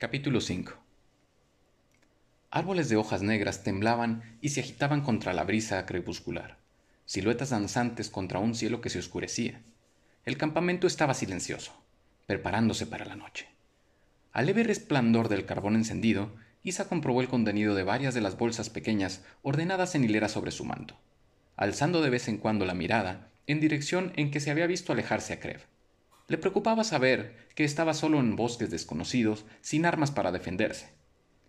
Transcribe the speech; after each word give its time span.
Capítulo 0.00 0.40
5 0.40 0.74
Árboles 2.52 2.88
de 2.88 2.94
hojas 2.94 3.22
negras 3.22 3.64
temblaban 3.64 4.38
y 4.40 4.50
se 4.50 4.60
agitaban 4.60 5.00
contra 5.00 5.32
la 5.32 5.42
brisa 5.42 5.84
crepuscular, 5.86 6.56
siluetas 7.04 7.50
danzantes 7.50 8.08
contra 8.08 8.38
un 8.38 8.54
cielo 8.54 8.80
que 8.80 8.90
se 8.90 9.00
oscurecía. 9.00 9.60
El 10.24 10.36
campamento 10.36 10.86
estaba 10.86 11.14
silencioso, 11.14 11.72
preparándose 12.26 12.86
para 12.86 13.06
la 13.06 13.16
noche. 13.16 13.48
Al 14.30 14.46
leve 14.46 14.62
resplandor 14.62 15.28
del 15.28 15.46
carbón 15.46 15.74
encendido, 15.74 16.30
Isa 16.62 16.88
comprobó 16.88 17.20
el 17.20 17.28
contenido 17.28 17.74
de 17.74 17.82
varias 17.82 18.14
de 18.14 18.20
las 18.20 18.38
bolsas 18.38 18.70
pequeñas 18.70 19.24
ordenadas 19.42 19.96
en 19.96 20.04
hilera 20.04 20.28
sobre 20.28 20.52
su 20.52 20.64
manto, 20.64 20.96
alzando 21.56 22.02
de 22.02 22.10
vez 22.10 22.28
en 22.28 22.38
cuando 22.38 22.66
la 22.66 22.74
mirada 22.74 23.32
en 23.48 23.58
dirección 23.58 24.12
en 24.14 24.30
que 24.30 24.38
se 24.38 24.52
había 24.52 24.68
visto 24.68 24.92
alejarse 24.92 25.32
a 25.32 25.40
Krev. 25.40 25.62
Le 26.28 26.36
preocupaba 26.36 26.84
saber 26.84 27.48
que 27.54 27.64
estaba 27.64 27.94
solo 27.94 28.20
en 28.20 28.36
bosques 28.36 28.70
desconocidos, 28.70 29.46
sin 29.62 29.86
armas 29.86 30.10
para 30.10 30.30
defenderse. 30.30 30.90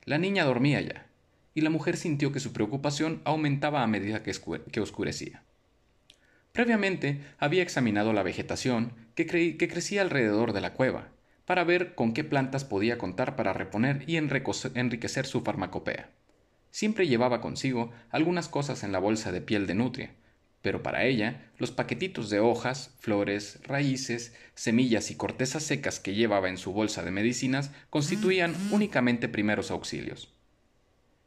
La 0.06 0.18
niña 0.18 0.46
dormía 0.46 0.80
ya, 0.80 1.08
y 1.54 1.62
la 1.62 1.70
mujer 1.70 1.98
sintió 1.98 2.32
que 2.32 2.40
su 2.40 2.54
preocupación 2.54 3.22
aumentaba 3.26 3.84
a 3.84 3.88
medida 3.88 4.24
que, 4.24 4.80
oscurecía. 4.80 5.44
Previamente 6.54 7.22
había 7.38 7.62
examinado 7.62 8.14
la 8.14 8.24
vegetación 8.24 8.94
que, 9.16 9.26
que 9.26 9.68
crecía 9.68 10.02
alrededor 10.02 10.54
de 10.54 10.62
la 10.62 10.74
cueva, 10.74 11.10
para 11.44 11.66
ver 11.66 11.94
con 11.94 12.14
qué 12.14 12.24
plantas 12.24 12.64
podía 12.64 12.98
contar 12.98 13.36
para 13.36 13.52
reponer 13.52 14.06
y 14.08 14.16
enriquecer 14.16 15.26
su 15.26 15.42
farmacopea. 15.42 16.10
Siempre 16.72 17.08
llevaba 17.08 17.42
consigo 17.42 17.92
algunas 18.12 18.48
cosas 18.48 18.84
en 18.84 18.94
la 18.94 19.00
bolsa 19.00 19.34
de 19.34 19.42
piel 19.42 19.68
de 19.68 19.76
nutria, 19.76 20.12
pero 20.62 20.84
para 20.84 21.06
ella 21.06 21.50
los 21.58 21.72
paquetitos 21.72 22.30
de 22.30 22.40
hojas, 22.40 22.94
flores, 23.00 23.60
raíces, 23.64 24.34
semillas 24.56 25.12
y 25.12 25.16
cortezas 25.16 25.64
secas 25.64 26.00
que 26.00 26.14
llevaba 26.14 26.50
en 26.50 26.58
su 26.58 26.74
bolsa 26.74 27.04
de 27.04 27.12
medicinas 27.12 27.72
constituían 27.90 28.54
únicamente 28.72 29.30
primeros 29.30 29.72
auxilios. 29.72 30.34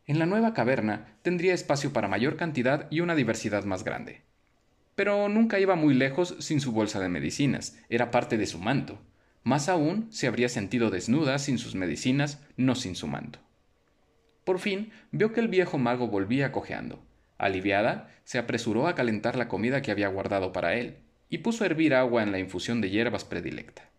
En 0.07 0.19
la 0.19 0.27
nueva 0.27 0.53
caverna 0.53 1.17
tendría 1.23 1.55
espacio 1.55 1.93
para 1.93 2.09
mayor 2.09 2.37
cantidad 2.37 2.89
y 2.91 3.01
una 3.01 3.15
diversidad 3.15 3.65
más 3.65 3.85
grande. 3.85 4.23
Pero 4.95 5.29
nunca 5.29 5.59
iba 5.59 5.77
muy 5.77 5.95
lejos 5.95 6.37
sin 6.41 6.61
su 6.61 6.73
bolsa 6.73 7.01
de 7.01 7.09
medicinas, 7.09 7.79
era 7.89 8.11
parte 8.11 8.37
de 8.37 8.47
su 8.47 8.59
manto. 8.59 9.01
Más 9.45 9.69
aún 9.69 10.09
se 10.13 10.27
habría 10.27 10.49
sentido 10.49 10.91
desnuda 10.91 11.39
sin 11.39 11.59
sus 11.59 11.75
medicinas, 11.75 12.41
no 12.57 12.75
sin 12.75 12.95
su 12.95 13.07
manto. 13.07 13.39
Por 14.45 14.59
fin 14.59 14.93
vio 15.11 15.33
que 15.33 15.41
el 15.41 15.49
viejo 15.49 15.79
mago 15.79 16.09
volvía 16.09 16.53
cojeando 16.53 17.03
Aliviada, 17.43 18.09
se 18.25 18.39
apresuró 18.39 18.87
a 18.87 18.95
calentar 18.95 19.37
la 19.37 19.49
comida 19.49 19.83
que 19.83 19.91
había 19.91 20.09
guardado 20.09 20.53
para 20.53 20.75
él, 20.77 20.99
y 21.29 21.39
puso 21.39 21.65
a 21.65 21.67
hervir 21.67 21.95
agua 21.95 22.23
en 22.23 22.31
la 22.31 22.39
infusión 22.39 22.81
de 22.81 22.91
hierbas 22.91 23.25
predilecta. 23.25 23.91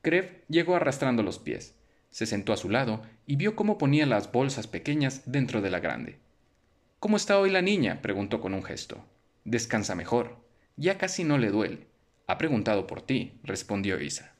Krev 0.00 0.42
llegó 0.48 0.74
arrastrando 0.74 1.22
los 1.22 1.38
pies, 1.38 1.76
se 2.10 2.26
sentó 2.26 2.52
a 2.52 2.56
su 2.56 2.70
lado 2.70 3.02
y 3.26 3.36
vio 3.36 3.54
cómo 3.54 3.78
ponía 3.78 4.06
las 4.06 4.32
bolsas 4.32 4.66
pequeñas 4.66 5.22
dentro 5.26 5.62
de 5.62 5.70
la 5.70 5.80
grande. 5.80 6.18
¿Cómo 7.00 7.16
está 7.16 7.38
hoy 7.38 7.50
la 7.50 7.62
niña? 7.62 8.00
preguntó 8.02 8.40
con 8.40 8.54
un 8.54 8.62
gesto. 8.62 9.04
Descansa 9.44 9.94
mejor. 9.94 10.36
Ya 10.76 10.98
casi 10.98 11.24
no 11.24 11.38
le 11.38 11.50
duele. 11.50 11.86
Ha 12.26 12.38
preguntado 12.38 12.86
por 12.86 13.02
ti, 13.02 13.40
respondió 13.42 14.00
Isa. 14.00 14.34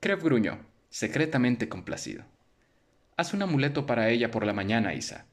Krev 0.00 0.22
gruñó, 0.22 0.60
secretamente 0.90 1.68
complacido. 1.68 2.24
Haz 3.16 3.34
un 3.34 3.42
amuleto 3.42 3.84
para 3.84 4.08
ella 4.08 4.30
por 4.30 4.46
la 4.46 4.52
mañana, 4.52 4.94
Isa. 4.94 5.26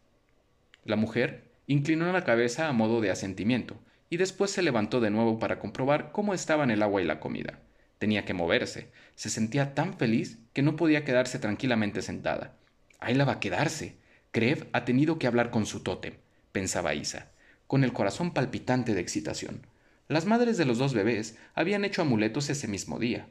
La 0.85 0.95
mujer 0.95 1.48
Inclinó 1.69 2.11
la 2.11 2.23
cabeza 2.23 2.67
a 2.67 2.73
modo 2.73 2.99
de 2.99 3.11
asentimiento, 3.11 3.77
y 4.09 4.17
después 4.17 4.49
se 4.49 4.63
levantó 4.63 5.01
de 5.01 5.11
nuevo 5.11 5.37
para 5.37 5.59
comprobar 5.59 6.11
cómo 6.11 6.33
estaban 6.33 6.71
el 6.71 6.81
agua 6.81 6.99
y 6.99 7.05
la 7.05 7.19
comida. 7.19 7.59
Tenía 7.99 8.25
que 8.25 8.33
moverse. 8.33 8.89
Se 9.13 9.29
sentía 9.29 9.75
tan 9.75 9.95
feliz 9.95 10.39
que 10.53 10.63
no 10.63 10.75
podía 10.75 11.05
quedarse 11.05 11.37
tranquilamente 11.37 12.01
sentada. 12.01 12.55
Ahí 12.99 13.13
la 13.13 13.25
va 13.25 13.33
a 13.33 13.39
quedarse. 13.39 13.97
Krev 14.31 14.67
ha 14.73 14.83
tenido 14.83 15.19
que 15.19 15.27
hablar 15.27 15.51
con 15.51 15.67
su 15.67 15.83
tótem, 15.83 16.15
pensaba 16.51 16.95
Isa, 16.95 17.27
con 17.67 17.83
el 17.83 17.93
corazón 17.93 18.33
palpitante 18.33 18.95
de 18.95 19.01
excitación. 19.01 19.67
Las 20.07 20.25
madres 20.25 20.57
de 20.57 20.65
los 20.65 20.79
dos 20.79 20.95
bebés 20.95 21.37
habían 21.53 21.85
hecho 21.85 22.01
amuletos 22.01 22.49
ese 22.49 22.67
mismo 22.67 22.97
día. 22.97 23.27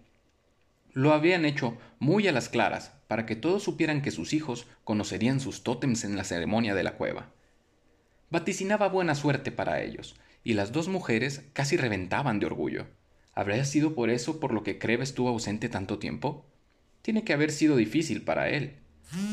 Lo 0.92 1.12
habían 1.12 1.44
hecho 1.44 1.76
muy 1.98 2.28
a 2.28 2.32
las 2.32 2.48
claras, 2.48 2.92
para 3.08 3.26
que 3.26 3.34
todos 3.34 3.64
supieran 3.64 4.00
que 4.00 4.12
sus 4.12 4.32
hijos 4.32 4.68
conocerían 4.84 5.40
sus 5.40 5.64
tótems 5.64 6.04
en 6.04 6.16
la 6.16 6.22
ceremonia 6.22 6.76
de 6.76 6.84
la 6.84 6.92
cueva 6.92 7.32
vaticinaba 8.30 8.88
buena 8.88 9.14
suerte 9.14 9.52
para 9.52 9.82
ellos, 9.82 10.16
y 10.44 10.54
las 10.54 10.72
dos 10.72 10.88
mujeres 10.88 11.44
casi 11.52 11.76
reventaban 11.76 12.40
de 12.40 12.46
orgullo. 12.46 12.86
¿Habría 13.34 13.64
sido 13.64 13.94
por 13.94 14.10
eso 14.10 14.40
por 14.40 14.52
lo 14.52 14.62
que 14.62 14.78
Kreb 14.78 15.02
estuvo 15.02 15.28
ausente 15.28 15.68
tanto 15.68 15.98
tiempo? 15.98 16.44
Tiene 17.02 17.24
que 17.24 17.32
haber 17.32 17.52
sido 17.52 17.76
difícil 17.76 18.22
para 18.22 18.50
él. 18.50 18.76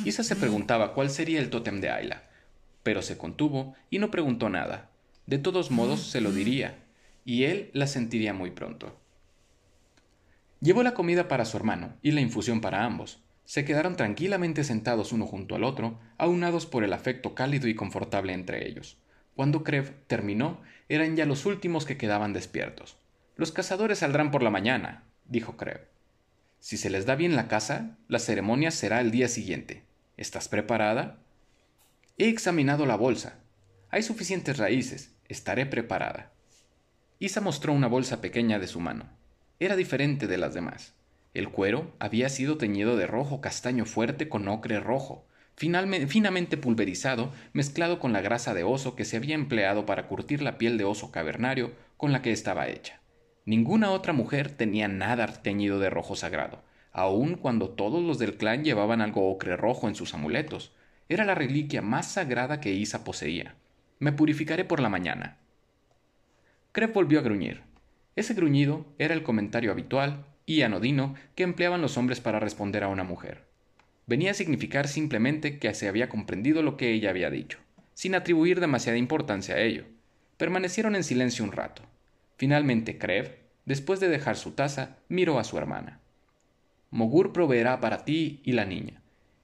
Isa 0.05 0.23
se 0.23 0.35
preguntaba 0.35 0.93
cuál 0.93 1.09
sería 1.09 1.39
el 1.39 1.49
tótem 1.49 1.81
de 1.81 1.89
Ayla, 1.89 2.29
pero 2.83 3.01
se 3.01 3.17
contuvo 3.17 3.75
y 3.89 3.99
no 3.99 4.11
preguntó 4.11 4.49
nada. 4.49 4.91
De 5.25 5.39
todos 5.39 5.71
modos 5.71 6.01
se 6.01 6.21
lo 6.21 6.31
diría, 6.31 6.83
y 7.25 7.43
él 7.43 7.71
la 7.73 7.87
sentiría 7.87 8.33
muy 8.33 8.51
pronto. 8.51 8.99
Llevó 10.61 10.83
la 10.83 10.93
comida 10.93 11.27
para 11.27 11.45
su 11.45 11.57
hermano 11.57 11.97
y 12.01 12.11
la 12.11 12.21
infusión 12.21 12.61
para 12.61 12.85
ambos, 12.85 13.24
se 13.45 13.63
quedaron 13.63 13.95
tranquilamente 13.95 14.63
sentados 14.63 15.11
uno 15.11 15.27
junto 15.27 15.55
al 15.55 15.63
otro, 15.63 15.99
aunados 16.17 16.65
por 16.65 16.83
el 16.83 16.93
afecto 16.93 17.35
cálido 17.35 17.67
y 17.67 17.75
confortable 17.75 18.33
entre 18.33 18.67
ellos. 18.67 18.97
Cuando 19.35 19.63
Krev 19.63 19.93
terminó, 20.07 20.61
eran 20.89 21.15
ya 21.15 21.25
los 21.25 21.45
últimos 21.45 21.85
que 21.85 21.97
quedaban 21.97 22.33
despiertos. 22.33 22.97
Los 23.35 23.51
cazadores 23.51 23.99
saldrán 23.99 24.31
por 24.31 24.43
la 24.43 24.49
mañana, 24.49 25.03
dijo 25.25 25.57
Krev. 25.57 25.87
Si 26.59 26.77
se 26.77 26.89
les 26.89 27.05
da 27.05 27.15
bien 27.15 27.35
la 27.35 27.47
caza, 27.47 27.97
la 28.07 28.19
ceremonia 28.19 28.71
será 28.71 29.01
el 29.01 29.11
día 29.11 29.27
siguiente. 29.27 29.83
¿Estás 30.17 30.47
preparada? 30.47 31.19
He 32.17 32.29
examinado 32.29 32.85
la 32.85 32.95
bolsa. 32.95 33.39
Hay 33.89 34.01
suficientes 34.01 34.57
raíces. 34.57 35.15
Estaré 35.27 35.65
preparada. 35.65 36.31
Isa 37.19 37.41
mostró 37.41 37.73
una 37.73 37.87
bolsa 37.87 38.21
pequeña 38.21 38.57
de 38.57 38.67
su 38.67 38.79
mano. 38.79 39.09
Era 39.59 39.75
diferente 39.75 40.27
de 40.27 40.37
las 40.37 40.53
demás. 40.53 40.93
El 41.35 41.49
cuero 41.49 41.91
había 41.99 42.29
sido 42.29 42.57
teñido 42.57 42.95
de 42.95 43.07
rojo 43.07 43.41
castaño 43.41 43.83
fuerte 43.85 44.29
con 44.29 44.47
ocre 44.47 44.79
rojo, 44.79 45.27
finamente 45.57 46.55
pulverizado, 46.55 47.33
mezclado 47.51 47.99
con 47.99 48.13
la 48.13 48.21
grasa 48.21 48.53
de 48.53 48.63
oso 48.63 48.95
que 48.95 49.03
se 49.03 49.17
había 49.17 49.35
empleado 49.35 49.85
para 49.85 50.07
curtir 50.07 50.41
la 50.41 50.57
piel 50.57 50.77
de 50.77 50.85
oso 50.85 51.11
cavernario 51.11 51.73
con 51.97 52.13
la 52.13 52.21
que 52.21 52.31
estaba 52.31 52.69
hecha. 52.69 53.01
Ninguna 53.43 53.91
otra 53.91 54.13
mujer 54.13 54.49
tenía 54.49 54.87
nada 54.87 55.27
teñido 55.27 55.77
de 55.79 55.89
rojo 55.89 56.15
sagrado, 56.15 56.63
aun 56.93 57.35
cuando 57.35 57.69
todos 57.69 58.01
los 58.01 58.17
del 58.17 58.37
clan 58.37 58.63
llevaban 58.63 59.01
algo 59.01 59.29
ocre 59.29 59.57
rojo 59.57 59.89
en 59.89 59.95
sus 59.95 60.13
amuletos. 60.13 60.71
Era 61.09 61.25
la 61.25 61.35
reliquia 61.35 61.81
más 61.81 62.07
sagrada 62.13 62.61
que 62.61 62.71
Isa 62.71 63.03
poseía. 63.03 63.55
Me 63.99 64.13
purificaré 64.13 64.63
por 64.63 64.79
la 64.79 64.87
mañana. 64.87 65.39
Crep 66.71 66.93
volvió 66.93 67.19
a 67.19 67.23
gruñir. 67.23 67.63
Ese 68.15 68.33
gruñido 68.33 68.85
era 68.97 69.13
el 69.13 69.23
comentario 69.23 69.73
habitual 69.73 70.25
y 70.45 70.61
anodino 70.61 71.15
que 71.35 71.43
empleaban 71.43 71.81
los 71.81 71.97
hombres 71.97 72.19
para 72.21 72.39
responder 72.39 72.83
a 72.83 72.87
una 72.87 73.03
mujer. 73.03 73.43
Venía 74.07 74.31
a 74.31 74.35
significar 74.35 74.87
simplemente 74.87 75.57
que 75.57 75.73
se 75.73 75.87
había 75.87 76.09
comprendido 76.09 76.61
lo 76.61 76.77
que 76.77 76.91
ella 76.91 77.09
había 77.09 77.29
dicho, 77.29 77.57
sin 77.93 78.13
atribuir 78.13 78.59
demasiada 78.59 78.97
importancia 78.97 79.55
a 79.55 79.61
ello. 79.61 79.85
Permanecieron 80.37 80.95
en 80.95 81.03
silencio 81.03 81.43
un 81.43 81.51
rato. 81.51 81.81
Finalmente 82.37 82.97
Krev, 82.97 83.37
después 83.65 83.99
de 83.99 84.09
dejar 84.09 84.35
su 84.35 84.51
taza, 84.51 84.97
miró 85.07 85.39
a 85.39 85.43
su 85.43 85.57
hermana. 85.57 85.99
Mogur 86.91 87.33
proveerá 87.33 87.79
para 87.79 88.05
ti 88.05 88.41
y 88.43 88.51
la 88.51 88.65
niña, 88.65 89.01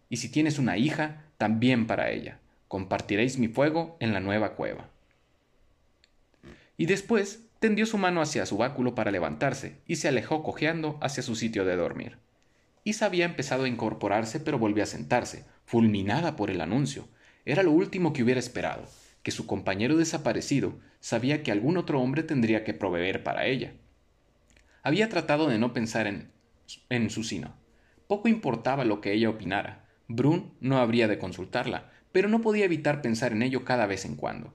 y 0.09 0.17
si 0.17 0.29
tienes 0.29 0.59
una 0.59 0.77
hija, 0.77 1.23
también 1.37 1.87
para 1.87 2.11
ella. 2.11 2.39
Compartiréis 2.67 3.37
mi 3.37 3.47
fuego 3.47 3.97
en 3.99 4.13
la 4.13 4.19
nueva 4.19 4.55
cueva. 4.55 4.89
Y 6.77 6.85
después 6.85 7.47
tendió 7.61 7.85
su 7.85 7.99
mano 7.99 8.21
hacia 8.21 8.47
su 8.47 8.57
báculo 8.57 8.95
para 8.95 9.11
levantarse 9.11 9.77
y 9.85 9.97
se 9.97 10.07
alejó 10.07 10.41
cojeando 10.41 10.97
hacia 10.99 11.21
su 11.21 11.35
sitio 11.35 11.63
de 11.63 11.75
dormir. 11.75 12.17
Isa 12.83 13.05
había 13.05 13.23
empezado 13.23 13.65
a 13.65 13.67
incorporarse 13.67 14.39
pero 14.39 14.57
volvió 14.57 14.81
a 14.81 14.87
sentarse, 14.87 15.45
fulminada 15.63 16.35
por 16.35 16.49
el 16.49 16.59
anuncio. 16.59 17.07
Era 17.45 17.61
lo 17.61 17.71
último 17.71 18.13
que 18.13 18.23
hubiera 18.23 18.39
esperado, 18.39 18.85
que 19.21 19.29
su 19.29 19.45
compañero 19.45 19.95
desaparecido 19.95 20.79
sabía 21.01 21.43
que 21.43 21.51
algún 21.51 21.77
otro 21.77 22.01
hombre 22.01 22.23
tendría 22.23 22.63
que 22.63 22.73
proveer 22.73 23.21
para 23.21 23.45
ella. 23.45 23.73
Había 24.81 25.07
tratado 25.09 25.47
de 25.47 25.59
no 25.59 25.71
pensar 25.71 26.07
en, 26.07 26.31
en 26.89 27.11
su 27.11 27.23
sino. 27.23 27.53
Poco 28.07 28.27
importaba 28.27 28.85
lo 28.85 29.01
que 29.01 29.13
ella 29.13 29.29
opinara. 29.29 29.85
Brun 30.07 30.55
no 30.61 30.79
habría 30.79 31.07
de 31.07 31.19
consultarla, 31.19 31.91
pero 32.11 32.27
no 32.27 32.41
podía 32.41 32.65
evitar 32.65 33.03
pensar 33.03 33.33
en 33.33 33.43
ello 33.43 33.63
cada 33.65 33.85
vez 33.85 34.05
en 34.05 34.15
cuando. 34.15 34.51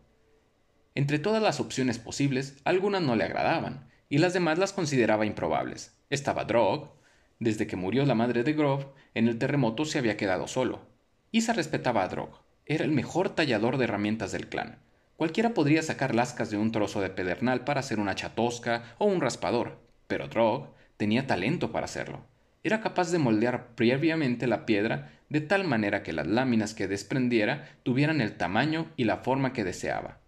Entre 0.96 1.18
todas 1.18 1.42
las 1.42 1.60
opciones 1.60 1.98
posibles, 1.98 2.56
algunas 2.64 3.02
no 3.02 3.16
le 3.16 3.24
agradaban, 3.24 3.86
y 4.08 4.16
las 4.16 4.32
demás 4.32 4.58
las 4.58 4.72
consideraba 4.72 5.26
improbables. 5.26 5.94
Estaba 6.08 6.46
Drog. 6.46 6.94
Desde 7.38 7.66
que 7.66 7.76
murió 7.76 8.06
la 8.06 8.14
madre 8.14 8.44
de 8.44 8.54
Grove, 8.54 8.86
en 9.12 9.28
el 9.28 9.36
terremoto 9.36 9.84
se 9.84 9.98
había 9.98 10.16
quedado 10.16 10.48
solo. 10.48 10.86
Isa 11.32 11.52
respetaba 11.52 12.02
a 12.02 12.08
Drog. 12.08 12.40
Era 12.64 12.82
el 12.82 12.92
mejor 12.92 13.28
tallador 13.28 13.76
de 13.76 13.84
herramientas 13.84 14.32
del 14.32 14.48
clan. 14.48 14.78
Cualquiera 15.18 15.52
podría 15.52 15.82
sacar 15.82 16.14
lascas 16.14 16.50
de 16.50 16.56
un 16.56 16.72
trozo 16.72 17.02
de 17.02 17.10
pedernal 17.10 17.64
para 17.64 17.80
hacer 17.80 18.00
una 18.00 18.14
chatosca 18.14 18.94
o 18.96 19.04
un 19.04 19.20
raspador, 19.20 19.78
pero 20.06 20.28
Drog 20.28 20.72
tenía 20.96 21.26
talento 21.26 21.72
para 21.72 21.84
hacerlo. 21.84 22.24
era 22.64 22.80
capaz 22.80 23.12
de 23.12 23.18
moldear 23.18 23.74
previamente 23.74 24.46
la 24.46 24.64
piedra 24.64 25.12
de 25.28 25.42
tal 25.42 25.64
manera 25.64 26.02
que 26.02 26.14
las 26.14 26.26
láminas 26.26 26.72
que 26.72 26.88
desprendiera 26.88 27.68
tuvieran 27.82 28.22
el 28.22 28.38
tamaño 28.38 28.90
y 28.96 29.04
la 29.04 29.18
forma 29.18 29.52
que 29.52 29.62
deseaba. 29.62 30.20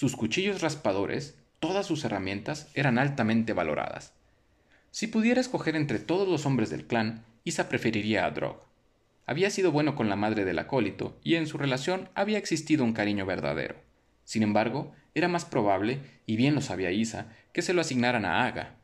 Sus 0.00 0.16
cuchillos 0.16 0.62
raspadores, 0.62 1.36
todas 1.58 1.84
sus 1.84 2.06
herramientas, 2.06 2.70
eran 2.72 2.96
altamente 2.96 3.52
valoradas. 3.52 4.14
Si 4.90 5.08
pudiera 5.08 5.42
escoger 5.42 5.76
entre 5.76 5.98
todos 5.98 6.26
los 6.26 6.46
hombres 6.46 6.70
del 6.70 6.86
clan, 6.86 7.26
Isa 7.44 7.68
preferiría 7.68 8.24
a 8.24 8.30
Drog. 8.30 8.62
Había 9.26 9.50
sido 9.50 9.72
bueno 9.72 9.96
con 9.96 10.08
la 10.08 10.16
madre 10.16 10.46
del 10.46 10.58
acólito 10.58 11.18
y 11.22 11.34
en 11.34 11.46
su 11.46 11.58
relación 11.58 12.08
había 12.14 12.38
existido 12.38 12.82
un 12.82 12.94
cariño 12.94 13.26
verdadero. 13.26 13.74
Sin 14.24 14.42
embargo, 14.42 14.94
era 15.12 15.28
más 15.28 15.44
probable, 15.44 16.00
y 16.24 16.36
bien 16.36 16.54
lo 16.54 16.62
sabía 16.62 16.92
Isa, 16.92 17.34
que 17.52 17.60
se 17.60 17.74
lo 17.74 17.82
asignaran 17.82 18.24
a 18.24 18.46
Aga. 18.46 18.76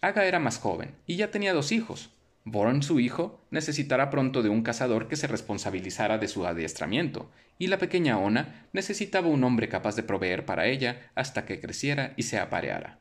Aga 0.00 0.24
era 0.24 0.40
más 0.40 0.58
joven 0.58 0.96
y 1.06 1.14
ya 1.14 1.30
tenía 1.30 1.54
dos 1.54 1.70
hijos. 1.70 2.10
Born, 2.44 2.82
su 2.82 2.98
hijo, 2.98 3.40
necesitará 3.50 4.10
pronto 4.10 4.42
de 4.42 4.48
un 4.48 4.62
cazador 4.62 5.06
que 5.06 5.16
se 5.16 5.28
responsabilizara 5.28 6.18
de 6.18 6.26
su 6.28 6.44
adiestramiento, 6.44 7.30
y 7.58 7.68
la 7.68 7.78
pequeña 7.78 8.18
Ona 8.18 8.66
necesitaba 8.72 9.28
un 9.28 9.44
hombre 9.44 9.68
capaz 9.68 9.94
de 9.94 10.02
proveer 10.02 10.44
para 10.44 10.66
ella 10.66 11.10
hasta 11.14 11.44
que 11.44 11.60
creciera 11.60 12.14
y 12.16 12.24
se 12.24 12.38
apareara. 12.38 12.98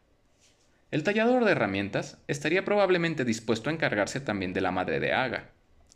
El 0.92 1.04
tallador 1.04 1.46
de 1.46 1.52
herramientas 1.52 2.20
estaría 2.28 2.66
probablemente 2.66 3.26
dispuesto 3.26 3.70
a 3.70 3.74
encargarse 3.74 4.20
también 4.20 4.54
de 4.54 4.62
la 4.62 4.72
madre 4.72 5.00
de 5.00 5.14
Aga, 5.14 5.50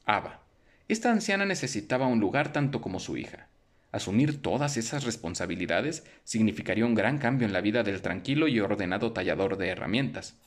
Ava. 0.06 0.42
Esta 0.88 1.12
anciana 1.12 1.46
necesitaba 1.46 2.08
un 2.08 2.20
lugar 2.20 2.54
tanto 2.54 2.82
como 2.82 3.00
su 3.00 3.18
hija. 3.18 3.50
Asumir 3.92 4.42
todas 4.42 4.78
esas 4.78 5.04
responsabilidades 5.04 6.06
significaría 6.24 6.86
un 6.86 6.96
gran 6.96 7.18
cambio 7.18 7.48
en 7.48 7.54
la 7.54 7.62
vida 7.62 7.84
del 7.84 8.02
tranquilo 8.02 8.48
y 8.48 8.60
ordenado 8.60 9.12
tallador 9.12 9.58
de 9.58 9.70
herramientas. 9.70 10.38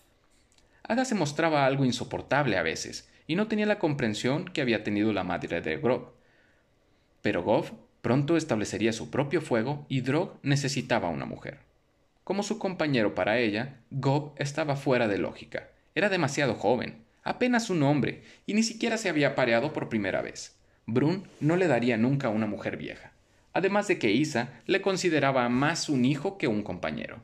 Ada 0.88 1.04
se 1.04 1.14
mostraba 1.14 1.64
algo 1.66 1.84
insoportable 1.84 2.56
a 2.56 2.62
veces, 2.62 3.08
y 3.28 3.36
no 3.36 3.46
tenía 3.46 3.66
la 3.66 3.78
comprensión 3.78 4.46
que 4.46 4.60
había 4.60 4.82
tenido 4.82 5.12
la 5.12 5.22
madre 5.22 5.60
de 5.60 5.76
Grog. 5.76 6.12
Pero 7.22 7.42
Gov 7.44 7.70
pronto 8.02 8.36
establecería 8.36 8.92
su 8.92 9.10
propio 9.10 9.40
fuego 9.40 9.86
y 9.88 10.00
Drog 10.00 10.38
necesitaba 10.42 11.08
una 11.08 11.26
mujer. 11.26 11.58
Como 12.24 12.42
su 12.42 12.58
compañero 12.58 13.14
para 13.14 13.38
ella, 13.38 13.76
Gov 13.90 14.32
estaba 14.36 14.74
fuera 14.74 15.06
de 15.06 15.18
lógica. 15.18 15.68
Era 15.94 16.08
demasiado 16.08 16.54
joven, 16.54 17.04
apenas 17.22 17.70
un 17.70 17.84
hombre, 17.84 18.24
y 18.46 18.54
ni 18.54 18.64
siquiera 18.64 18.98
se 18.98 19.08
había 19.08 19.36
pareado 19.36 19.72
por 19.72 19.88
primera 19.88 20.22
vez. 20.22 20.58
Brun 20.86 21.28
no 21.38 21.56
le 21.56 21.68
daría 21.68 21.96
nunca 21.96 22.30
una 22.30 22.46
mujer 22.46 22.76
vieja 22.76 23.12
además 23.58 23.88
de 23.88 23.98
que 23.98 24.12
Isa 24.12 24.60
le 24.66 24.80
consideraba 24.80 25.48
más 25.48 25.88
un 25.88 26.04
hijo 26.04 26.38
que 26.38 26.46
un 26.46 26.62
compañero. 26.62 27.20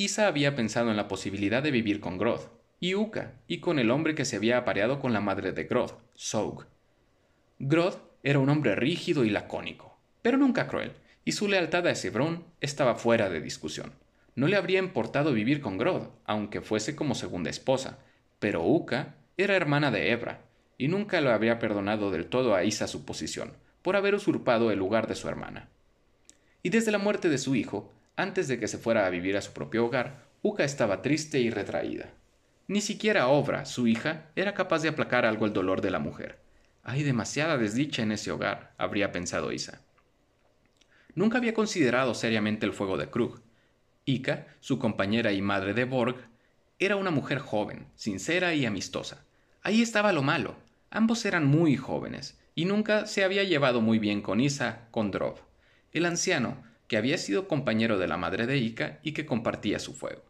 Isa 0.00 0.28
había 0.28 0.56
pensado 0.56 0.90
en 0.90 0.96
la 0.96 1.08
posibilidad 1.08 1.62
de 1.62 1.70
vivir 1.70 2.00
con 2.00 2.16
Groth, 2.16 2.48
y 2.80 2.94
Uka, 2.94 3.34
y 3.46 3.58
con 3.58 3.78
el 3.78 3.90
hombre 3.90 4.14
que 4.14 4.24
se 4.24 4.36
había 4.36 4.56
apareado 4.56 4.98
con 4.98 5.12
la 5.12 5.20
madre 5.20 5.52
de 5.52 5.64
Groth, 5.64 5.92
Soug. 6.14 6.64
Groth 7.58 7.98
era 8.22 8.38
un 8.38 8.48
hombre 8.48 8.74
rígido 8.76 9.26
y 9.26 9.28
lacónico, 9.28 9.98
pero 10.22 10.38
nunca 10.38 10.68
cruel, 10.68 10.92
y 11.26 11.32
su 11.32 11.48
lealtad 11.48 11.86
a 11.86 11.94
Sebrón 11.94 12.46
estaba 12.62 12.94
fuera 12.94 13.28
de 13.28 13.42
discusión. 13.42 13.92
No 14.36 14.46
le 14.46 14.56
habría 14.56 14.78
importado 14.78 15.34
vivir 15.34 15.60
con 15.60 15.76
Groth, 15.76 16.08
aunque 16.24 16.62
fuese 16.62 16.96
como 16.96 17.14
segunda 17.14 17.50
esposa, 17.50 17.98
pero 18.38 18.64
Uka 18.64 19.16
era 19.36 19.54
hermana 19.54 19.90
de 19.90 20.12
Ebra, 20.12 20.40
y 20.78 20.88
nunca 20.88 21.20
le 21.20 21.30
habría 21.30 21.58
perdonado 21.58 22.10
del 22.10 22.24
todo 22.24 22.54
a 22.54 22.64
Isa 22.64 22.88
su 22.88 23.04
posición, 23.04 23.52
por 23.82 23.96
haber 23.96 24.14
usurpado 24.14 24.70
el 24.70 24.78
lugar 24.78 25.08
de 25.08 25.14
su 25.14 25.28
hermana. 25.28 25.68
Y 26.62 26.70
desde 26.70 26.90
la 26.90 26.96
muerte 26.96 27.28
de 27.28 27.36
su 27.36 27.54
hijo, 27.54 27.92
antes 28.16 28.48
de 28.48 28.58
que 28.58 28.68
se 28.68 28.78
fuera 28.78 29.06
a 29.06 29.10
vivir 29.10 29.36
a 29.36 29.42
su 29.42 29.52
propio 29.52 29.86
hogar, 29.86 30.26
Uka 30.42 30.64
estaba 30.64 31.02
triste 31.02 31.38
y 31.40 31.50
retraída. 31.50 32.10
Ni 32.66 32.80
siquiera 32.80 33.28
Obra, 33.28 33.64
su 33.64 33.86
hija, 33.86 34.30
era 34.36 34.54
capaz 34.54 34.82
de 34.82 34.88
aplacar 34.88 35.26
algo 35.26 35.44
el 35.46 35.52
dolor 35.52 35.80
de 35.80 35.90
la 35.90 35.98
mujer. 35.98 36.38
Hay 36.82 37.02
demasiada 37.02 37.58
desdicha 37.58 38.02
en 38.02 38.12
ese 38.12 38.30
hogar, 38.30 38.74
habría 38.78 39.12
pensado 39.12 39.52
Isa. 39.52 39.82
Nunca 41.14 41.38
había 41.38 41.54
considerado 41.54 42.14
seriamente 42.14 42.64
el 42.64 42.72
fuego 42.72 42.96
de 42.96 43.10
Krug. 43.10 43.40
Ika, 44.04 44.46
su 44.60 44.78
compañera 44.78 45.32
y 45.32 45.42
madre 45.42 45.74
de 45.74 45.84
Borg, 45.84 46.16
era 46.78 46.96
una 46.96 47.10
mujer 47.10 47.38
joven, 47.38 47.86
sincera 47.96 48.54
y 48.54 48.64
amistosa. 48.64 49.24
Ahí 49.62 49.82
estaba 49.82 50.12
lo 50.12 50.22
malo. 50.22 50.56
Ambos 50.90 51.24
eran 51.24 51.46
muy 51.46 51.76
jóvenes, 51.76 52.40
y 52.54 52.64
nunca 52.64 53.06
se 53.06 53.24
había 53.24 53.44
llevado 53.44 53.80
muy 53.80 53.98
bien 53.98 54.22
con 54.22 54.40
Isa 54.40 54.88
Kondrov, 54.90 55.36
el 55.92 56.06
anciano 56.06 56.62
que 56.90 56.96
había 56.96 57.18
sido 57.18 57.46
compañero 57.46 57.98
de 57.98 58.08
la 58.08 58.16
madre 58.16 58.48
de 58.48 58.58
Ika 58.58 58.98
y 59.04 59.12
que 59.12 59.24
compartía 59.24 59.78
su 59.78 59.94
fuego. 59.94 60.24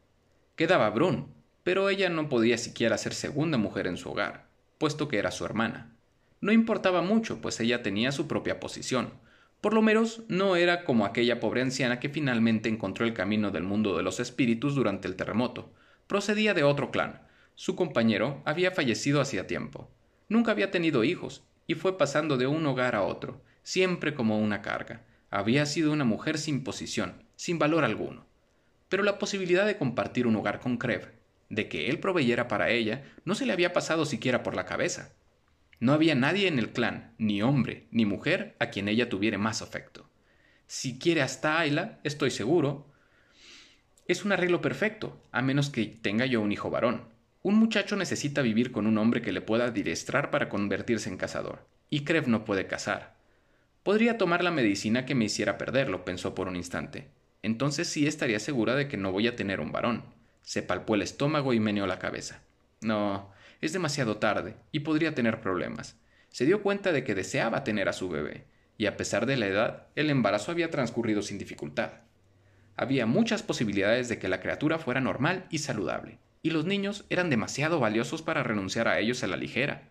Quedaba 0.56 0.90
Brun, 0.90 1.32
pero 1.62 1.88
ella 1.88 2.10
no 2.10 2.28
podía 2.28 2.58
siquiera 2.58 2.98
ser 2.98 3.14
segunda 3.14 3.56
mujer 3.56 3.86
en 3.86 3.96
su 3.96 4.10
hogar, 4.10 4.44
puesto 4.76 5.08
que 5.08 5.16
era 5.16 5.30
su 5.30 5.46
hermana. 5.46 5.96
No 6.42 6.52
importaba 6.52 7.00
mucho, 7.00 7.40
pues 7.40 7.58
ella 7.60 7.82
tenía 7.82 8.12
su 8.12 8.28
propia 8.28 8.60
posición. 8.60 9.14
Por 9.62 9.72
lo 9.72 9.80
menos 9.80 10.20
no 10.28 10.54
era 10.54 10.84
como 10.84 11.06
aquella 11.06 11.40
pobre 11.40 11.62
anciana 11.62 11.98
que 11.98 12.10
finalmente 12.10 12.68
encontró 12.68 13.06
el 13.06 13.14
camino 13.14 13.50
del 13.50 13.62
mundo 13.62 13.96
de 13.96 14.02
los 14.02 14.20
espíritus 14.20 14.74
durante 14.74 15.08
el 15.08 15.16
terremoto. 15.16 15.72
Procedía 16.06 16.52
de 16.52 16.62
otro 16.62 16.90
clan. 16.90 17.22
Su 17.54 17.74
compañero 17.74 18.42
había 18.44 18.70
fallecido 18.70 19.22
hacía 19.22 19.46
tiempo. 19.46 19.90
Nunca 20.28 20.50
había 20.50 20.70
tenido 20.70 21.04
hijos, 21.04 21.42
y 21.66 21.74
fue 21.74 21.96
pasando 21.96 22.36
de 22.36 22.46
un 22.46 22.66
hogar 22.66 22.96
a 22.96 23.02
otro, 23.02 23.40
siempre 23.62 24.12
como 24.12 24.38
una 24.38 24.60
carga. 24.60 25.06
Había 25.30 25.64
sido 25.64 25.92
una 25.92 26.04
mujer 26.04 26.38
sin 26.38 26.64
posición, 26.64 27.22
sin 27.36 27.58
valor 27.58 27.84
alguno. 27.84 28.26
Pero 28.88 29.04
la 29.04 29.18
posibilidad 29.18 29.64
de 29.64 29.78
compartir 29.78 30.26
un 30.26 30.34
hogar 30.34 30.58
con 30.58 30.76
Krev, 30.76 31.12
de 31.48 31.68
que 31.68 31.88
él 31.88 32.00
proveyera 32.00 32.48
para 32.48 32.70
ella, 32.70 33.04
no 33.24 33.36
se 33.36 33.46
le 33.46 33.52
había 33.52 33.72
pasado 33.72 34.04
siquiera 34.04 34.42
por 34.42 34.56
la 34.56 34.66
cabeza. 34.66 35.12
No 35.78 35.92
había 35.92 36.14
nadie 36.14 36.48
en 36.48 36.58
el 36.58 36.72
clan, 36.72 37.14
ni 37.16 37.42
hombre, 37.42 37.86
ni 37.92 38.04
mujer, 38.04 38.56
a 38.58 38.66
quien 38.66 38.88
ella 38.88 39.08
tuviera 39.08 39.38
más 39.38 39.62
afecto. 39.62 40.10
Si 40.66 40.98
quiere 40.98 41.22
hasta 41.22 41.58
Ayla, 41.58 42.00
estoy 42.02 42.30
seguro. 42.30 42.86
Es 44.06 44.24
un 44.24 44.32
arreglo 44.32 44.60
perfecto, 44.60 45.22
a 45.30 45.42
menos 45.42 45.70
que 45.70 45.86
tenga 45.86 46.26
yo 46.26 46.40
un 46.40 46.52
hijo 46.52 46.70
varón. 46.70 47.08
Un 47.42 47.54
muchacho 47.54 47.96
necesita 47.96 48.42
vivir 48.42 48.72
con 48.72 48.86
un 48.86 48.98
hombre 48.98 49.22
que 49.22 49.32
le 49.32 49.40
pueda 49.40 49.66
adiestrar 49.66 50.30
para 50.30 50.48
convertirse 50.48 51.08
en 51.08 51.16
cazador, 51.16 51.66
y 51.88 52.04
Krev 52.04 52.28
no 52.28 52.44
puede 52.44 52.66
cazar. 52.66 53.19
Podría 53.82 54.18
tomar 54.18 54.44
la 54.44 54.50
medicina 54.50 55.06
que 55.06 55.14
me 55.14 55.24
hiciera 55.24 55.58
perderlo, 55.58 56.04
pensó 56.04 56.34
por 56.34 56.48
un 56.48 56.56
instante. 56.56 57.08
Entonces 57.42 57.88
sí 57.88 58.06
estaría 58.06 58.38
segura 58.38 58.74
de 58.74 58.88
que 58.88 58.96
no 58.96 59.12
voy 59.12 59.26
a 59.26 59.36
tener 59.36 59.60
un 59.60 59.72
varón. 59.72 60.04
Se 60.42 60.62
palpó 60.62 60.94
el 60.94 61.02
estómago 61.02 61.52
y 61.52 61.60
meneó 61.60 61.86
la 61.86 61.98
cabeza. 61.98 62.42
No, 62.80 63.30
es 63.60 63.72
demasiado 63.72 64.18
tarde, 64.18 64.56
y 64.72 64.80
podría 64.80 65.14
tener 65.14 65.40
problemas. 65.40 65.96
Se 66.28 66.46
dio 66.46 66.62
cuenta 66.62 66.92
de 66.92 67.04
que 67.04 67.14
deseaba 67.14 67.64
tener 67.64 67.88
a 67.88 67.92
su 67.92 68.08
bebé, 68.08 68.44
y 68.78 68.87
a 68.87 68.96
pesar 68.96 69.26
de 69.26 69.37
la 69.37 69.46
edad, 69.46 69.87
el 69.96 70.10
embarazo 70.10 70.52
había 70.52 70.70
transcurrido 70.70 71.22
sin 71.22 71.38
dificultad. 71.38 71.92
Había 72.76 73.06
muchas 73.06 73.42
posibilidades 73.42 74.08
de 74.08 74.18
que 74.18 74.28
la 74.28 74.40
criatura 74.40 74.78
fuera 74.78 75.00
normal 75.00 75.46
y 75.50 75.58
saludable 75.58 76.18
y 76.42 76.50
los 76.50 76.64
niños 76.64 77.04
eran 77.10 77.30
demasiado 77.30 77.80
valiosos 77.80 78.22
para 78.22 78.42
renunciar 78.42 78.88
a 78.88 78.99
ellos 78.99 79.22
a 79.22 79.26
la 79.26 79.37
ligera. 79.37 79.82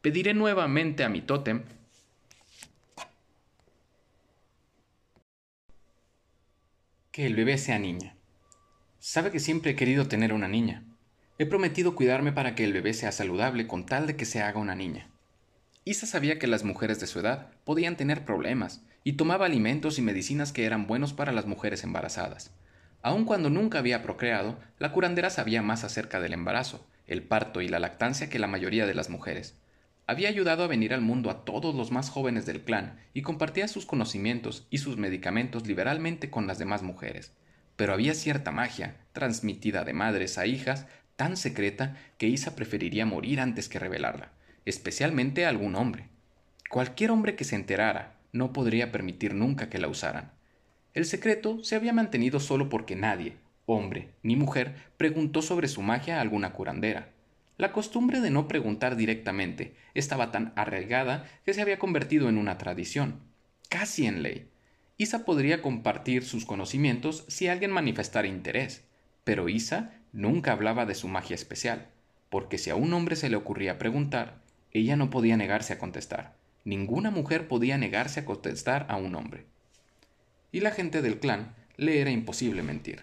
Pediré 0.00 0.34
nuevamente 0.34 1.04
a 1.04 1.08
mi 1.08 1.20
tótem 1.20 1.64
que 7.12 7.26
el 7.26 7.34
bebé 7.34 7.58
sea 7.58 7.80
niña. 7.80 8.14
Sabe 9.00 9.32
que 9.32 9.40
siempre 9.40 9.72
he 9.72 9.76
querido 9.76 10.06
tener 10.06 10.32
una 10.32 10.46
niña. 10.46 10.84
He 11.38 11.46
prometido 11.46 11.96
cuidarme 11.96 12.30
para 12.30 12.54
que 12.54 12.62
el 12.62 12.72
bebé 12.72 12.94
sea 12.94 13.10
saludable 13.10 13.66
con 13.66 13.84
tal 13.84 14.06
de 14.06 14.14
que 14.14 14.24
se 14.24 14.42
haga 14.42 14.60
una 14.60 14.76
niña. 14.76 15.10
Isa 15.84 16.06
sabía 16.06 16.38
que 16.38 16.46
las 16.46 16.62
mujeres 16.62 17.00
de 17.00 17.08
su 17.08 17.18
edad 17.18 17.48
podían 17.64 17.96
tener 17.96 18.24
problemas 18.24 18.82
y 19.02 19.14
tomaba 19.14 19.46
alimentos 19.46 19.98
y 19.98 20.02
medicinas 20.02 20.52
que 20.52 20.66
eran 20.66 20.86
buenos 20.86 21.12
para 21.12 21.32
las 21.32 21.46
mujeres 21.46 21.82
embarazadas. 21.82 22.52
Aun 23.02 23.24
cuando 23.24 23.50
nunca 23.50 23.80
había 23.80 24.04
procreado, 24.04 24.60
la 24.78 24.92
curandera 24.92 25.30
sabía 25.30 25.62
más 25.62 25.82
acerca 25.82 26.20
del 26.20 26.34
embarazo, 26.34 26.86
el 27.08 27.24
parto 27.24 27.60
y 27.60 27.66
la 27.66 27.80
lactancia 27.80 28.28
que 28.28 28.38
la 28.38 28.46
mayoría 28.46 28.86
de 28.86 28.94
las 28.94 29.10
mujeres. 29.10 29.56
Había 30.10 30.28
ayudado 30.28 30.64
a 30.64 30.66
venir 30.66 30.92
al 30.92 31.02
mundo 31.02 31.30
a 31.30 31.44
todos 31.44 31.72
los 31.72 31.92
más 31.92 32.10
jóvenes 32.10 32.44
del 32.44 32.62
clan 32.62 32.98
y 33.14 33.22
compartía 33.22 33.68
sus 33.68 33.86
conocimientos 33.86 34.66
y 34.68 34.78
sus 34.78 34.96
medicamentos 34.96 35.68
liberalmente 35.68 36.30
con 36.30 36.48
las 36.48 36.58
demás 36.58 36.82
mujeres. 36.82 37.32
Pero 37.76 37.92
había 37.92 38.14
cierta 38.14 38.50
magia, 38.50 38.96
transmitida 39.12 39.84
de 39.84 39.92
madres 39.92 40.36
a 40.36 40.46
hijas, 40.46 40.88
tan 41.14 41.36
secreta 41.36 41.96
que 42.18 42.26
Isa 42.26 42.56
preferiría 42.56 43.06
morir 43.06 43.38
antes 43.38 43.68
que 43.68 43.78
revelarla, 43.78 44.32
especialmente 44.64 45.46
a 45.46 45.48
algún 45.48 45.76
hombre. 45.76 46.08
Cualquier 46.68 47.12
hombre 47.12 47.36
que 47.36 47.44
se 47.44 47.54
enterara 47.54 48.16
no 48.32 48.52
podría 48.52 48.90
permitir 48.90 49.32
nunca 49.32 49.68
que 49.70 49.78
la 49.78 49.86
usaran. 49.86 50.32
El 50.92 51.04
secreto 51.04 51.62
se 51.62 51.76
había 51.76 51.92
mantenido 51.92 52.40
solo 52.40 52.68
porque 52.68 52.96
nadie, 52.96 53.36
hombre 53.64 54.08
ni 54.24 54.34
mujer, 54.34 54.74
preguntó 54.96 55.40
sobre 55.40 55.68
su 55.68 55.82
magia 55.82 56.18
a 56.18 56.20
alguna 56.20 56.52
curandera. 56.52 57.12
La 57.60 57.72
costumbre 57.72 58.22
de 58.22 58.30
no 58.30 58.48
preguntar 58.48 58.96
directamente 58.96 59.74
estaba 59.92 60.32
tan 60.32 60.54
arraigada 60.56 61.26
que 61.44 61.52
se 61.52 61.60
había 61.60 61.78
convertido 61.78 62.30
en 62.30 62.38
una 62.38 62.56
tradición, 62.56 63.20
casi 63.68 64.06
en 64.06 64.22
ley. 64.22 64.48
Isa 64.96 65.26
podría 65.26 65.60
compartir 65.60 66.24
sus 66.24 66.46
conocimientos 66.46 67.26
si 67.28 67.48
alguien 67.48 67.70
manifestara 67.70 68.28
interés, 68.28 68.84
pero 69.24 69.50
Isa 69.50 69.92
nunca 70.14 70.52
hablaba 70.52 70.86
de 70.86 70.94
su 70.94 71.06
magia 71.06 71.34
especial. 71.34 71.88
porque 72.30 72.56
si 72.56 72.70
a 72.70 72.76
un 72.76 72.94
hombre 72.94 73.14
se 73.14 73.28
le 73.28 73.36
ocurría 73.36 73.76
preguntar, 73.76 74.40
ella 74.72 74.96
no 74.96 75.10
podía 75.10 75.36
negarse 75.36 75.74
a 75.74 75.78
contestar. 75.78 76.36
Ninguna 76.64 77.10
mujer 77.10 77.46
podía 77.46 77.76
negarse 77.76 78.20
a 78.20 78.24
contestar 78.24 78.86
a 78.88 78.96
un 78.96 79.14
hombre. 79.16 79.44
Y 80.50 80.60
la 80.60 80.70
gente 80.70 81.02
del 81.02 81.18
clan 81.18 81.54
le 81.76 82.00
era 82.00 82.10
imposible 82.10 82.62
mentir. 82.62 83.02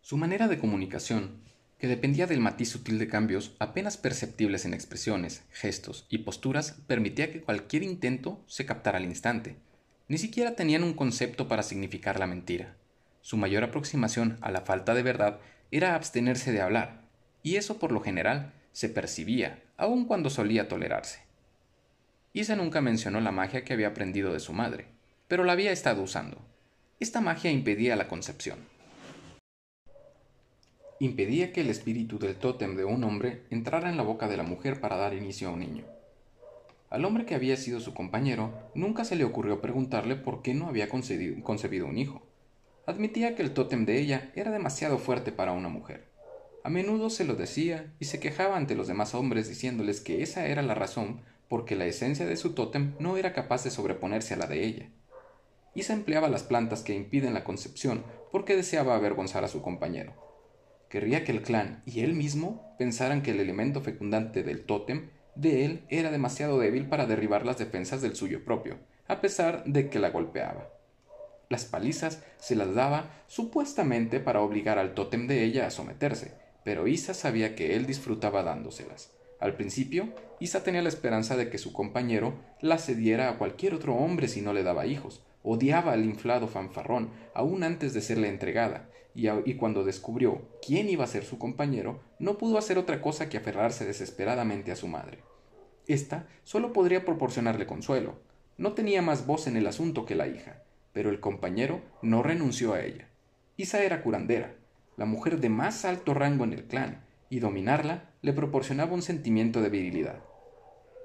Su 0.00 0.16
manera 0.16 0.48
de 0.48 0.58
comunicación, 0.58 1.44
que 1.84 1.88
dependía 1.88 2.26
del 2.26 2.40
matiz 2.40 2.70
sutil 2.70 2.98
de 2.98 3.08
cambios 3.08 3.54
apenas 3.58 3.98
perceptibles 3.98 4.64
en 4.64 4.72
expresiones, 4.72 5.42
gestos 5.52 6.06
y 6.08 6.16
posturas, 6.16 6.80
permitía 6.86 7.30
que 7.30 7.42
cualquier 7.42 7.82
intento 7.82 8.42
se 8.46 8.64
captara 8.64 8.96
al 8.96 9.04
instante. 9.04 9.56
Ni 10.08 10.16
siquiera 10.16 10.56
tenían 10.56 10.82
un 10.82 10.94
concepto 10.94 11.46
para 11.46 11.62
significar 11.62 12.18
la 12.18 12.26
mentira. 12.26 12.74
Su 13.20 13.36
mayor 13.36 13.64
aproximación 13.64 14.38
a 14.40 14.50
la 14.50 14.62
falta 14.62 14.94
de 14.94 15.02
verdad 15.02 15.40
era 15.70 15.94
abstenerse 15.94 16.52
de 16.52 16.62
hablar, 16.62 17.02
y 17.42 17.56
eso 17.56 17.78
por 17.78 17.92
lo 17.92 18.00
general 18.00 18.54
se 18.72 18.88
percibía, 18.88 19.62
aun 19.76 20.06
cuando 20.06 20.30
solía 20.30 20.68
tolerarse. 20.68 21.20
Isa 22.32 22.56
nunca 22.56 22.80
mencionó 22.80 23.20
la 23.20 23.30
magia 23.30 23.62
que 23.62 23.74
había 23.74 23.88
aprendido 23.88 24.32
de 24.32 24.40
su 24.40 24.54
madre, 24.54 24.86
pero 25.28 25.44
la 25.44 25.52
había 25.52 25.70
estado 25.70 26.00
usando. 26.00 26.40
Esta 26.98 27.20
magia 27.20 27.50
impedía 27.50 27.94
la 27.94 28.08
concepción. 28.08 28.72
Impedía 31.04 31.52
que 31.52 31.60
el 31.60 31.68
espíritu 31.68 32.18
del 32.18 32.36
tótem 32.36 32.76
de 32.76 32.86
un 32.86 33.04
hombre 33.04 33.42
entrara 33.50 33.90
en 33.90 33.98
la 33.98 34.02
boca 34.02 34.26
de 34.26 34.38
la 34.38 34.42
mujer 34.42 34.80
para 34.80 34.96
dar 34.96 35.12
inicio 35.12 35.50
a 35.50 35.52
un 35.52 35.60
niño. 35.60 35.84
Al 36.88 37.04
hombre 37.04 37.26
que 37.26 37.34
había 37.34 37.58
sido 37.58 37.78
su 37.80 37.92
compañero 37.92 38.54
nunca 38.74 39.04
se 39.04 39.14
le 39.14 39.24
ocurrió 39.24 39.60
preguntarle 39.60 40.16
por 40.16 40.40
qué 40.40 40.54
no 40.54 40.66
había 40.66 40.88
concebido 40.88 41.86
un 41.86 41.98
hijo. 41.98 42.22
Admitía 42.86 43.36
que 43.36 43.42
el 43.42 43.52
tótem 43.52 43.84
de 43.84 44.00
ella 44.00 44.32
era 44.34 44.50
demasiado 44.50 44.96
fuerte 44.96 45.30
para 45.30 45.52
una 45.52 45.68
mujer. 45.68 46.06
A 46.62 46.70
menudo 46.70 47.10
se 47.10 47.26
lo 47.26 47.34
decía 47.34 47.92
y 48.00 48.06
se 48.06 48.18
quejaba 48.18 48.56
ante 48.56 48.74
los 48.74 48.88
demás 48.88 49.14
hombres 49.14 49.46
diciéndoles 49.46 50.00
que 50.00 50.22
esa 50.22 50.46
era 50.46 50.62
la 50.62 50.74
razón 50.74 51.20
porque 51.50 51.76
la 51.76 51.84
esencia 51.84 52.24
de 52.24 52.38
su 52.38 52.54
tótem 52.54 52.94
no 52.98 53.18
era 53.18 53.34
capaz 53.34 53.62
de 53.62 53.70
sobreponerse 53.70 54.32
a 54.32 54.38
la 54.38 54.46
de 54.46 54.64
ella. 54.64 54.88
Isa 55.74 55.92
empleaba 55.92 56.30
las 56.30 56.44
plantas 56.44 56.82
que 56.82 56.94
impiden 56.94 57.34
la 57.34 57.44
concepción 57.44 58.04
porque 58.32 58.56
deseaba 58.56 58.94
avergonzar 58.94 59.44
a 59.44 59.48
su 59.48 59.60
compañero. 59.60 60.23
Querría 60.94 61.24
que 61.24 61.32
el 61.32 61.42
clan 61.42 61.82
y 61.86 62.02
él 62.04 62.14
mismo 62.14 62.72
pensaran 62.78 63.20
que 63.22 63.32
el 63.32 63.40
elemento 63.40 63.80
fecundante 63.80 64.44
del 64.44 64.64
tótem 64.64 65.10
de 65.34 65.64
él 65.64 65.84
era 65.88 66.12
demasiado 66.12 66.60
débil 66.60 66.88
para 66.88 67.04
derribar 67.04 67.44
las 67.44 67.58
defensas 67.58 68.00
del 68.00 68.14
suyo 68.14 68.44
propio, 68.44 68.78
a 69.08 69.20
pesar 69.20 69.64
de 69.64 69.90
que 69.90 69.98
la 69.98 70.10
golpeaba. 70.10 70.70
Las 71.48 71.64
palizas 71.64 72.22
se 72.38 72.54
las 72.54 72.76
daba 72.76 73.10
supuestamente 73.26 74.20
para 74.20 74.40
obligar 74.40 74.78
al 74.78 74.94
tótem 74.94 75.26
de 75.26 75.42
ella 75.42 75.66
a 75.66 75.72
someterse, 75.72 76.34
pero 76.64 76.86
Isa 76.86 77.12
sabía 77.12 77.56
que 77.56 77.74
él 77.74 77.86
disfrutaba 77.86 78.44
dándoselas. 78.44 79.10
Al 79.40 79.56
principio, 79.56 80.14
Isa 80.38 80.62
tenía 80.62 80.82
la 80.82 80.90
esperanza 80.90 81.36
de 81.36 81.50
que 81.50 81.58
su 81.58 81.72
compañero 81.72 82.38
la 82.60 82.78
cediera 82.78 83.30
a 83.30 83.36
cualquier 83.38 83.74
otro 83.74 83.96
hombre 83.96 84.28
si 84.28 84.42
no 84.42 84.52
le 84.52 84.62
daba 84.62 84.86
hijos. 84.86 85.24
Odiaba 85.42 85.90
al 85.92 86.04
inflado 86.04 86.46
fanfarrón, 86.46 87.10
aún 87.34 87.64
antes 87.64 87.94
de 87.94 88.00
serle 88.00 88.28
entregada, 88.28 88.90
y, 89.14 89.54
cuando 89.54 89.84
descubrió 89.84 90.42
quién 90.64 90.88
iba 90.88 91.04
a 91.04 91.08
ser 91.08 91.24
su 91.24 91.38
compañero, 91.38 92.00
no 92.18 92.36
pudo 92.36 92.58
hacer 92.58 92.78
otra 92.78 93.00
cosa 93.00 93.28
que 93.28 93.36
aferrarse 93.36 93.84
desesperadamente 93.84 94.72
a 94.72 94.76
su 94.76 94.88
madre. 94.88 95.18
Esta 95.86 96.26
solo 96.42 96.72
podría 96.72 97.04
proporcionarle 97.04 97.66
consuelo. 97.66 98.16
No 98.58 98.72
tenía 98.72 99.02
más 99.02 99.26
voz 99.26 99.46
en 99.46 99.56
el 99.56 99.66
asunto 99.66 100.04
que 100.04 100.14
la 100.14 100.26
hija, 100.26 100.62
pero 100.92 101.10
el 101.10 101.20
compañero 101.20 101.80
no 102.02 102.22
renunció 102.22 102.74
a 102.74 102.80
ella. 102.80 103.08
Isa 103.56 103.84
era 103.84 104.02
curandera, 104.02 104.54
la 104.96 105.04
mujer 105.04 105.40
de 105.40 105.48
más 105.48 105.84
alto 105.84 106.14
rango 106.14 106.44
en 106.44 106.52
el 106.52 106.64
clan, 106.64 107.04
y 107.30 107.40
dominarla 107.40 108.10
le 108.22 108.32
proporcionaba 108.32 108.94
un 108.94 109.02
sentimiento 109.02 109.60
de 109.60 109.68
virilidad. 109.68 110.22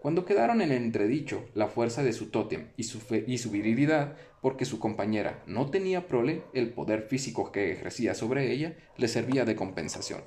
Cuando 0.02 0.24
quedaron 0.24 0.62
en 0.62 0.72
entredicho 0.72 1.46
la 1.56 1.68
fuerza 1.68 2.04
de 2.04 2.14
su 2.14 2.28
tótem 2.28 2.70
y 2.78 2.84
su, 2.84 3.52
virilidad, 3.52 4.16
porque 4.42 4.64
su 4.64 4.80
compañera 4.80 5.44
no 5.46 5.70
tenía 5.70 6.08
prole, 6.08 6.44
el 6.54 6.70
poder 6.70 7.02
físico 7.02 7.52
que 7.52 7.74
ejercía 7.74 8.16
sobre 8.16 8.54
ella 8.54 8.78
le 8.96 9.10
servía 9.10 9.44
de 9.44 9.58
compensación. 9.58 10.22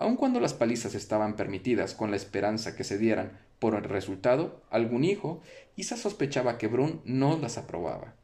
Aun 0.00 0.16
cuando 0.16 0.38
las 0.38 0.52
palizas 0.52 0.94
estaban 0.94 1.34
permitidas 1.34 1.94
con 1.94 2.10
la 2.10 2.16
esperanza 2.16 2.76
que 2.76 2.84
se 2.84 2.98
dieran 2.98 3.38
por 3.58 3.74
el 3.74 3.84
resultado 3.84 4.60
algún 4.68 5.04
hijo, 5.04 5.40
Isa 5.76 5.96
sospechaba 5.96 6.58
que 6.58 6.66
Brun 6.66 7.00
no 7.06 7.38
las 7.38 7.56
aprobaba. 7.56 8.16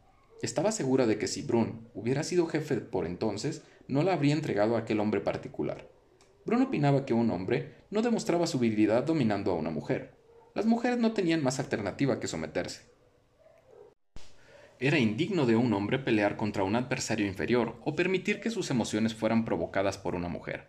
Estaba 0.42 0.72
segura 0.72 1.06
de 1.06 1.16
que 1.16 1.26
si 1.26 1.40
Brun 1.40 1.88
hubiera 1.94 2.22
sido 2.22 2.46
jefe 2.46 2.76
por 2.76 3.06
entonces, 3.06 3.62
no 3.88 4.02
la 4.02 4.12
habría 4.12 4.34
entregado 4.34 4.76
a 4.76 4.80
aquel 4.80 5.00
hombre 5.00 5.20
particular. 5.20 5.88
Bruno 6.44 6.64
opinaba 6.64 7.06
que 7.06 7.14
un 7.14 7.30
hombre 7.30 7.76
no 7.90 8.02
demostraba 8.02 8.46
su 8.46 8.58
virilidad 8.58 9.04
dominando 9.04 9.52
a 9.52 9.54
una 9.54 9.70
mujer. 9.70 10.19
Las 10.54 10.66
mujeres 10.66 10.98
no 10.98 11.12
tenían 11.12 11.44
más 11.44 11.60
alternativa 11.60 12.18
que 12.18 12.26
someterse. 12.26 12.82
Era 14.80 14.98
indigno 14.98 15.46
de 15.46 15.56
un 15.56 15.72
hombre 15.74 15.98
pelear 15.98 16.36
contra 16.36 16.64
un 16.64 16.74
adversario 16.74 17.26
inferior 17.26 17.78
o 17.84 17.94
permitir 17.94 18.40
que 18.40 18.50
sus 18.50 18.70
emociones 18.70 19.14
fueran 19.14 19.44
provocadas 19.44 19.98
por 19.98 20.14
una 20.14 20.28
mujer. 20.28 20.68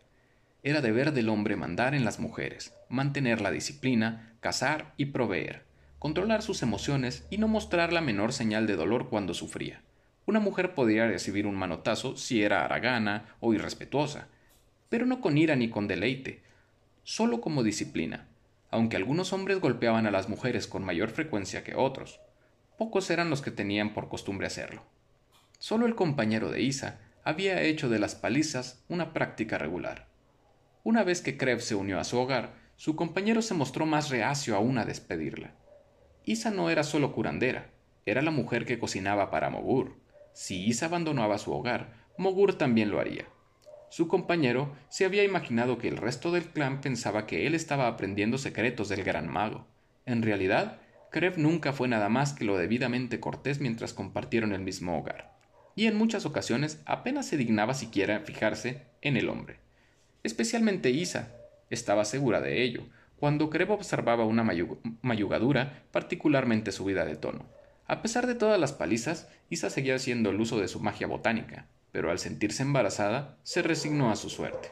Era 0.64 0.82
deber 0.82 1.14
del 1.14 1.30
hombre 1.30 1.56
mandar 1.56 1.96
en 1.96 2.06
las 2.06 2.20
mujeres, 2.20 2.76
mantener 2.90 3.42
la 3.42 3.50
disciplina, 3.50 4.36
cazar 4.42 4.94
y 4.98 5.06
proveer, 5.06 5.64
controlar 5.98 6.44
sus 6.44 6.62
emociones 6.62 7.26
y 7.32 7.38
no 7.38 7.48
mostrar 7.48 7.92
la 7.92 8.02
menor 8.02 8.34
señal 8.34 8.68
de 8.68 8.76
dolor 8.76 9.10
cuando 9.10 9.34
sufría. 9.34 9.82
Una 10.28 10.40
mujer 10.40 10.76
podría 10.76 11.08
recibir 11.08 11.48
un 11.48 11.56
manotazo 11.56 12.16
si 12.18 12.44
era 12.44 12.64
haragana 12.64 13.36
o 13.40 13.54
irrespetuosa, 13.54 14.28
pero 14.90 15.08
no 15.08 15.22
con 15.22 15.38
ira 15.38 15.56
ni 15.56 15.70
con 15.70 15.88
deleite, 15.88 16.44
solo 17.04 17.42
como 17.42 17.64
disciplina, 17.64 18.28
aunque 18.72 18.98
algunos 18.98 19.34
hombres 19.34 19.60
golpeaban 19.60 20.08
a 20.08 20.12
las 20.12 20.30
mujeres 20.30 20.66
con 20.66 20.84
mayor 20.84 21.10
frecuencia 21.10 21.64
que 21.64 21.76
otros. 21.76 22.20
Pocos 22.78 23.10
eran 23.12 23.30
los 23.30 23.42
que 23.42 23.52
tenían 23.52 23.94
por 23.94 24.10
costumbre 24.10 24.48
hacerlo. 24.48 24.84
Solo 25.60 25.86
el 25.86 25.94
compañero 25.94 26.50
de 26.50 26.62
Isa 26.62 27.00
había 27.24 27.62
hecho 27.62 27.90
de 27.90 28.00
las 28.00 28.16
palizas 28.16 28.84
una 28.90 29.14
práctica 29.14 29.58
regular. 29.60 30.08
Una 30.84 31.04
vez 31.04 31.22
que 31.22 31.38
Krev 31.38 31.62
se 31.62 31.76
unió 31.76 32.00
a 32.00 32.04
su 32.04 32.18
hogar, 32.18 32.56
su 32.78 32.96
compañero 32.96 33.44
se 33.44 33.54
mostró 33.54 33.86
más 33.86 34.10
reacio 34.10 34.56
aún 34.56 34.80
a 34.80 34.86
despedirla. 34.86 35.52
Isa 36.26 36.50
no 36.50 36.72
era 36.72 36.84
solo 36.84 37.14
curandera, 37.14 37.70
era 38.08 38.24
la 38.24 38.32
mujer 38.32 38.66
que 38.66 38.80
cocinaba 38.80 39.30
para 39.30 39.52
Mogur, 39.52 40.02
si 40.34 40.66
Isa 40.66 40.86
abandonaba 40.86 41.38
su 41.38 41.52
hogar, 41.52 41.94
Mogur 42.18 42.58
también 42.58 42.90
lo 42.90 43.00
haría. 43.00 43.26
Su 43.92 44.08
compañero 44.08 44.74
se 44.88 45.04
había 45.04 45.26
imaginado 45.26 45.78
que 45.78 45.90
el 45.90 45.98
resto 45.98 46.32
del 46.32 46.46
clan 46.46 46.80
pensaba 46.80 47.28
que 47.28 47.46
él 47.46 47.54
estaba 47.54 47.88
aprendiendo 47.88 48.38
secretos 48.38 48.88
del 48.88 49.04
gran 49.04 49.28
mago. 49.28 49.68
En 50.06 50.22
realidad, 50.22 50.78
Krev 51.12 51.38
nunca 51.38 51.74
fue 51.74 51.90
nada 51.90 52.08
más 52.08 52.32
que 52.32 52.46
lo 52.46 52.58
debidamente 52.58 53.20
cortés 53.20 53.60
mientras 53.60 53.94
compartieron 53.94 54.54
el 54.54 54.62
mismo 54.62 54.98
hogar, 54.98 55.34
y 55.76 55.88
en 55.88 55.98
muchas 55.98 56.26
ocasiones 56.26 56.82
apenas 56.86 57.28
se 57.28 57.36
dignaba 57.36 57.74
siquiera 57.74 58.22
fijarse 58.22 58.84
en 59.02 59.18
el 59.18 59.28
hombre. 59.28 59.60
Especialmente 60.24 60.92
Isa 60.92 61.36
estaba 61.70 62.06
segura 62.06 62.40
de 62.40 62.64
ello, 62.64 62.84
cuando 63.18 63.50
Krev 63.50 63.72
observaba 63.72 64.24
una 64.24 64.50
mayugadura 65.02 65.84
particularmente 65.92 66.72
subida 66.72 67.04
de 67.04 67.18
tono. 67.18 67.44
A 67.88 68.02
pesar 68.02 68.26
de 68.26 68.36
todas 68.36 68.58
las 68.58 68.72
palizas, 68.72 69.28
Isa 69.50 69.70
seguía 69.70 69.96
haciendo 69.96 70.30
el 70.30 70.40
uso 70.40 70.62
de 70.62 70.70
su 70.70 70.80
magia 70.80 71.08
botánica, 71.08 71.68
pero 71.92 72.12
al 72.12 72.20
sentirse 72.20 72.64
embarazada, 72.64 73.38
se 73.44 73.62
resignó 73.62 74.12
a 74.12 74.16
su 74.16 74.30
suerte. 74.30 74.70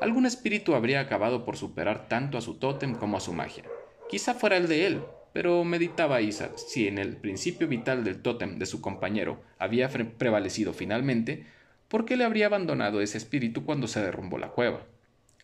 Algún 0.00 0.26
espíritu 0.26 0.74
habría 0.74 1.00
acabado 1.00 1.44
por 1.44 1.56
superar 1.56 2.08
tanto 2.08 2.36
a 2.36 2.40
su 2.40 2.54
tótem 2.54 2.94
como 2.94 3.16
a 3.16 3.20
su 3.20 3.32
magia. 3.32 3.64
Quizá 4.08 4.34
fuera 4.34 4.56
el 4.56 4.68
de 4.68 4.86
él, 4.86 5.02
pero 5.32 5.64
meditaba 5.64 6.20
Isa 6.20 6.50
si 6.56 6.86
en 6.86 6.98
el 6.98 7.16
principio 7.16 7.68
vital 7.68 8.04
del 8.04 8.22
tótem 8.22 8.58
de 8.58 8.66
su 8.66 8.80
compañero 8.80 9.42
había 9.58 9.88
prevalecido 9.88 10.72
finalmente, 10.72 11.46
¿por 11.88 12.04
qué 12.04 12.16
le 12.16 12.24
habría 12.24 12.46
abandonado 12.46 13.00
ese 13.00 13.18
espíritu 13.18 13.64
cuando 13.64 13.86
se 13.86 14.00
derrumbó 14.00 14.38
la 14.38 14.50
cueva? 14.50 14.82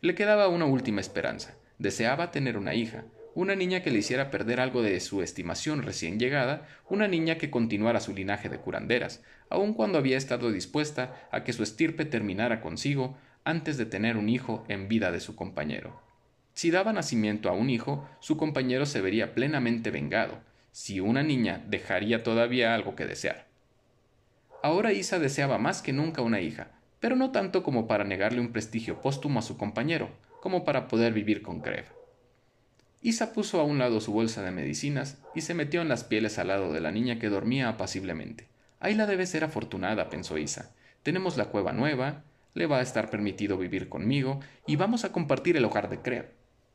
Le 0.01 0.15
quedaba 0.15 0.49
una 0.49 0.65
última 0.65 1.01
esperanza. 1.01 1.55
Deseaba 1.79 2.31
tener 2.31 2.57
una 2.57 2.75
hija, 2.75 3.05
una 3.35 3.55
niña 3.55 3.83
que 3.83 3.91
le 3.91 3.99
hiciera 3.99 4.31
perder 4.31 4.61
algo 4.61 4.83
de 4.83 4.99
su 5.01 5.23
estimación 5.23 5.83
recién 5.83 6.19
llegada, 6.19 6.67
una 6.89 7.07
niña 7.07 7.39
que 7.39 7.51
continuara 7.51 8.01
su 8.01 8.15
linaje 8.15 8.49
de 8.49 8.59
curanderas, 8.59 9.23
aun 9.49 9.75
cuando 9.75 9.99
había 9.99 10.17
estado 10.17 10.51
dispuesta 10.51 11.29
a 11.31 11.45
que 11.45 11.53
su 11.53 11.63
estirpe 11.63 12.05
terminara 12.05 12.61
consigo 12.61 13.17
antes 13.45 13.77
de 13.79 13.87
tener 13.87 14.17
un 14.17 14.29
hijo 14.29 14.65
en 14.69 14.89
vida 14.89 15.13
de 15.13 15.21
su 15.21 15.37
compañero. 15.37 16.01
Si 16.55 16.71
daba 16.71 16.93
nacimiento 16.93 17.49
a 17.49 17.53
un 17.53 17.71
hijo, 17.71 18.09
su 18.21 18.37
compañero 18.37 18.85
se 18.85 19.01
vería 19.01 19.35
plenamente 19.35 19.91
vengado. 19.91 20.41
Si 20.73 21.01
una 21.01 21.23
niña 21.23 21.65
dejaría 21.69 22.23
todavía 22.23 22.75
algo 22.75 22.97
que 22.97 23.07
desear. 23.07 23.47
Ahora 24.63 24.93
Isa 24.93 25.19
deseaba 25.19 25.59
más 25.59 25.81
que 25.81 25.93
nunca 25.93 26.21
una 26.21 26.41
hija, 26.41 26.73
pero 27.01 27.17
no 27.17 27.31
tanto 27.31 27.63
como 27.63 27.87
para 27.87 28.05
negarle 28.05 28.41
un 28.41 28.53
prestigio 28.53 29.01
póstumo 29.01 29.39
a 29.39 29.43
su 29.43 29.57
compañero, 29.57 30.11
como 30.41 30.65
para 30.65 30.87
poder 30.87 31.13
vivir 31.15 31.41
con 31.43 31.61
Krev. 31.61 32.00
Isa 33.03 33.33
puso 33.33 33.61
a 33.61 33.65
un 33.65 33.79
lado 33.79 34.01
su 34.01 34.13
bolsa 34.13 34.43
de 34.43 34.51
medicinas 34.51 35.17
y 35.35 35.41
se 35.41 35.55
metió 35.55 35.81
en 35.81 35.89
las 35.89 36.05
pieles 36.05 36.39
al 36.39 36.49
lado 36.49 36.73
de 36.73 36.81
la 36.81 36.93
niña 36.93 37.19
que 37.19 37.31
dormía 37.31 37.71
apaciblemente. 37.71 38.47
Ayla 38.79 39.07
debe 39.07 39.27
ser 39.27 39.43
afortunada, 39.43 40.11
pensó 40.11 40.37
Isa. 40.37 40.73
Tenemos 41.03 41.39
la 41.39 41.47
cueva 41.47 41.73
nueva, 41.73 42.25
le 42.53 42.67
va 42.67 42.79
a 42.79 42.83
estar 42.83 43.09
permitido 43.09 43.57
vivir 43.57 43.89
conmigo 43.89 44.41
y 44.67 44.77
vamos 44.77 45.05
a 45.05 45.13
compartir 45.13 45.57
el 45.57 45.65
hogar 45.65 45.89
de 45.89 46.01
Creo. 46.01 46.27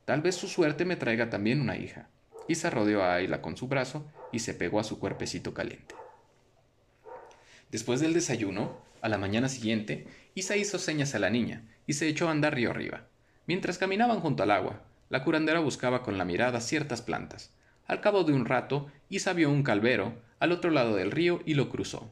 Tal 0.04 0.20
vez 0.20 0.34
su 0.34 0.48
suerte 0.48 0.84
me 0.84 0.96
traiga 0.96 1.30
también 1.30 1.60
una 1.60 1.76
hija. 1.76 2.08
Isa 2.48 2.70
rodeó 2.70 3.02
a 3.02 3.14
Ayla 3.14 3.40
con 3.40 3.56
su 3.56 3.68
brazo 3.68 4.10
y 4.32 4.40
se 4.40 4.54
pegó 4.54 4.80
a 4.80 4.84
su 4.84 4.98
cuerpecito 4.98 5.54
caliente. 5.54 5.94
Después 7.70 8.00
del 8.00 8.14
desayuno, 8.14 8.80
a 9.00 9.08
la 9.08 9.18
mañana 9.18 9.48
siguiente, 9.48 10.06
Isa 10.34 10.56
hizo 10.56 10.78
señas 10.78 11.14
a 11.14 11.20
la 11.20 11.30
niña 11.30 11.62
y 11.86 11.92
se 11.92 12.08
echó 12.08 12.28
a 12.28 12.32
andar 12.32 12.54
río 12.54 12.70
arriba. 12.70 13.06
Mientras 13.46 13.78
caminaban 13.78 14.20
junto 14.20 14.42
al 14.42 14.50
agua, 14.50 14.82
la 15.08 15.22
curandera 15.22 15.60
buscaba 15.60 16.02
con 16.02 16.18
la 16.18 16.24
mirada 16.24 16.60
ciertas 16.60 17.02
plantas. 17.02 17.52
Al 17.86 18.00
cabo 18.00 18.24
de 18.24 18.32
un 18.32 18.44
rato, 18.44 18.88
Isa 19.08 19.32
vio 19.32 19.50
un 19.50 19.62
calvero 19.62 20.14
al 20.40 20.52
otro 20.52 20.70
lado 20.70 20.96
del 20.96 21.10
río 21.10 21.40
y 21.46 21.54
lo 21.54 21.68
cruzó. 21.68 22.10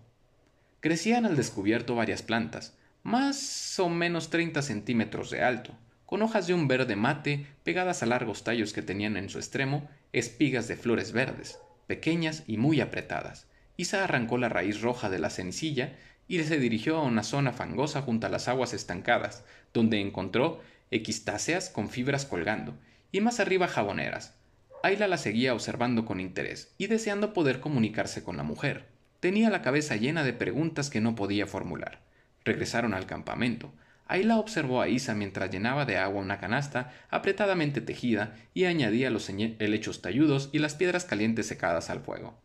Crecían 0.81 1.27
al 1.27 1.37
descubierto 1.37 1.95
varias 1.95 2.23
plantas, 2.23 2.77
más 3.03 3.79
o 3.79 3.89
menos 3.89 4.31
treinta 4.31 4.63
centímetros 4.63 5.31
de 5.31 5.43
alto, 5.43 5.77
con 6.07 6.23
hojas 6.23 6.47
de 6.47 6.55
un 6.55 6.69
verde 6.69 6.97
mate 6.97 7.47
pegadas 7.65 8.03
a 8.03 8.07
largos 8.07 8.45
tallos 8.45 8.73
que 8.73 8.83
tenían 8.83 9.17
en 9.17 9.29
su 9.29 9.39
extremo 9.39 9.89
espigas 10.13 10.69
de 10.69 10.77
flores 10.77 11.13
verdes, 11.13 11.59
pequeñas 11.87 12.45
y 12.47 12.57
muy 12.57 12.81
apretadas. 12.81 13.47
Isa 13.77 14.05
arrancó 14.05 14.39
la 14.39 14.49
raíz 14.49 14.81
roja 14.81 15.11
de 15.11 15.19
la 15.19 15.31
cenicilla 15.31 15.97
y 16.29 16.43
se 16.43 16.59
dirigió 16.59 16.97
a 16.99 17.03
una 17.03 17.23
zona 17.23 17.53
fangosa 17.53 18.03
junto 18.03 18.27
a 18.27 18.31
las 18.31 18.49
aguas 18.49 18.73
estancadas, 18.73 19.45
donde 19.73 20.01
encontró 20.01 20.61
equistáceas 20.95 21.69
con 21.69 21.91
fibras 21.91 22.25
colgando, 22.25 22.79
y 23.13 23.21
más 23.21 23.41
arriba 23.41 23.69
jaboneras. 23.69 24.35
Ayla 24.83 25.09
la 25.09 25.19
seguía 25.19 25.55
observando 25.55 26.05
con 26.05 26.21
interés 26.21 26.75
y 26.79 26.87
deseando 26.87 27.33
poder 27.33 27.61
comunicarse 27.61 28.23
con 28.23 28.37
la 28.37 28.43
mujer. 28.43 28.87
Tenía 29.21 29.51
la 29.51 29.63
cabeza 29.63 29.97
llena 29.97 30.25
de 30.25 30.33
preguntas 30.33 30.91
que 30.91 31.01
no 31.01 31.15
podía 31.15 31.47
formular. 31.47 32.01
Regresaron 32.45 32.95
al 32.95 33.07
campamento. 33.07 33.73
Ayla 34.07 34.39
observó 34.39 34.83
a 34.83 34.89
Isa 34.89 35.15
mientras 35.15 35.51
llenaba 35.51 35.87
de 35.87 35.97
agua 35.97 36.21
una 36.21 36.39
canasta 36.39 36.93
apretadamente 37.09 37.81
tejida 37.81 38.37
y 38.53 38.67
añadía 38.67 39.11
los 39.11 39.31
helechos 39.31 40.03
talludos 40.03 40.51
y 40.53 40.59
las 40.59 40.75
piedras 40.75 41.07
calientes 41.07 41.47
secadas 41.47 41.89
al 41.89 42.01
fuego. 42.01 42.39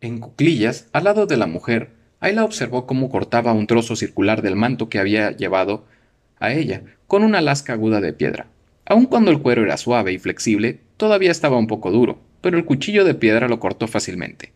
En 0.00 0.18
cuclillas, 0.18 0.88
al 0.92 1.04
lado 1.04 1.24
de 1.24 1.38
la 1.38 1.46
mujer, 1.46 2.03
Ayla 2.24 2.42
observó 2.42 2.86
cómo 2.86 3.10
cortaba 3.10 3.52
un 3.52 3.66
trozo 3.66 3.96
circular 3.96 4.40
del 4.40 4.56
manto 4.56 4.88
que 4.88 4.98
había 4.98 5.32
llevado 5.32 5.84
a 6.40 6.54
ella, 6.54 6.80
con 7.06 7.22
una 7.22 7.42
lasca 7.42 7.74
aguda 7.74 8.00
de 8.00 8.14
piedra. 8.14 8.46
Aun 8.86 9.04
cuando 9.04 9.30
el 9.30 9.42
cuero 9.42 9.62
era 9.62 9.76
suave 9.76 10.14
y 10.14 10.18
flexible, 10.18 10.80
todavía 10.96 11.30
estaba 11.30 11.58
un 11.58 11.66
poco 11.66 11.90
duro, 11.90 12.18
pero 12.40 12.56
el 12.56 12.64
cuchillo 12.64 13.04
de 13.04 13.12
piedra 13.12 13.46
lo 13.46 13.60
cortó 13.60 13.88
fácilmente. 13.88 14.52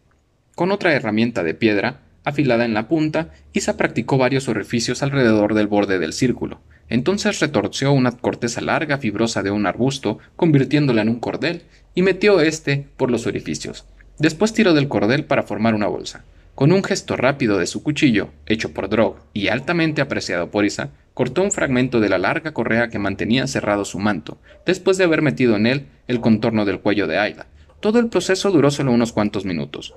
Con 0.55 0.73
otra 0.73 0.95
herramienta 0.95 1.43
de 1.43 1.53
piedra, 1.53 2.01
afilada 2.25 2.65
en 2.65 2.73
la 2.73 2.89
punta, 2.89 3.35
Isa 3.53 3.77
practicó 3.77 4.17
varios 4.17 4.49
orificios 4.49 5.03
alrededor 5.03 5.53
del 5.53 5.67
borde 5.67 5.99
del 5.99 6.15
círculo. 6.15 6.61
Entonces 6.89 7.39
retorció 7.39 7.93
una 7.93 8.13
corteza 8.13 8.63
larga 8.63 8.97
fibrosa 8.97 9.43
de 9.43 9.51
un 9.51 9.67
arbusto, 9.67 10.21
convirtiéndola 10.37 11.03
en 11.03 11.11
un 11.11 11.21
cordel, 11.21 11.65
y 11.95 12.01
metió 12.01 12.41
éste 12.41 12.87
por 12.97 13.11
los 13.11 13.27
orificios. 13.27 13.85
Después 14.19 14.55
tiró 14.55 14.73
del 14.73 14.89
cordel 14.89 15.27
para 15.27 15.43
formar 15.43 15.75
una 15.75 15.87
bolsa. 15.87 16.25
Con 16.59 16.73
un 16.73 16.83
gesto 16.83 17.17
rápido 17.17 17.57
de 17.57 17.69
su 17.69 17.85
cuchillo, 17.85 18.31
hecho 18.47 18.75
por 18.75 18.89
Drog 18.89 19.19
y 19.33 19.47
altamente 19.47 20.01
apreciado 20.01 20.51
por 20.51 20.65
Isa, 20.65 20.91
cortó 21.15 21.41
un 21.45 21.53
fragmento 21.53 22.01
de 22.01 22.09
la 22.09 22.19
larga 22.19 22.53
correa 22.53 22.89
que 22.89 22.99
mantenía 22.99 23.47
cerrado 23.47 23.85
su 23.85 24.01
manto, 24.01 24.39
después 24.67 24.99
de 24.99 25.05
haber 25.05 25.23
metido 25.23 25.55
en 25.55 25.69
él 25.69 25.87
el 26.09 26.21
contorno 26.21 26.65
del 26.65 26.81
cuello 26.81 27.07
de 27.07 27.17
Ayla. 27.17 27.47
Todo 27.79 28.01
el 28.01 28.09
proceso 28.09 28.51
duró 28.51 28.73
solo 28.73 28.91
unos 28.91 29.13
cuantos 29.13 29.45
minutos. 29.45 29.95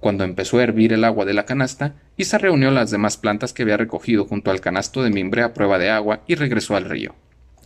Cuando 0.00 0.24
empezó 0.24 0.56
a 0.56 0.62
hervir 0.62 0.94
el 0.94 1.04
agua 1.04 1.26
de 1.26 1.34
la 1.34 1.44
canasta, 1.44 1.96
Isa 2.16 2.38
reunió 2.38 2.70
las 2.70 2.90
demás 2.90 3.18
plantas 3.18 3.52
que 3.52 3.64
había 3.64 3.76
recogido 3.76 4.24
junto 4.24 4.50
al 4.50 4.62
canasto 4.62 5.02
de 5.02 5.10
mimbre 5.10 5.42
a 5.42 5.52
prueba 5.52 5.78
de 5.78 5.90
agua 5.90 6.22
y 6.26 6.36
regresó 6.36 6.74
al 6.74 6.86
río. 6.86 7.16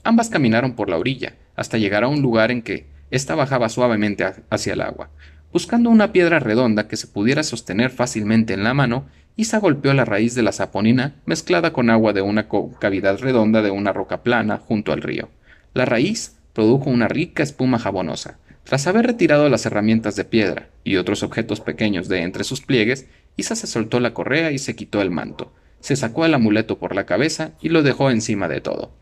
Ambas 0.02 0.30
caminaron 0.30 0.74
por 0.74 0.90
la 0.90 0.98
orilla, 0.98 1.36
hasta 1.54 1.78
llegar 1.78 2.02
a 2.02 2.08
un 2.08 2.22
lugar 2.22 2.50
en 2.50 2.62
que 2.62 2.86
ésta 3.12 3.36
bajaba 3.36 3.68
suavemente 3.68 4.24
hacia 4.50 4.72
el 4.72 4.80
agua. 4.80 5.10
Buscando 5.52 5.90
una 5.90 6.12
piedra 6.12 6.38
redonda 6.38 6.88
que 6.88 6.96
se 6.96 7.06
pudiera 7.06 7.42
sostener 7.42 7.90
fácilmente 7.90 8.54
en 8.54 8.64
la 8.64 8.72
mano, 8.72 9.06
Isa 9.36 9.58
golpeó 9.58 9.92
la 9.92 10.06
raíz 10.06 10.34
de 10.34 10.42
la 10.42 10.52
saponina 10.52 11.14
mezclada 11.26 11.74
con 11.74 11.90
agua 11.90 12.14
de 12.14 12.22
una 12.22 12.48
cavidad 12.78 13.18
redonda 13.18 13.60
de 13.60 13.70
una 13.70 13.92
roca 13.92 14.22
plana 14.22 14.56
junto 14.56 14.92
al 14.92 15.02
río. 15.02 15.28
La 15.74 15.84
raíz 15.84 16.36
produjo 16.54 16.88
una 16.88 17.06
rica 17.06 17.42
espuma 17.42 17.78
jabonosa. 17.78 18.38
Tras 18.64 18.86
haber 18.86 19.06
retirado 19.06 19.50
las 19.50 19.66
herramientas 19.66 20.16
de 20.16 20.24
piedra 20.24 20.68
y 20.84 20.96
otros 20.96 21.22
objetos 21.22 21.60
pequeños 21.60 22.08
de 22.08 22.22
entre 22.22 22.44
sus 22.44 22.62
pliegues, 22.62 23.06
Isa 23.36 23.54
se 23.54 23.66
soltó 23.66 24.00
la 24.00 24.14
correa 24.14 24.52
y 24.52 24.58
se 24.58 24.74
quitó 24.74 25.02
el 25.02 25.10
manto. 25.10 25.52
Se 25.80 25.96
sacó 25.96 26.24
el 26.24 26.32
amuleto 26.32 26.78
por 26.78 26.94
la 26.94 27.04
cabeza 27.04 27.52
y 27.60 27.68
lo 27.68 27.82
dejó 27.82 28.10
encima 28.10 28.48
de 28.48 28.62
todo. 28.62 28.92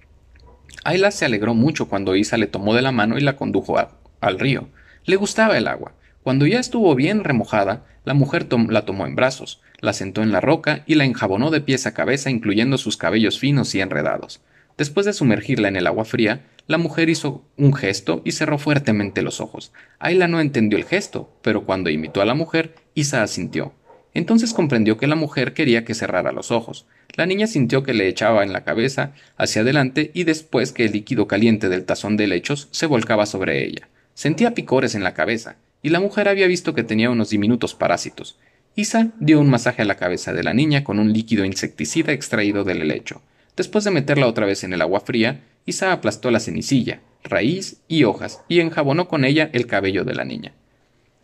Ayla 0.83 1.13
se 1.13 1.27
alegró 1.27 1.55
mucho 1.55 1.89
cuando 1.89 2.17
Isa 2.17 2.39
le 2.39 2.47
tomó 2.49 2.75
de 2.75 2.83
la 2.83 2.91
mano 2.91 3.19
y 3.19 3.21
la 3.21 3.37
condujo 3.37 3.77
al 4.21 4.39
río. 4.41 4.69
Le 5.05 5.15
gustaba 5.15 5.57
el 5.57 5.69
agua. 5.69 5.93
Cuando 6.31 6.47
ya 6.47 6.61
estuvo 6.61 6.95
bien 6.95 7.25
remojada, 7.25 7.85
la 8.05 8.15
mujer 8.15 8.47
la 8.69 8.85
tomó 8.85 9.05
en 9.05 9.17
brazos, 9.17 9.61
la 9.81 9.93
sentó 9.93 10.23
en 10.23 10.31
la 10.31 10.41
roca 10.41 10.85
y 10.87 10.95
la 10.95 11.05
enjabonó 11.05 11.51
de 11.51 11.61
pies 11.61 11.89
a 11.89 11.93
cabeza 11.93 12.31
incluyendo 12.31 12.79
sus 12.79 12.97
cabellos 12.97 13.41
finos 13.41 13.75
y 13.75 13.81
enredados. 13.81 14.41
Después 14.79 15.07
de 15.07 15.13
sumergirla 15.13 15.67
en 15.67 15.75
el 15.75 15.89
agua 15.89 16.05
fría, 16.05 16.47
la 16.69 16.79
mujer 16.79 17.11
hizo 17.11 17.43
un 17.57 17.75
gesto 17.75 18.23
y 18.25 18.31
cerró 18.31 18.59
fuertemente 18.59 19.23
los 19.23 19.41
ojos. 19.41 19.73
Ayla 19.99 20.29
no 20.29 20.39
entendió 20.39 20.79
el 20.79 20.85
gesto, 20.85 21.37
pero 21.43 21.65
cuando 21.65 21.91
imitó 21.91 22.23
a 22.23 22.27
la 22.27 22.35
mujer, 22.35 22.77
Isa 22.95 23.25
asintió. 23.25 23.75
Entonces 24.15 24.55
comprendió 24.55 24.99
que 24.99 25.09
la 25.09 25.17
mujer 25.17 25.53
quería 25.53 25.85
que 25.85 25.95
cerrara 25.95 26.31
los 26.31 26.53
ojos. 26.53 26.87
La 27.17 27.27
niña 27.27 27.49
sintió 27.49 27.83
que 27.83 27.93
le 27.93 28.07
echaba 28.07 28.45
en 28.45 28.53
la 28.53 28.63
cabeza 28.63 29.15
hacia 29.37 29.63
adelante 29.63 30.13
y 30.15 30.23
después 30.23 30.71
que 30.71 30.85
el 30.85 30.93
líquido 30.93 31.27
caliente 31.27 31.69
del 31.69 31.87
tazón 31.87 32.17
de 32.17 32.29
lechos 32.29 32.69
se 32.71 32.87
volcaba 32.87 33.27
sobre 33.27 33.67
ella. 33.67 33.89
Sentía 34.15 34.55
picores 34.55 34.95
en 34.95 35.03
la 35.03 35.13
cabeza 35.13 35.57
y 35.83 35.91
la 35.91 36.01
mujer 36.01 36.29
había 36.29 36.47
visto 36.47 36.75
que 36.75 36.83
tenía 36.83 37.11
unos 37.11 37.31
diminutos 37.31 37.75
parásitos. 37.75 38.37
Isa 38.77 39.09
dio 39.19 39.41
un 39.41 39.51
masaje 39.51 39.83
a 39.83 39.85
la 39.85 39.97
cabeza 39.97 40.33
de 40.33 40.43
la 40.43 40.55
niña 40.55 40.85
con 40.85 40.99
un 40.99 41.13
líquido 41.13 41.45
insecticida 41.45 42.13
extraído 42.13 42.65
del 42.65 42.83
helecho. 42.83 43.23
Después 43.57 43.85
de 43.85 43.91
meterla 43.91 44.27
otra 44.27 44.47
vez 44.47 44.65
en 44.65 44.73
el 44.73 44.83
agua 44.83 45.01
fría, 45.01 45.41
Isa 45.67 45.93
aplastó 45.93 46.31
la 46.31 46.41
cenicilla, 46.41 47.01
raíz 47.25 47.79
y 47.89 48.05
hojas 48.05 48.41
y 48.49 48.61
enjabonó 48.61 49.09
con 49.09 49.25
ella 49.25 49.51
el 49.53 49.67
cabello 49.67 50.05
de 50.05 50.15
la 50.15 50.25
niña. 50.25 50.53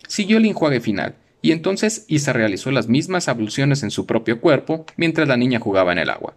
Siguió 0.09 0.39
el 0.39 0.47
enjuague 0.47 0.81
final, 0.81 1.15
y 1.43 1.53
entonces 1.53 2.05
Isa 2.09 2.33
realizó 2.33 2.71
las 2.71 2.89
mismas 2.89 3.29
abluciones 3.29 3.83
en 3.83 3.91
su 3.91 4.07
propio 4.07 4.41
cuerpo 4.41 4.85
mientras 4.97 5.29
la 5.29 5.37
niña 5.37 5.61
jugaba 5.61 5.93
en 5.93 5.99
el 5.99 6.11
agua. 6.11 6.35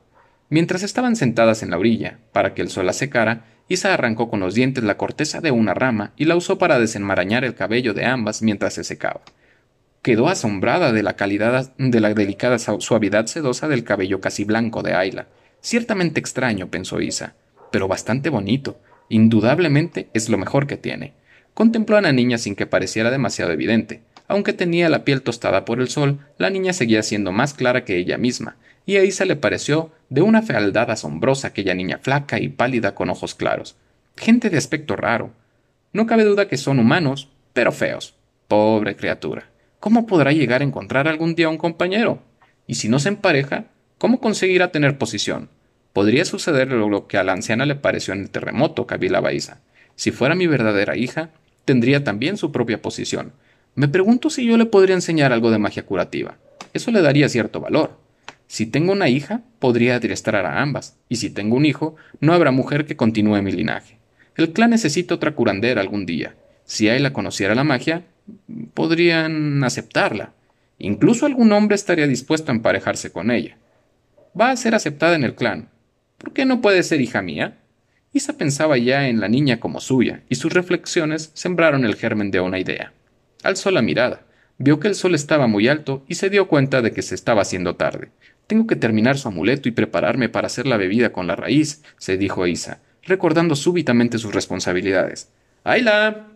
Mientras 0.49 0.83
estaban 0.83 1.15
sentadas 1.15 1.63
en 1.63 1.71
la 1.71 1.77
orilla, 1.77 2.19
para 2.31 2.53
que 2.53 2.61
el 2.61 2.69
sol 2.69 2.85
la 2.85 2.93
secara, 2.93 3.45
Isa 3.69 3.93
arrancó 3.93 4.31
con 4.31 4.39
los 4.39 4.55
dientes 4.55 4.83
la 4.83 4.97
corteza 4.97 5.41
de 5.41 5.51
una 5.51 5.75
rama 5.75 6.11
y 6.17 6.25
la 6.25 6.35
usó 6.35 6.57
para 6.57 6.79
desenmarañar 6.79 7.45
el 7.45 7.53
cabello 7.53 7.93
de 7.93 8.03
ambas 8.03 8.41
mientras 8.41 8.73
se 8.73 8.83
secaba. 8.83 9.21
Quedó 10.01 10.27
asombrada 10.27 10.91
de 10.91 11.03
la 11.03 11.15
calidad 11.15 11.71
de 11.77 11.99
la 11.99 12.13
delicada 12.15 12.57
suavidad 12.57 13.27
sedosa 13.27 13.67
del 13.67 13.83
cabello 13.83 14.21
casi 14.21 14.43
blanco 14.43 14.81
de 14.81 14.95
Ayla. 14.95 15.27
Ciertamente 15.61 16.19
extraño, 16.19 16.69
pensó 16.71 16.99
Isa, 16.99 17.35
pero 17.71 17.87
bastante 17.87 18.29
bonito. 18.29 18.79
Indudablemente 19.07 20.09
es 20.13 20.29
lo 20.29 20.39
mejor 20.39 20.65
que 20.65 20.77
tiene. 20.77 21.13
Contempló 21.53 21.97
a 21.97 22.01
la 22.01 22.11
niña 22.11 22.39
sin 22.39 22.55
que 22.55 22.65
pareciera 22.65 23.11
demasiado 23.11 23.51
evidente. 23.51 24.01
Aunque 24.27 24.53
tenía 24.53 24.89
la 24.89 25.03
piel 25.03 25.21
tostada 25.21 25.65
por 25.65 25.79
el 25.79 25.89
sol, 25.89 26.19
la 26.37 26.49
niña 26.49 26.73
seguía 26.73 27.03
siendo 27.03 27.31
más 27.31 27.53
clara 27.53 27.85
que 27.85 27.97
ella 27.97 28.17
misma, 28.17 28.57
y 28.89 28.97
a 28.97 29.03
Isa 29.03 29.23
le 29.23 29.35
pareció 29.35 29.91
de 30.09 30.23
una 30.23 30.41
fealdad 30.41 30.89
asombrosa 30.89 31.49
aquella 31.49 31.75
niña 31.75 31.99
flaca 32.01 32.39
y 32.39 32.49
pálida 32.49 32.95
con 32.95 33.11
ojos 33.11 33.35
claros. 33.35 33.75
Gente 34.17 34.49
de 34.49 34.57
aspecto 34.57 34.95
raro. 34.95 35.29
No 35.93 36.07
cabe 36.07 36.23
duda 36.23 36.47
que 36.47 36.57
son 36.57 36.79
humanos, 36.79 37.29
pero 37.53 37.71
feos. 37.71 38.15
Pobre 38.47 38.95
criatura. 38.95 39.51
¿Cómo 39.79 40.07
podrá 40.07 40.31
llegar 40.31 40.61
a 40.61 40.63
encontrar 40.63 41.07
algún 41.07 41.35
día 41.35 41.49
un 41.49 41.59
compañero? 41.59 42.23
Y 42.65 42.75
si 42.75 42.89
no 42.89 42.97
se 42.97 43.09
empareja, 43.09 43.65
¿cómo 43.99 44.19
conseguirá 44.19 44.71
tener 44.71 44.97
posición? 44.97 45.49
Podría 45.93 46.25
suceder 46.25 46.69
lo 46.69 47.05
que 47.05 47.19
a 47.19 47.23
la 47.23 47.33
anciana 47.33 47.67
le 47.67 47.75
pareció 47.75 48.15
en 48.15 48.21
el 48.21 48.31
terremoto, 48.31 48.87
Isa. 49.31 49.61
Si 49.95 50.09
fuera 50.09 50.33
mi 50.33 50.47
verdadera 50.47 50.97
hija, 50.97 51.29
tendría 51.63 52.03
también 52.03 52.37
su 52.37 52.51
propia 52.51 52.81
posición. 52.81 53.33
Me 53.75 53.87
pregunto 53.87 54.31
si 54.31 54.47
yo 54.47 54.57
le 54.57 54.65
podría 54.65 54.95
enseñar 54.95 55.31
algo 55.31 55.51
de 55.51 55.59
magia 55.59 55.85
curativa. 55.85 56.37
Eso 56.73 56.89
le 56.89 57.03
daría 57.03 57.29
cierto 57.29 57.59
valor. 57.59 58.08
Si 58.49 58.65
tengo 58.65 58.93
una 58.93 59.09
hija, 59.09 59.43
podría 59.59 59.97
adiestrar 59.97 60.47
a 60.47 60.59
ambas, 60.59 60.97
y 61.07 61.17
si 61.17 61.29
tengo 61.29 61.55
un 61.55 61.67
hijo, 61.67 61.95
no 62.19 62.33
habrá 62.33 62.49
mujer 62.49 62.87
que 62.87 62.97
continúe 62.97 63.43
mi 63.43 63.51
linaje. 63.51 63.99
El 64.35 64.53
clan 64.53 64.71
necesita 64.71 65.13
otra 65.13 65.35
curandera 65.35 65.81
algún 65.81 66.07
día. 66.07 66.33
Si 66.65 66.87
la 66.87 67.13
conociera 67.13 67.53
la 67.53 67.63
magia, 67.63 68.05
podrían 68.73 69.63
aceptarla. 69.63 70.33
Incluso 70.79 71.27
algún 71.27 71.51
hombre 71.51 71.75
estaría 71.75 72.07
dispuesto 72.07 72.51
a 72.51 72.55
emparejarse 72.55 73.11
con 73.11 73.29
ella. 73.29 73.55
Va 74.39 74.49
a 74.49 74.57
ser 74.57 74.73
aceptada 74.73 75.15
en 75.15 75.25
el 75.25 75.35
clan. 75.35 75.69
¿Por 76.17 76.33
qué 76.33 76.45
no 76.45 76.59
puede 76.59 76.81
ser 76.81 77.01
hija 77.01 77.21
mía? 77.21 77.59
Isa 78.13 78.35
pensaba 78.35 78.79
ya 78.79 79.09
en 79.09 79.19
la 79.19 79.27
niña 79.27 79.59
como 79.59 79.79
suya, 79.79 80.23
y 80.27 80.35
sus 80.35 80.53
reflexiones 80.53 81.29
sembraron 81.35 81.85
el 81.85 81.95
germen 81.95 82.31
de 82.31 82.39
una 82.39 82.57
idea. 82.57 82.93
Alzó 83.43 83.69
la 83.69 83.83
mirada, 83.83 84.23
vio 84.57 84.79
que 84.79 84.87
el 84.87 84.95
sol 84.95 85.13
estaba 85.13 85.45
muy 85.45 85.67
alto 85.67 86.03
y 86.07 86.15
se 86.15 86.31
dio 86.31 86.47
cuenta 86.47 86.81
de 86.81 86.93
que 86.93 87.03
se 87.03 87.13
estaba 87.13 87.43
haciendo 87.43 87.75
tarde. 87.75 88.09
Tengo 88.49 88.65
que 88.65 88.75
terminar 88.75 89.19
su 89.19 89.27
amuleto 89.27 89.69
y 89.69 89.73
prepararme 89.73 90.27
para 90.27 90.47
hacer 90.47 90.65
la 90.65 90.77
bebida 90.77 91.11
con 91.11 91.27
la 91.27 91.35
raíz, 91.35 91.83
se 91.99 92.17
dijo 92.17 92.47
Isa, 92.47 92.79
recordando 93.03 93.55
súbitamente 93.55 94.17
sus 94.17 94.33
responsabilidades. 94.33 95.29
¡Ayla! 95.63 96.29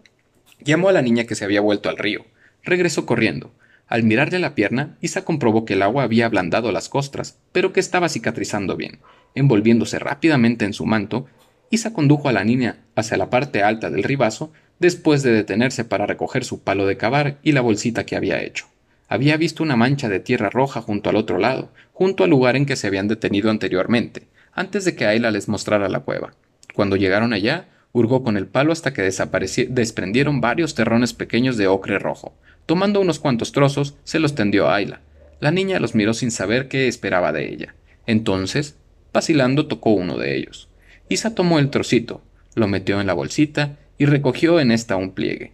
Llamó 0.63 0.89
a 0.89 0.91
la 0.91 1.02
niña 1.02 1.23
que 1.23 1.34
se 1.34 1.43
había 1.43 1.60
vuelto 1.60 1.89
al 1.89 1.97
río. 1.97 2.23
Regresó 2.62 3.08
corriendo. 3.08 3.52
Al 3.88 4.04
mirarle 4.04 4.38
la 4.38 4.54
pierna, 4.54 4.95
Isa 5.02 5.26
comprobó 5.26 5.65
que 5.65 5.73
el 5.73 5.82
agua 5.82 6.04
había 6.04 6.28
ablandado 6.28 6.71
las 6.71 6.88
costras, 6.88 7.39
pero 7.52 7.73
que 7.73 7.80
estaba 7.80 8.10
cicatrizando 8.10 8.78
bien. 8.78 8.99
Envolviéndose 9.34 9.97
rápidamente 9.97 10.65
en 10.65 10.73
su 10.73 10.86
manto, 10.86 11.26
Isa 11.71 11.93
condujo 11.93 12.30
a 12.30 12.34
la 12.34 12.43
niña 12.43 12.78
hacia 12.95 13.17
la 13.17 13.32
parte 13.32 13.63
alta 13.63 13.89
del 13.89 14.04
ribazo, 14.04 14.54
después 14.78 15.23
de 15.23 15.32
detenerse 15.32 15.84
para 15.84 16.06
recoger 16.06 16.45
su 16.45 16.62
palo 16.62 16.86
de 16.86 16.95
cavar 16.95 17.39
y 17.41 17.54
la 17.54 17.62
bolsita 17.62 18.06
que 18.06 18.15
había 18.15 18.39
hecho. 18.43 18.67
Había 19.13 19.38
visto 19.38 19.62
una 19.62 19.76
mancha 19.76 20.10
de 20.10 20.19
tierra 20.19 20.49
roja 20.49 20.82
junto 20.82 21.12
al 21.12 21.17
otro 21.17 21.38
lado, 21.38 21.69
junto 21.91 22.23
al 22.23 22.32
lugar 22.32 22.56
en 22.56 22.65
que 22.65 22.76
se 22.76 22.88
habían 22.88 23.08
detenido 23.08 23.52
anteriormente, 23.52 24.23
antes 24.54 24.86
de 24.86 24.95
que 24.95 25.06
Ayla 25.06 25.30
les 25.30 25.47
mostrara 25.47 25.88
la 25.88 25.99
cueva. 25.99 26.34
Cuando 26.73 26.95
llegaron 26.95 27.32
allá, 27.32 27.67
hurgó 27.91 28.23
con 28.23 28.38
el 28.38 28.47
palo 28.47 28.71
hasta 28.73 28.91
que 28.91 29.04
desprendieron 29.04 30.41
varios 30.41 30.73
terrones 30.73 31.13
pequeños 31.13 31.58
de 31.58 31.67
ocre 31.67 31.99
rojo. 31.99 32.34
Tomando 32.65 32.99
unos 33.02 33.19
cuantos 33.19 33.52
trozos, 33.52 33.93
se 34.04 34.17
los 34.17 34.34
tendió 34.34 34.67
a 34.67 34.78
Ayla. 34.78 35.02
La 35.39 35.52
niña 35.52 35.80
los 35.80 35.93
miró 35.93 36.15
sin 36.15 36.32
saber 36.32 36.67
qué 36.67 36.88
esperaba 36.88 37.32
de 37.32 37.54
ella. 37.54 37.76
Entonces, 38.08 38.78
vacilando, 39.13 39.67
tocó 39.67 39.91
uno 39.91 40.17
de 40.17 40.36
ellos. 40.36 40.69
Isa 41.08 41.36
tomó 41.36 41.60
el 41.60 41.69
trocito, 41.69 42.23
lo 42.56 42.67
metió 42.67 42.99
en 42.99 43.06
la 43.06 43.13
bolsita 43.13 43.78
y 43.99 44.08
recogió 44.08 44.60
en 44.60 44.71
esta 44.71 44.95
un 44.95 45.12
pliegue. 45.12 45.52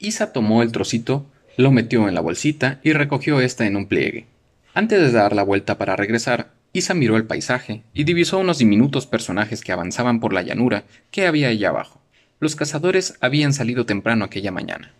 Isa 0.00 0.32
tomó 0.32 0.64
el 0.64 0.72
trocito, 0.72 1.30
lo 1.56 1.72
metió 1.72 2.08
en 2.08 2.14
la 2.14 2.20
bolsita 2.20 2.80
y 2.82 2.92
recogió 2.92 3.40
esta 3.40 3.66
en 3.66 3.76
un 3.76 3.86
pliegue. 3.86 4.26
Antes 4.74 5.00
de 5.00 5.10
dar 5.10 5.34
la 5.34 5.42
vuelta 5.42 5.78
para 5.78 5.96
regresar, 5.96 6.52
Isa 6.72 6.94
miró 6.94 7.16
el 7.16 7.26
paisaje 7.26 7.82
y 7.92 8.04
divisó 8.04 8.38
unos 8.38 8.58
diminutos 8.58 9.06
personajes 9.06 9.60
que 9.60 9.72
avanzaban 9.72 10.20
por 10.20 10.32
la 10.32 10.42
llanura 10.42 10.84
que 11.10 11.26
había 11.26 11.48
allá 11.48 11.70
abajo. 11.70 12.00
Los 12.38 12.54
cazadores 12.54 13.14
habían 13.20 13.52
salido 13.52 13.86
temprano 13.86 14.24
aquella 14.24 14.52
mañana. 14.52 14.92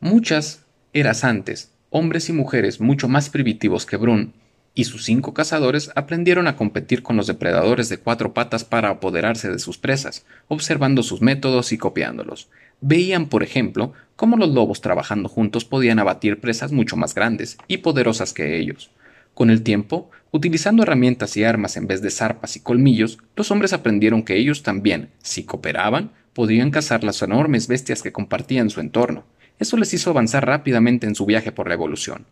Muchas 0.00 0.64
eras 0.92 1.24
antes, 1.24 1.72
hombres 1.90 2.28
y 2.28 2.32
mujeres 2.32 2.80
mucho 2.80 3.08
más 3.08 3.28
primitivos 3.28 3.84
que 3.84 3.96
Brun 3.96 4.32
y 4.74 4.84
sus 4.84 5.04
cinco 5.04 5.34
cazadores 5.34 5.90
aprendieron 5.96 6.46
a 6.46 6.56
competir 6.56 7.02
con 7.02 7.16
los 7.16 7.26
depredadores 7.26 7.88
de 7.88 7.98
cuatro 7.98 8.32
patas 8.32 8.64
para 8.64 8.90
apoderarse 8.90 9.50
de 9.50 9.58
sus 9.58 9.76
presas, 9.76 10.24
observando 10.46 11.02
sus 11.02 11.20
métodos 11.20 11.72
y 11.72 11.78
copiándolos. 11.78 12.48
Veían, 12.80 13.28
por 13.28 13.42
ejemplo, 13.42 13.92
cómo 14.14 14.36
los 14.36 14.50
lobos 14.50 14.80
trabajando 14.80 15.28
juntos 15.28 15.64
podían 15.64 15.98
abatir 15.98 16.40
presas 16.40 16.70
mucho 16.70 16.96
más 16.96 17.14
grandes 17.14 17.58
y 17.66 17.78
poderosas 17.78 18.32
que 18.32 18.58
ellos. 18.58 18.90
Con 19.34 19.50
el 19.50 19.62
tiempo, 19.62 20.10
utilizando 20.30 20.82
herramientas 20.82 21.36
y 21.36 21.44
armas 21.44 21.76
en 21.76 21.86
vez 21.86 22.02
de 22.02 22.10
zarpas 22.10 22.56
y 22.56 22.60
colmillos, 22.60 23.18
los 23.36 23.50
hombres 23.50 23.72
aprendieron 23.72 24.22
que 24.22 24.36
ellos 24.36 24.62
también, 24.62 25.10
si 25.22 25.44
cooperaban, 25.44 26.12
podían 26.32 26.70
cazar 26.70 27.02
las 27.02 27.20
enormes 27.22 27.66
bestias 27.66 28.02
que 28.02 28.12
compartían 28.12 28.70
su 28.70 28.80
entorno. 28.80 29.24
Eso 29.58 29.76
les 29.76 29.92
hizo 29.92 30.10
avanzar 30.10 30.46
rápidamente 30.46 31.06
en 31.06 31.16
su 31.16 31.26
viaje 31.26 31.50
por 31.50 31.68
la 31.68 31.74
evolución. 31.74 32.26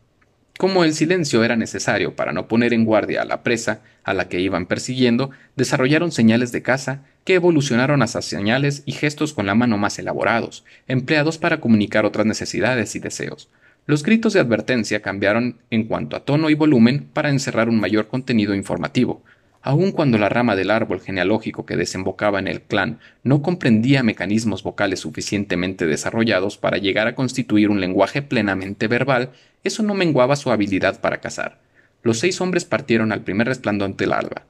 Como 0.58 0.84
el 0.84 0.94
silencio 0.94 1.44
era 1.44 1.54
necesario 1.54 2.16
para 2.16 2.32
no 2.32 2.48
poner 2.48 2.72
en 2.72 2.86
guardia 2.86 3.22
a 3.22 3.24
la 3.26 3.42
presa 3.42 3.80
a 4.04 4.14
la 4.14 4.28
que 4.28 4.40
iban 4.40 4.64
persiguiendo, 4.64 5.30
desarrollaron 5.54 6.12
señales 6.12 6.50
de 6.50 6.62
caza 6.62 7.02
que 7.24 7.34
evolucionaron 7.34 8.00
hasta 8.00 8.22
señales 8.22 8.82
y 8.86 8.92
gestos 8.92 9.34
con 9.34 9.44
la 9.44 9.54
mano 9.54 9.76
más 9.76 9.98
elaborados, 9.98 10.64
empleados 10.88 11.36
para 11.36 11.60
comunicar 11.60 12.06
otras 12.06 12.24
necesidades 12.24 12.96
y 12.96 13.00
deseos. 13.00 13.50
Los 13.84 14.02
gritos 14.02 14.32
de 14.32 14.40
advertencia 14.40 15.02
cambiaron 15.02 15.58
en 15.70 15.84
cuanto 15.84 16.16
a 16.16 16.24
tono 16.24 16.48
y 16.48 16.54
volumen 16.54 17.06
para 17.12 17.28
encerrar 17.28 17.68
un 17.68 17.78
mayor 17.78 18.08
contenido 18.08 18.54
informativo. 18.54 19.22
Aun 19.60 19.90
cuando 19.90 20.16
la 20.16 20.28
rama 20.28 20.54
del 20.54 20.70
árbol 20.70 21.00
genealógico 21.00 21.66
que 21.66 21.76
desembocaba 21.76 22.38
en 22.38 22.46
el 22.46 22.62
clan 22.62 23.00
no 23.24 23.42
comprendía 23.42 24.04
mecanismos 24.04 24.62
vocales 24.62 25.00
suficientemente 25.00 25.86
desarrollados 25.86 26.56
para 26.56 26.78
llegar 26.78 27.08
a 27.08 27.16
constituir 27.16 27.68
un 27.68 27.80
lenguaje 27.80 28.22
plenamente 28.22 28.86
verbal, 28.86 29.30
eso 29.66 29.82
no 29.82 29.94
menguaba 29.94 30.36
su 30.36 30.50
habilidad 30.50 31.00
para 31.00 31.20
cazar. 31.20 31.60
Los 32.02 32.18
seis 32.18 32.40
hombres 32.40 32.64
partieron 32.64 33.12
al 33.12 33.22
primer 33.22 33.48
resplandor 33.48 33.96
del 33.96 34.12
alba. 34.12 34.44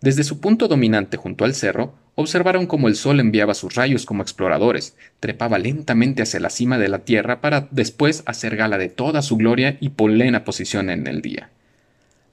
Desde 0.00 0.24
su 0.24 0.40
punto 0.40 0.66
dominante 0.66 1.18
junto 1.18 1.44
al 1.44 1.54
cerro, 1.54 1.94
observaron 2.14 2.66
cómo 2.66 2.88
el 2.88 2.96
sol 2.96 3.20
enviaba 3.20 3.54
sus 3.54 3.74
rayos 3.74 4.06
como 4.06 4.22
exploradores, 4.22 4.96
trepaba 5.20 5.58
lentamente 5.58 6.22
hacia 6.22 6.40
la 6.40 6.48
cima 6.48 6.78
de 6.78 6.88
la 6.88 7.00
tierra 7.00 7.40
para 7.40 7.68
después 7.70 8.22
hacer 8.26 8.56
gala 8.56 8.78
de 8.78 8.88
toda 8.88 9.20
su 9.20 9.36
gloria 9.36 9.76
y 9.80 9.90
plena 9.90 10.44
posición 10.44 10.88
en 10.88 11.06
el 11.06 11.20
día. 11.20 11.50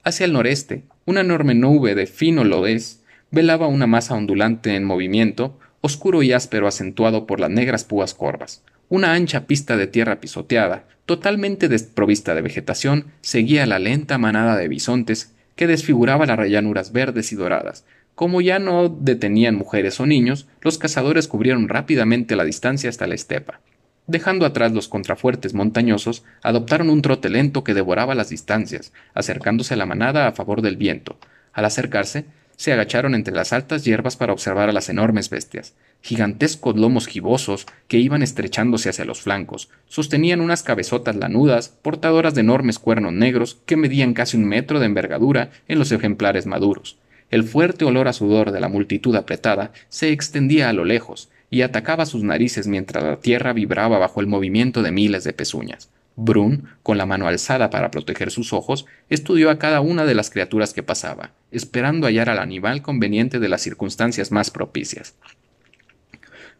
Hacia 0.04 0.24
el 0.24 0.32
noreste, 0.32 0.84
una 1.04 1.20
enorme 1.20 1.54
nube 1.54 1.94
de 1.94 2.06
fino 2.06 2.44
lodés 2.44 3.02
velaba 3.30 3.66
una 3.66 3.86
masa 3.86 4.14
ondulante 4.14 4.74
en 4.74 4.84
movimiento, 4.84 5.58
oscuro 5.82 6.22
y 6.22 6.32
áspero 6.32 6.66
acentuado 6.66 7.26
por 7.26 7.40
las 7.40 7.50
negras 7.50 7.84
púas 7.84 8.14
corvas. 8.14 8.62
Una 8.88 9.12
ancha 9.12 9.46
pista 9.46 9.76
de 9.76 9.86
tierra 9.86 10.20
pisoteada, 10.20 10.84
totalmente 11.06 11.68
desprovista 11.68 12.34
de 12.34 12.42
vegetación, 12.42 13.06
seguía 13.20 13.66
la 13.66 13.78
lenta 13.78 14.18
manada 14.18 14.56
de 14.56 14.68
bisontes 14.68 15.34
que 15.56 15.66
desfiguraba 15.66 16.26
las 16.26 16.48
llanuras 16.48 16.92
verdes 16.92 17.32
y 17.32 17.36
doradas, 17.36 17.84
como 18.18 18.40
ya 18.40 18.58
no 18.58 18.88
detenían 18.88 19.54
mujeres 19.54 20.00
o 20.00 20.06
niños, 20.06 20.48
los 20.60 20.76
cazadores 20.76 21.28
cubrieron 21.28 21.68
rápidamente 21.68 22.34
la 22.34 22.42
distancia 22.42 22.90
hasta 22.90 23.06
la 23.06 23.14
estepa. 23.14 23.60
Dejando 24.08 24.44
atrás 24.44 24.72
los 24.72 24.88
contrafuertes 24.88 25.54
montañosos, 25.54 26.24
adoptaron 26.42 26.90
un 26.90 27.00
trote 27.00 27.28
lento 27.28 27.62
que 27.62 27.74
devoraba 27.74 28.16
las 28.16 28.28
distancias, 28.28 28.92
acercándose 29.14 29.74
a 29.74 29.76
la 29.76 29.86
manada 29.86 30.26
a 30.26 30.32
favor 30.32 30.62
del 30.62 30.76
viento. 30.76 31.16
Al 31.52 31.64
acercarse, 31.64 32.24
se 32.58 32.72
agacharon 32.72 33.14
entre 33.14 33.32
las 33.32 33.52
altas 33.52 33.84
hierbas 33.84 34.16
para 34.16 34.32
observar 34.32 34.68
a 34.68 34.72
las 34.72 34.88
enormes 34.88 35.30
bestias. 35.30 35.74
Gigantescos 36.02 36.76
lomos 36.76 37.06
gibosos 37.06 37.66
que 37.86 37.98
iban 37.98 38.20
estrechándose 38.20 38.88
hacia 38.88 39.04
los 39.04 39.22
flancos, 39.22 39.70
sostenían 39.86 40.40
unas 40.40 40.64
cabezotas 40.64 41.14
lanudas, 41.14 41.68
portadoras 41.68 42.34
de 42.34 42.40
enormes 42.40 42.80
cuernos 42.80 43.12
negros 43.12 43.58
que 43.64 43.76
medían 43.76 44.12
casi 44.12 44.36
un 44.36 44.44
metro 44.44 44.80
de 44.80 44.86
envergadura 44.86 45.50
en 45.68 45.78
los 45.78 45.92
ejemplares 45.92 46.46
maduros. 46.46 46.98
El 47.30 47.44
fuerte 47.44 47.84
olor 47.84 48.08
a 48.08 48.12
sudor 48.12 48.50
de 48.50 48.58
la 48.58 48.68
multitud 48.68 49.14
apretada 49.14 49.70
se 49.88 50.10
extendía 50.10 50.68
a 50.68 50.72
lo 50.72 50.84
lejos 50.84 51.28
y 51.50 51.62
atacaba 51.62 52.06
sus 52.06 52.24
narices 52.24 52.66
mientras 52.66 53.04
la 53.04 53.20
tierra 53.20 53.52
vibraba 53.52 53.98
bajo 53.98 54.20
el 54.20 54.26
movimiento 54.26 54.82
de 54.82 54.90
miles 54.90 55.22
de 55.22 55.32
pezuñas. 55.32 55.90
Brun, 56.20 56.64
con 56.82 56.98
la 56.98 57.06
mano 57.06 57.28
alzada 57.28 57.70
para 57.70 57.92
proteger 57.92 58.32
sus 58.32 58.52
ojos, 58.52 58.86
estudió 59.08 59.50
a 59.50 59.58
cada 59.60 59.80
una 59.80 60.04
de 60.04 60.16
las 60.16 60.30
criaturas 60.30 60.74
que 60.74 60.82
pasaba, 60.82 61.30
esperando 61.52 62.08
hallar 62.08 62.28
al 62.28 62.40
animal 62.40 62.82
conveniente 62.82 63.38
de 63.38 63.48
las 63.48 63.62
circunstancias 63.62 64.32
más 64.32 64.50
propicias. 64.50 65.14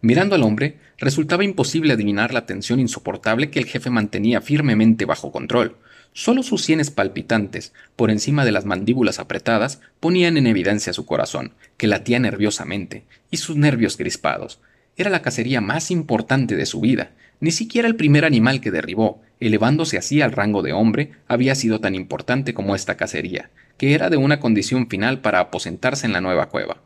Mirando 0.00 0.36
al 0.36 0.44
hombre, 0.44 0.78
resultaba 0.96 1.42
imposible 1.42 1.92
adivinar 1.92 2.32
la 2.32 2.46
tensión 2.46 2.78
insoportable 2.78 3.50
que 3.50 3.58
el 3.58 3.66
jefe 3.66 3.90
mantenía 3.90 4.40
firmemente 4.40 5.06
bajo 5.06 5.32
control. 5.32 5.76
Solo 6.12 6.44
sus 6.44 6.62
sienes 6.62 6.92
palpitantes, 6.92 7.72
por 7.96 8.12
encima 8.12 8.44
de 8.44 8.52
las 8.52 8.64
mandíbulas 8.64 9.18
apretadas, 9.18 9.80
ponían 9.98 10.36
en 10.36 10.46
evidencia 10.46 10.92
su 10.92 11.04
corazón, 11.04 11.54
que 11.76 11.88
latía 11.88 12.20
nerviosamente, 12.20 13.06
y 13.32 13.38
sus 13.38 13.56
nervios 13.56 13.96
crispados. 13.96 14.60
Era 14.96 15.10
la 15.10 15.20
cacería 15.20 15.60
más 15.60 15.90
importante 15.90 16.54
de 16.54 16.66
su 16.66 16.80
vida. 16.80 17.10
Ni 17.40 17.50
siquiera 17.50 17.88
el 17.88 17.96
primer 17.96 18.24
animal 18.24 18.60
que 18.60 18.70
derribó, 18.70 19.20
elevándose 19.40 19.98
así 19.98 20.20
al 20.20 20.32
rango 20.32 20.62
de 20.62 20.72
hombre, 20.72 21.12
había 21.26 21.54
sido 21.54 21.80
tan 21.80 21.94
importante 21.94 22.54
como 22.54 22.74
esta 22.74 22.96
cacería, 22.96 23.50
que 23.76 23.94
era 23.94 24.10
de 24.10 24.16
una 24.16 24.40
condición 24.40 24.88
final 24.88 25.20
para 25.20 25.40
aposentarse 25.40 26.06
en 26.06 26.12
la 26.12 26.20
nueva 26.20 26.48
cueva. 26.48 26.78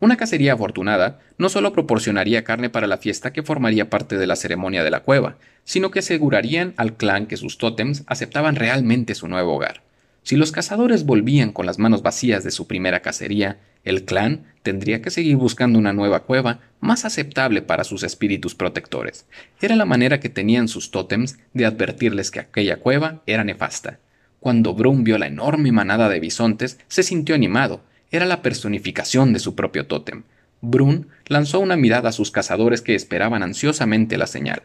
Una 0.00 0.16
cacería 0.16 0.52
afortunada 0.52 1.20
no 1.38 1.48
solo 1.48 1.72
proporcionaría 1.72 2.44
carne 2.44 2.68
para 2.68 2.86
la 2.86 2.98
fiesta 2.98 3.32
que 3.32 3.42
formaría 3.42 3.88
parte 3.88 4.18
de 4.18 4.26
la 4.26 4.36
ceremonia 4.36 4.84
de 4.84 4.90
la 4.90 5.00
cueva, 5.00 5.38
sino 5.64 5.90
que 5.90 6.00
asegurarían 6.00 6.74
al 6.76 6.96
clan 6.96 7.26
que 7.26 7.36
sus 7.36 7.58
tótems 7.58 8.04
aceptaban 8.06 8.56
realmente 8.56 9.14
su 9.14 9.28
nuevo 9.28 9.54
hogar. 9.54 9.82
Si 10.22 10.36
los 10.36 10.52
cazadores 10.52 11.04
volvían 11.04 11.52
con 11.52 11.66
las 11.66 11.78
manos 11.78 12.02
vacías 12.02 12.44
de 12.44 12.50
su 12.50 12.66
primera 12.66 13.00
cacería, 13.00 13.58
el 13.84 14.04
clan 14.04 14.44
tendría 14.62 15.02
que 15.02 15.10
seguir 15.10 15.36
buscando 15.36 15.78
una 15.78 15.92
nueva 15.92 16.24
cueva 16.24 16.60
más 16.80 17.04
aceptable 17.04 17.62
para 17.62 17.84
sus 17.84 18.02
espíritus 18.02 18.54
protectores. 18.54 19.26
Era 19.60 19.76
la 19.76 19.84
manera 19.84 20.20
que 20.20 20.28
tenían 20.28 20.68
sus 20.68 20.90
tótems 20.90 21.38
de 21.52 21.66
advertirles 21.66 22.30
que 22.30 22.40
aquella 22.40 22.78
cueva 22.78 23.22
era 23.26 23.44
nefasta. 23.44 23.98
Cuando 24.40 24.74
Brown 24.74 25.04
vio 25.04 25.18
la 25.18 25.26
enorme 25.26 25.72
manada 25.72 26.08
de 26.08 26.20
bisontes, 26.20 26.78
se 26.88 27.02
sintió 27.02 27.34
animado. 27.34 27.82
Era 28.10 28.26
la 28.26 28.42
personificación 28.42 29.32
de 29.32 29.38
su 29.38 29.54
propio 29.54 29.86
tótem. 29.86 30.24
Brun 30.60 31.08
lanzó 31.26 31.60
una 31.60 31.76
mirada 31.76 32.08
a 32.08 32.12
sus 32.12 32.30
cazadores 32.30 32.80
que 32.80 32.94
esperaban 32.94 33.42
ansiosamente 33.42 34.16
la 34.16 34.26
señal. 34.26 34.62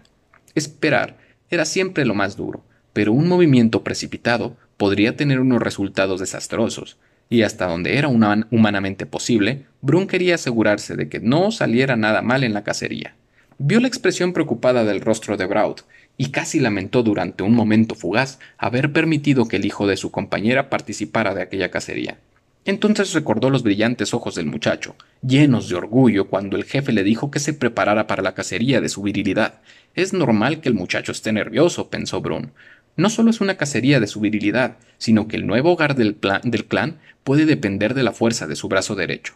Esperar 0.56 1.18
era 1.50 1.66
siempre 1.66 2.06
lo 2.06 2.14
más 2.14 2.38
duro, 2.38 2.64
pero 2.94 3.12
un 3.12 3.28
movimiento 3.28 3.84
precipitado 3.84 4.58
podría 4.78 5.16
tener 5.16 5.40
unos 5.40 5.62
resultados 5.62 6.20
desastrosos, 6.20 6.98
y 7.30 7.44
hasta 7.44 7.68
donde 7.68 7.98
era 7.98 8.08
humanamente 8.08 9.06
posible, 9.06 9.66
Brun 9.82 10.08
quería 10.08 10.36
asegurarse 10.36 10.96
de 10.96 11.10
que 11.10 11.20
no 11.20 11.52
saliera 11.52 11.96
nada 11.96 12.22
mal 12.22 12.44
en 12.44 12.54
la 12.54 12.64
cacería. 12.64 13.14
Vio 13.60 13.80
la 13.80 13.88
expresión 13.88 14.34
preocupada 14.34 14.84
del 14.84 15.02
rostro 15.02 15.38
de 15.38 15.46
Braut 15.46 15.82
y 16.18 16.32
casi 16.32 16.60
lamentó 16.60 17.04
durante 17.04 17.44
un 17.44 17.54
momento 17.54 17.94
fugaz 17.94 18.40
haber 18.58 18.92
permitido 18.92 19.48
que 19.48 19.58
el 19.58 19.66
hijo 19.66 19.86
de 19.86 19.98
su 19.98 20.12
compañera 20.12 20.70
participara 20.70 21.36
de 21.36 21.44
aquella 21.44 21.70
cacería. 21.70 22.18
Entonces 22.66 23.14
recordó 23.14 23.50
los 23.50 23.64
brillantes 23.64 24.14
ojos 24.14 24.36
del 24.36 24.46
muchacho, 24.46 24.96
llenos 25.22 25.70
de 25.70 25.76
orgullo 25.76 26.28
cuando 26.28 26.58
el 26.58 26.66
jefe 26.66 26.92
le 26.92 27.04
dijo 27.04 27.32
que 27.32 27.40
se 27.40 27.54
preparara 27.54 28.06
para 28.06 28.22
la 28.22 28.34
cacería 28.34 28.82
de 28.82 28.90
su 28.90 29.02
virilidad. 29.02 29.56
Es 29.96 30.14
normal 30.14 30.62
que 30.62 30.70
el 30.70 30.76
muchacho 30.76 31.12
esté 31.12 31.32
nervioso, 31.32 31.90
pensó 31.90 32.22
Brun. 32.22 32.52
No 33.00 33.10
solo 33.10 33.30
es 33.30 33.40
una 33.40 33.56
cacería 33.56 34.02
de 34.02 34.08
su 34.08 34.20
virilidad, 34.20 34.76
sino 34.98 35.30
que 35.30 35.38
el 35.38 35.48
nuevo 35.48 35.72
hogar 35.72 35.96
del, 35.96 36.18
clan 36.18 36.98
puede 37.24 37.46
depender 37.46 37.94
de 37.94 38.04
la 38.04 38.12
fuerza 38.12 38.46
de 38.46 38.58
su 38.58 38.68
brazo 38.68 38.94
derecho. 38.94 39.36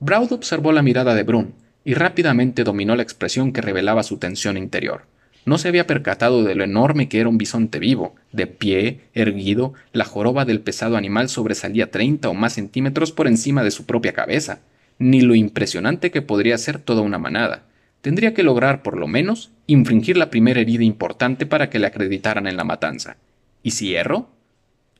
Braud 0.00 0.32
observó 0.32 0.72
la 0.72 0.80
mirada 0.80 1.14
de 1.14 1.22
Brun 1.22 1.52
y 1.84 1.92
rápidamente 1.92 2.64
dominó 2.64 2.96
la 2.96 3.02
expresión 3.02 3.52
que 3.52 3.60
revelaba 3.60 4.02
su 4.02 4.16
tensión 4.16 4.56
interior. 4.56 5.02
No 5.44 5.58
se 5.58 5.68
había 5.68 5.86
percatado 5.86 6.42
de 6.42 6.54
lo 6.54 6.64
enorme 6.64 7.10
que 7.10 7.20
era 7.20 7.28
un 7.28 7.36
bisonte 7.36 7.78
vivo, 7.78 8.14
de 8.32 8.46
pie, 8.46 9.00
erguido, 9.12 9.74
la 9.92 10.06
joroba 10.06 10.46
del 10.46 10.60
pesado 10.62 10.96
animal 10.96 11.28
sobresalía 11.28 11.90
treinta 11.90 12.30
o 12.30 12.34
más 12.34 12.54
centímetros 12.54 13.12
por 13.12 13.26
encima 13.26 13.62
de 13.62 13.72
su 13.72 13.84
propia 13.84 14.14
cabeza, 14.14 14.60
ni 14.98 15.20
lo 15.20 15.34
impresionante 15.34 16.10
que 16.10 16.22
podría 16.22 16.56
ser 16.56 16.78
toda 16.78 17.02
una 17.02 17.18
manada. 17.18 17.64
Tendría 18.06 18.34
que 18.34 18.44
lograr, 18.44 18.84
por 18.84 18.96
lo 18.96 19.08
menos, 19.08 19.50
infringir 19.66 20.16
la 20.16 20.30
primera 20.30 20.60
herida 20.60 20.84
importante 20.84 21.44
para 21.44 21.70
que 21.70 21.80
le 21.80 21.88
acreditaran 21.88 22.46
en 22.46 22.56
la 22.56 22.62
matanza. 22.62 23.16
¿Y 23.64 23.72
si 23.72 23.96
erro? 23.96 24.30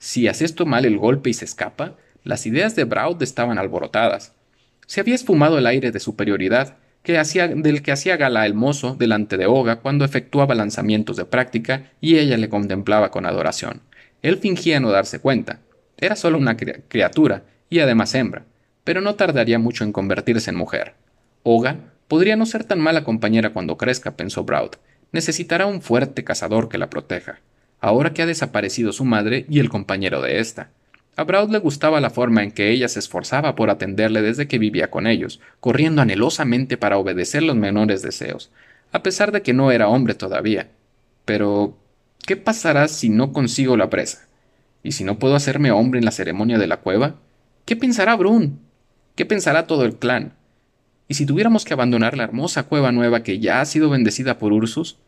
Si 0.01 0.27
hace 0.27 0.45
esto 0.45 0.67
mal 0.67 0.85
el 0.85 0.99
golpe 0.99 1.31
y 1.31 1.35
se 1.35 1.45
escapa, 1.45 1.95
las 2.25 2.47
ideas 2.47 2.75
de 2.75 2.83
Braud 2.83 3.23
estaban 3.23 3.59
alborotadas. 3.59 4.35
Se 4.89 4.99
había 4.99 5.15
esfumado 5.15 5.57
el 5.57 5.69
aire 5.69 5.93
de 5.93 6.01
superioridad, 6.01 6.79
del 7.05 7.83
que 7.83 7.93
hacía 7.93 8.17
gala 8.17 8.45
el 8.45 8.55
mozo 8.55 8.97
delante 8.99 9.37
de 9.37 9.47
Oga 9.47 9.77
cuando 9.77 10.05
efectuaba 10.05 10.57
lanzamientos 10.57 11.17
de 11.17 11.27
práctica 11.27 11.93
y 12.01 12.19
ella 12.19 12.37
le 12.37 12.49
contemplaba 12.49 13.13
con 13.13 13.25
adoración. 13.25 13.83
Él 14.23 14.39
fingía 14.39 14.81
no 14.81 14.91
darse 14.91 15.21
cuenta. 15.21 15.61
Era 15.97 16.17
solo 16.17 16.39
una 16.39 16.57
criatura, 16.57 17.45
y 17.71 17.79
además 17.79 18.17
hembra, 18.17 18.47
pero 18.83 19.01
no 19.01 19.15
tardaría 19.15 19.61
mucho 19.61 19.85
en 19.85 19.93
convertirse 19.93 20.51
en 20.51 20.57
mujer. 20.57 20.95
Oga 21.45 21.93
podría 22.09 22.37
no 22.37 22.47
ser 22.47 22.65
tan 22.65 22.81
mala 22.81 23.05
compañera 23.05 23.51
cuando 23.51 23.77
crezca, 23.77 24.17
pensó 24.17 24.45
Braud. 24.45 24.73
Necesitará 25.13 25.67
un 25.67 25.83
fuerte 25.83 26.25
cazador 26.25 26.69
que 26.69 26.79
la 26.79 26.91
proteja, 26.91 27.41
ahora 27.81 28.13
que 28.13 28.23
ha 28.23 28.27
desaparecido 28.27 28.93
su 28.93 29.05
madre 29.05 29.47
y 29.49 29.61
el 29.61 29.69
compañero 29.69 30.23
de 30.23 30.41
ésta. 30.41 30.71
A 31.17 31.25
Braud 31.25 31.51
le 31.51 31.59
gustaba 31.59 32.01
la 32.01 32.11
forma 32.11 32.43
en 32.43 32.53
que 32.53 32.71
ella 32.71 32.89
se 32.89 32.99
esforzaba 32.99 33.55
por 33.55 33.71
atenderle 33.71 34.21
desde 34.21 34.49
que 34.49 34.59
vivía 34.59 34.91
con 34.91 35.07
ellos, 35.07 35.41
corriendo 35.61 36.03
anhelosamente 36.03 36.77
para 36.77 36.99
obedecer 36.99 37.43
los 37.43 37.57
menores 37.57 38.03
deseos, 38.03 38.51
a 38.93 39.03
pesar 39.03 39.33
de 39.33 39.41
que 39.41 39.55
no 39.55 39.73
era 39.73 39.89
hombre 39.89 40.15
todavía. 40.15 40.69
Pero, 41.25 41.79
¿qué 42.27 42.37
pasará 42.37 42.87
si 42.89 43.09
no 43.09 43.33
consigo 43.33 43.79
la 43.79 43.89
presa? 43.89 44.27
¿Y 44.83 44.93
si 44.93 45.05
no 45.05 45.19
puedo 45.19 45.35
hacerme 45.35 45.71
hombre 45.71 45.99
en 45.99 46.05
la 46.05 46.11
ceremonia 46.11 46.59
de 46.59 46.67
la 46.67 46.77
cueva? 46.79 47.17
¿Qué 47.65 47.77
pensará 47.77 48.15
Brun? 48.15 48.61
¿Qué 49.15 49.25
pensará 49.25 49.67
todo 49.67 49.87
el 49.87 49.97
clan? 49.97 50.35
¿Y 51.09 51.15
si 51.15 51.27
tuviéramos 51.27 51.65
que 51.65 51.73
abandonar 51.73 52.17
la 52.17 52.25
hermosa 52.25 52.65
cueva 52.65 52.93
nueva 52.93 53.23
que 53.23 53.39
ya 53.39 53.61
ha 53.61 53.65
sido 53.65 53.91
bendecida 53.91 54.39
por 54.39 54.53
Ursus? 54.53 54.99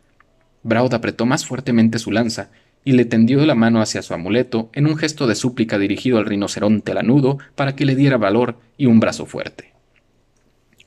Braud 0.63 0.95
apretó 0.95 1.27
más 1.27 1.45
fuertemente 1.45 1.99
su 1.99 2.13
lanza 2.13 2.51
y 2.85 2.93
le 2.93 3.05
tendió 3.05 3.45
la 3.45 3.55
mano 3.55 3.81
hacia 3.81 4.03
su 4.03 4.15
amuleto 4.15 4.71
en 4.73 4.87
un 4.87 4.97
gesto 4.97 5.27
de 5.27 5.35
súplica 5.35 5.79
dirigido 5.79 6.19
al 6.19 6.27
rinoceronte 6.27 6.95
lanudo 6.95 7.39
para 7.55 7.75
que 7.75 7.85
le 7.85 7.97
diera 7.97 8.17
valor 8.17 8.59
y 8.77 8.87
un 8.87 9.01
brazo 9.01 9.27
fuerte. 9.27 9.73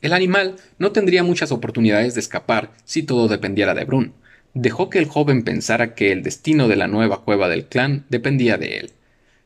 El 0.01 0.13
animal 0.13 0.55
no 0.79 0.91
tendría 0.91 1.23
muchas 1.23 1.51
oportunidades 1.51 2.15
de 2.15 2.21
escapar 2.21 2.71
si 2.85 3.03
todo 3.03 3.27
dependiera 3.27 3.75
de 3.75 3.85
Brun. 3.85 4.13
Dejó 4.53 4.89
que 4.89 4.97
el 4.97 5.05
joven 5.05 5.43
pensara 5.43 5.93
que 5.93 6.11
el 6.11 6.23
destino 6.23 6.67
de 6.67 6.75
la 6.75 6.87
nueva 6.87 7.21
cueva 7.23 7.49
del 7.49 7.65
clan 7.65 8.05
dependía 8.09 8.57
de 8.57 8.77
él. 8.79 8.91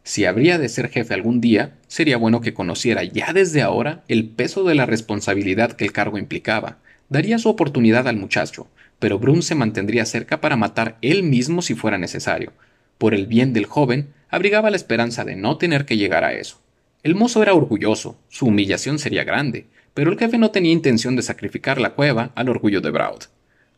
Si 0.08 0.26
habría 0.26 0.60
de 0.60 0.70
ser 0.70 0.90
jefe 0.90 1.16
algún 1.16 1.42
día, 1.42 1.74
sería 1.88 2.18
bueno 2.18 2.40
que 2.40 2.54
conociera 2.54 3.04
ya 3.04 3.34
desde 3.34 3.64
ahora 3.64 4.04
el 4.08 4.30
peso 4.30 4.64
de 4.64 4.76
la 4.76 4.86
responsabilidad 4.86 5.72
que 5.72 5.84
el 5.84 5.94
cargo 5.94 6.20
implicaba. 6.20 6.78
Daría 7.10 7.40
su 7.40 7.50
oportunidad 7.50 8.08
al 8.08 8.16
muchacho, 8.16 8.68
pero 9.00 9.18
Brun 9.18 9.42
se 9.42 9.56
mantendría 9.56 10.06
cerca 10.06 10.42
para 10.42 10.58
matar 10.58 11.00
él 11.02 11.24
mismo 11.24 11.64
si 11.64 11.74
fuera 11.74 11.98
necesario. 11.98 12.54
Por 13.00 13.16
el 13.16 13.26
bien 13.26 13.52
del 13.52 13.66
joven, 13.66 14.10
abrigaba 14.30 14.70
la 14.70 14.76
esperanza 14.76 15.26
de 15.26 15.36
no 15.36 15.58
tener 15.58 15.86
que 15.86 15.98
llegar 15.98 16.24
a 16.24 16.34
eso. 16.34 16.62
El 17.02 17.16
mozo 17.16 17.42
era 17.42 17.56
orgulloso, 17.56 18.16
su 18.30 18.46
humillación 18.46 19.00
sería 19.00 19.24
grande, 19.24 19.66
pero 19.96 20.12
el 20.12 20.20
jefe 20.20 20.38
no 20.38 20.52
tenía 20.52 20.72
intención 20.72 21.16
de 21.16 21.24
sacrificar 21.24 21.82
la 21.82 21.96
cueva 21.96 22.32
al 22.36 22.50
orgullo 22.50 22.80
de 22.80 22.92
Braud. 22.92 23.24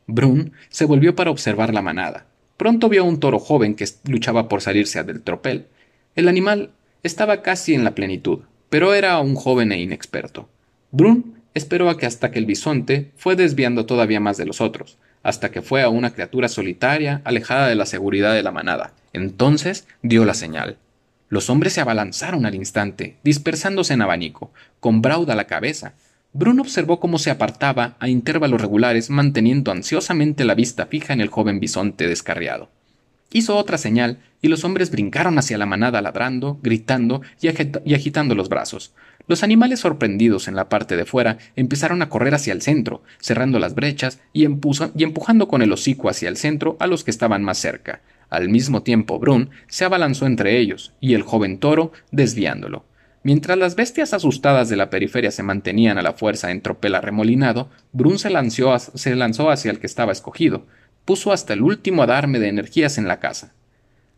Brun 0.07 0.51
se 0.67 0.83
volvió 0.83 1.15
para 1.15 1.31
observar 1.31 1.73
la 1.73 1.81
manada. 1.81 2.25
Pronto 2.57 2.89
vio 2.89 3.03
a 3.03 3.05
un 3.05 3.21
toro 3.21 3.39
joven 3.39 3.75
que 3.75 3.87
luchaba 4.09 4.49
por 4.49 4.61
salirse 4.61 5.01
del 5.05 5.21
tropel. 5.21 5.67
El 6.17 6.27
animal 6.27 6.71
estaba 7.03 7.43
casi 7.43 7.75
en 7.75 7.83
la 7.83 7.93
plenitud, 7.93 8.39
pero 8.69 8.95
era 8.95 9.19
un 9.19 9.35
joven 9.35 9.71
e 9.71 9.79
inexperto. 9.79 10.49
Brun 10.89 11.35
esperó 11.53 11.91
a 11.91 11.97
que 11.99 12.07
hasta 12.07 12.31
que 12.31 12.39
el 12.39 12.47
bisonte 12.47 13.11
fue 13.17 13.35
desviando 13.35 13.85
todavía 13.85 14.19
más 14.19 14.35
de 14.35 14.47
los 14.47 14.59
otros, 14.59 14.97
hasta 15.21 15.51
que 15.51 15.61
fue 15.61 15.83
a 15.83 15.89
una 15.89 16.15
criatura 16.15 16.47
solitaria, 16.47 17.21
alejada 17.23 17.67
de 17.67 17.75
la 17.75 17.85
seguridad 17.85 18.33
de 18.33 18.41
la 18.41 18.51
manada. 18.51 18.93
Entonces 19.13 19.87
dio 20.01 20.25
la 20.25 20.33
señal. 20.33 20.77
Los 21.29 21.51
hombres 21.51 21.73
se 21.73 21.81
abalanzaron 21.81 22.47
al 22.47 22.55
instante, 22.55 23.17
dispersándose 23.23 23.93
en 23.93 24.01
abanico, 24.01 24.51
con 24.79 25.03
Braud 25.03 25.29
a 25.29 25.35
la 25.35 25.45
cabeza. 25.45 25.93
Bruno 26.33 26.63
observó 26.63 26.99
cómo 26.99 27.19
se 27.19 27.29
apartaba 27.29 27.95
a 27.99 28.09
intervalos 28.09 28.59
regulares, 28.59 29.11
manteniendo 29.11 29.71
ansiosamente 29.71 30.45
la 30.45 30.55
vista 30.55 30.87
fija 30.87 31.13
en 31.13 31.21
el 31.21 31.29
joven 31.29 31.59
bisonte 31.59 32.07
descarriado. 32.07 32.71
Hizo 33.31 33.57
otra 33.57 33.77
señal, 33.77 34.19
y 34.41 34.47
los 34.47 34.63
hombres 34.63 34.91
brincaron 34.91 35.37
hacia 35.37 35.57
la 35.57 35.65
manada 35.65 36.01
ladrando, 36.01 36.59
gritando 36.61 37.21
y, 37.41 37.47
agitando 37.93 38.35
los 38.35 38.49
brazos. 38.49 38.93
Los 39.27 39.43
animales 39.43 39.81
sorprendidos 39.81 40.47
en 40.47 40.55
la 40.55 40.69
parte 40.69 40.95
de 40.95 41.05
fuera 41.05 41.37
empezaron 41.55 42.01
a 42.01 42.09
correr 42.09 42.33
hacia 42.33 42.53
el 42.53 42.61
centro, 42.61 43.03
cerrando 43.19 43.59
las 43.59 43.75
brechas 43.75 44.21
y, 44.31 44.45
empujando 44.45 45.47
con 45.47 45.61
el 45.61 45.73
hocico 45.73 46.09
hacia 46.09 46.29
el 46.29 46.37
centro 46.37 46.77
a 46.79 46.87
los 46.87 47.03
que 47.03 47.11
estaban 47.11 47.43
más 47.43 47.57
cerca. 47.57 48.01
Al 48.29 48.49
mismo 48.49 48.83
tiempo, 48.83 49.19
Brun 49.19 49.49
se 49.67 49.85
abalanzó 49.85 50.25
entre 50.25 50.57
ellos 50.59 50.93
y 51.01 51.13
el 51.13 51.23
joven 51.23 51.59
toro 51.59 51.91
desviándolo. 52.11 52.85
Mientras 53.23 53.57
las 53.57 53.75
bestias 53.75 54.13
asustadas 54.13 54.69
de 54.69 54.77
la 54.77 54.89
periferia 54.89 55.31
se 55.31 55.43
mantenían 55.43 55.97
a 55.97 56.01
la 56.01 56.13
fuerza 56.13 56.51
en 56.51 56.61
tropel 56.61 56.95
arremolinado, 56.95 57.69
Brun 57.91 58.19
se 58.19 58.29
lanzó, 58.29 58.77
se 58.79 59.15
lanzó 59.15 59.49
hacia 59.49 59.71
el 59.71 59.79
que 59.79 59.87
estaba 59.87 60.13
escogido, 60.13 60.65
puso 61.07 61.31
hasta 61.31 61.53
el 61.53 61.61
último 61.61 62.03
adarme 62.03 62.37
de 62.37 62.49
energías 62.49 62.97
en 62.97 63.07
la 63.07 63.21
casa, 63.21 63.53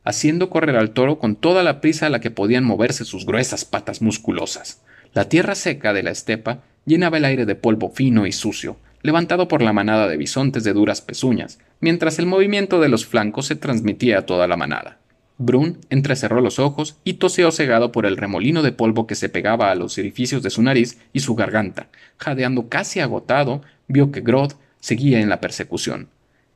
haciendo 0.03 0.49
correr 0.49 0.75
al 0.75 0.89
toro 0.89 1.19
con 1.19 1.35
toda 1.35 1.61
la 1.61 1.81
prisa 1.81 2.07
a 2.07 2.09
la 2.09 2.19
que 2.19 2.31
podían 2.31 2.63
moverse 2.63 3.05
sus 3.05 3.27
gruesas 3.27 3.63
patas 3.63 4.01
musculosas. 4.01 4.81
La 5.13 5.29
tierra 5.29 5.53
seca 5.53 5.93
de 5.93 6.01
la 6.01 6.09
estepa 6.09 6.63
llenaba 6.85 7.17
el 7.17 7.25
aire 7.25 7.45
de 7.45 7.53
polvo 7.53 7.91
fino 7.91 8.25
y 8.25 8.31
sucio, 8.31 8.77
levantado 9.03 9.47
por 9.47 9.61
la 9.61 9.71
manada 9.71 10.07
de 10.07 10.17
bisontes 10.17 10.63
de 10.63 10.73
duras 10.73 11.01
pezuñas, 11.01 11.59
mientras 11.79 12.17
el 12.17 12.25
movimiento 12.25 12.81
de 12.81 12.89
los 12.89 13.05
flancos 13.05 13.45
se 13.45 13.55
transmitía 13.55 14.17
a 14.17 14.25
toda 14.25 14.47
la 14.47 14.57
manada. 14.57 14.97
Brun 15.37 15.77
entrecerró 15.91 16.41
los 16.41 16.57
ojos 16.57 16.97
y 17.03 17.13
toseó 17.13 17.51
cegado 17.51 17.91
por 17.91 18.07
el 18.07 18.17
remolino 18.17 18.63
de 18.63 18.71
polvo 18.71 19.05
que 19.05 19.13
se 19.13 19.29
pegaba 19.29 19.69
a 19.69 19.75
los 19.75 19.95
orificios 19.99 20.41
de 20.41 20.49
su 20.49 20.63
nariz 20.63 20.97
y 21.13 21.19
su 21.19 21.35
garganta. 21.35 21.89
Jadeando 22.17 22.67
casi 22.67 22.99
agotado, 22.99 23.61
vio 23.87 24.11
que 24.11 24.21
Groth 24.21 24.55
seguía 24.79 25.19
en 25.19 25.29
la 25.29 25.39
persecución. 25.39 26.09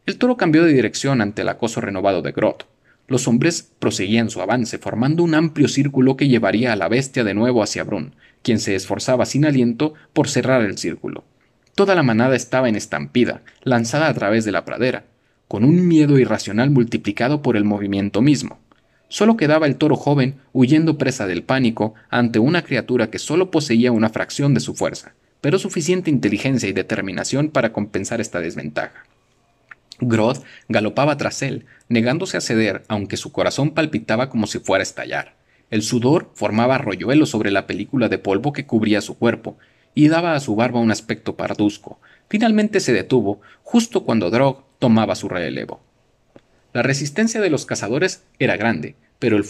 El 0.05 0.17
toro 0.17 0.35
cambió 0.35 0.65
de 0.65 0.73
dirección 0.73 1.21
ante 1.21 1.43
el 1.43 1.49
acoso 1.49 1.79
renovado 1.79 2.21
de 2.21 2.33
Groth. 2.33 2.63
Los 3.07 3.25
hombres 3.29 3.71
proseguían 3.79 4.29
su 4.29 4.41
avance, 4.41 4.77
formando 4.77 5.23
un 5.23 5.33
amplio 5.33 5.69
círculo 5.69 6.17
que 6.17 6.27
llevaría 6.27 6.73
a 6.73 6.75
la 6.75 6.89
bestia 6.89 7.23
de 7.23 7.33
nuevo 7.33 7.63
hacia 7.63 7.85
Brun, 7.85 8.13
quien 8.41 8.59
se 8.59 8.75
esforzaba 8.75 9.25
sin 9.25 9.45
aliento 9.45 9.93
por 10.11 10.27
cerrar 10.27 10.61
el 10.63 10.77
círculo. 10.77 11.23
Toda 11.73 11.95
la 11.95 12.03
manada 12.03 12.35
estaba 12.35 12.67
en 12.67 12.75
estampida, 12.75 13.43
lanzada 13.63 14.09
a 14.09 14.13
través 14.13 14.43
de 14.43 14.51
la 14.51 14.65
pradera, 14.65 15.05
con 15.47 15.63
un 15.63 15.87
miedo 15.87 16.19
irracional 16.19 16.69
multiplicado 16.69 17.41
por 17.41 17.55
el 17.55 17.63
movimiento 17.63 18.21
mismo. 18.21 18.59
Solo 19.07 19.37
quedaba 19.37 19.67
el 19.67 19.77
toro 19.77 19.95
joven 19.95 20.35
huyendo 20.51 20.97
presa 20.97 21.27
del 21.27 21.43
pánico 21.43 21.93
ante 22.09 22.39
una 22.39 22.63
criatura 22.63 23.09
que 23.09 23.19
solo 23.19 23.51
poseía 23.51 23.93
una 23.93 24.09
fracción 24.09 24.53
de 24.53 24.59
su 24.59 24.75
fuerza, 24.75 25.13
pero 25.39 25.59
suficiente 25.59 26.09
inteligencia 26.09 26.67
y 26.67 26.73
determinación 26.73 27.49
para 27.49 27.71
compensar 27.71 28.19
esta 28.19 28.41
desventaja. 28.41 29.05
Groth 30.07 30.43
galopaba 30.67 31.17
tras 31.17 31.41
él, 31.41 31.65
negándose 31.89 32.37
a 32.37 32.41
ceder, 32.41 32.83
aunque 32.87 33.17
su 33.17 33.31
corazón 33.31 33.71
palpitaba 33.71 34.29
como 34.29 34.47
si 34.47 34.59
fuera 34.59 34.81
a 34.81 34.83
estallar. 34.83 35.35
El 35.69 35.81
sudor 35.81 36.31
formaba 36.35 36.75
arroyuelos 36.75 37.29
sobre 37.29 37.51
la 37.51 37.65
película 37.65 38.09
de 38.09 38.19
polvo 38.19 38.53
que 38.53 38.65
cubría 38.65 39.01
su 39.01 39.17
cuerpo, 39.17 39.57
y 39.95 40.07
daba 40.07 40.35
a 40.35 40.39
su 40.39 40.55
barba 40.55 40.79
un 40.79 40.91
aspecto 40.91 41.35
parduzco. 41.35 41.99
Finalmente 42.29 42.79
se 42.79 42.93
detuvo, 42.93 43.41
justo 43.63 44.03
cuando 44.03 44.29
Drog 44.29 44.63
tomaba 44.79 45.15
su 45.15 45.29
relevo. 45.29 45.81
La 46.73 46.81
resistencia 46.81 47.41
de 47.41 47.49
los 47.49 47.65
cazadores 47.65 48.23
era 48.39 48.57
grande, 48.57 48.95
pero 49.19 49.37
el, 49.37 49.45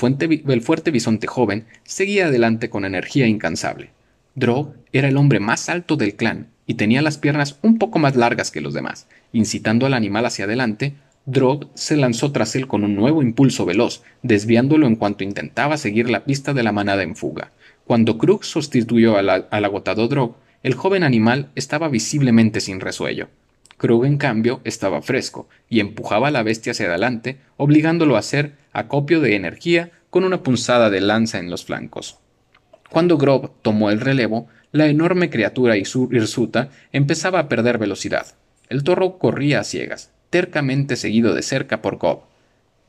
el 0.50 0.62
fuerte 0.62 0.92
bisonte 0.92 1.28
joven 1.28 1.66
seguía 1.84 2.28
adelante 2.28 2.70
con 2.70 2.86
energía 2.86 3.28
incansable. 3.28 3.92
Drog 4.36 4.74
era 4.92 5.08
el 5.08 5.18
hombre 5.18 5.40
más 5.40 5.70
alto 5.70 5.96
del 5.96 6.16
clan 6.16 6.53
y 6.66 6.76
tenía 6.76 7.02
las 7.02 7.18
piernas 7.18 7.58
un 7.62 7.78
poco 7.78 8.00
más 8.00 8.16
largas 8.16 8.52
que 8.52 8.62
los 8.62 8.74
demás. 8.74 9.08
Incitando 9.32 9.86
al 9.86 9.94
animal 9.94 10.26
hacia 10.26 10.46
adelante, 10.46 10.96
Drog 11.26 11.70
se 11.74 11.96
lanzó 11.96 12.32
tras 12.32 12.56
él 12.56 12.68
con 12.68 12.84
un 12.84 12.96
nuevo 12.96 13.22
impulso 13.22 13.66
veloz, 13.66 14.04
desviándolo 14.24 14.88
en 14.88 14.98
cuanto 14.98 15.24
intentaba 15.24 15.78
seguir 15.78 16.10
la 16.10 16.26
pista 16.26 16.54
de 16.54 16.64
la 16.64 16.74
manada 16.74 17.04
en 17.04 17.16
fuga. 17.16 17.52
Cuando 17.86 18.18
Krug 18.18 18.44
sustituyó 18.44 19.18
al, 19.18 19.30
agotado 19.30 20.08
Drog, 20.08 20.36
el 20.64 20.74
joven 20.74 21.04
animal 21.04 21.50
estaba 21.56 21.88
visiblemente 21.88 22.62
sin 22.62 22.80
resuello. 22.80 23.30
Krug, 23.78 24.06
en 24.06 24.18
cambio, 24.18 24.62
estaba 24.64 25.02
fresco 25.02 25.48
y 25.70 25.80
empujaba 25.80 26.30
a 26.30 26.32
la 26.32 26.44
bestia 26.44 26.72
hacia 26.72 26.88
adelante, 26.88 27.38
obligándolo 27.58 28.16
a 28.16 28.20
hacer 28.20 28.54
acopio 28.72 29.20
de 29.20 29.36
energía 29.36 29.92
con 30.10 30.24
una 30.24 30.44
punzada 30.44 30.90
de 30.90 31.02
lanza 31.02 31.40
en 31.40 31.50
los 31.50 31.66
flancos. 31.66 32.20
Cuando 32.90 33.18
Grob 33.18 33.52
tomó 33.62 33.90
el 33.90 34.00
relevo, 34.00 34.48
la 34.74 34.88
enorme 34.88 35.30
criatura 35.30 35.78
hirsuta 35.78 36.70
empezaba 36.92 37.38
a 37.38 37.48
perder 37.48 37.78
velocidad. 37.78 38.26
El 38.70 38.84
toro 38.84 39.20
corría 39.20 39.60
a 39.60 39.64
ciegas, 39.64 40.10
tercamente 40.32 40.96
seguido 40.96 41.36
de 41.36 41.44
cerca 41.44 41.84
por 41.84 41.98
Gob, 41.98 42.22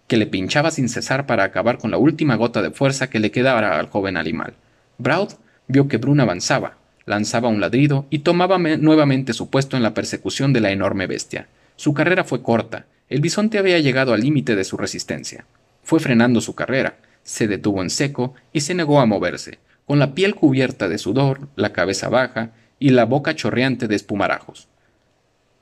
que 0.09 0.17
le 0.17 0.27
pinchaba 0.27 0.71
sin 0.71 0.89
cesar 0.89 1.27
para 1.27 1.45
acabar 1.45 1.77
con 1.77 1.91
la 1.91 1.99
última 1.99 2.37
gota 2.37 2.63
de 2.63 2.71
fuerza 2.71 3.11
que 3.11 3.21
le 3.21 3.31
quedaba 3.31 3.79
al 3.79 3.91
joven 3.91 4.17
animal. 4.17 4.55
Braud 4.97 5.35
vio 5.69 5.87
que 5.87 5.99
Brun 5.99 6.21
avanzaba, 6.21 6.79
lanzaba 7.05 7.51
un 7.51 7.61
ladrido 7.61 8.07
y 8.09 8.21
tomaba 8.21 8.57
nuevamente 8.57 9.35
su 9.35 9.51
puesto 9.51 9.77
en 9.77 9.83
la 9.83 9.93
persecución 9.93 10.55
de 10.55 10.61
la 10.61 10.71
enorme 10.71 11.07
bestia. 11.07 11.49
Su 11.77 11.93
carrera 11.93 12.25
fue 12.25 12.43
corta, 12.43 12.87
el 13.11 13.21
bisonte 13.21 13.59
había 13.59 13.79
llegado 13.79 14.15
al 14.15 14.23
límite 14.23 14.57
de 14.57 14.65
su 14.65 14.79
resistencia. 14.79 15.45
Fue 15.83 16.01
frenando 16.01 16.41
su 16.41 16.55
carrera, 16.55 16.97
se 17.25 17.47
detuvo 17.47 17.83
en 17.83 17.91
seco 17.91 18.33
y 18.55 18.63
se 18.63 18.75
negó 18.75 19.01
a 19.01 19.07
moverse, 19.07 19.59
con 19.87 19.99
la 19.99 20.15
piel 20.15 20.35
cubierta 20.35 20.89
de 20.89 20.99
sudor, 20.99 21.49
la 21.57 21.73
cabeza 21.73 22.09
baja 22.09 22.53
y 22.79 22.91
la 22.91 23.05
boca 23.05 23.35
chorreante 23.35 23.87
de 23.87 23.97
espumarajos. 23.97 24.69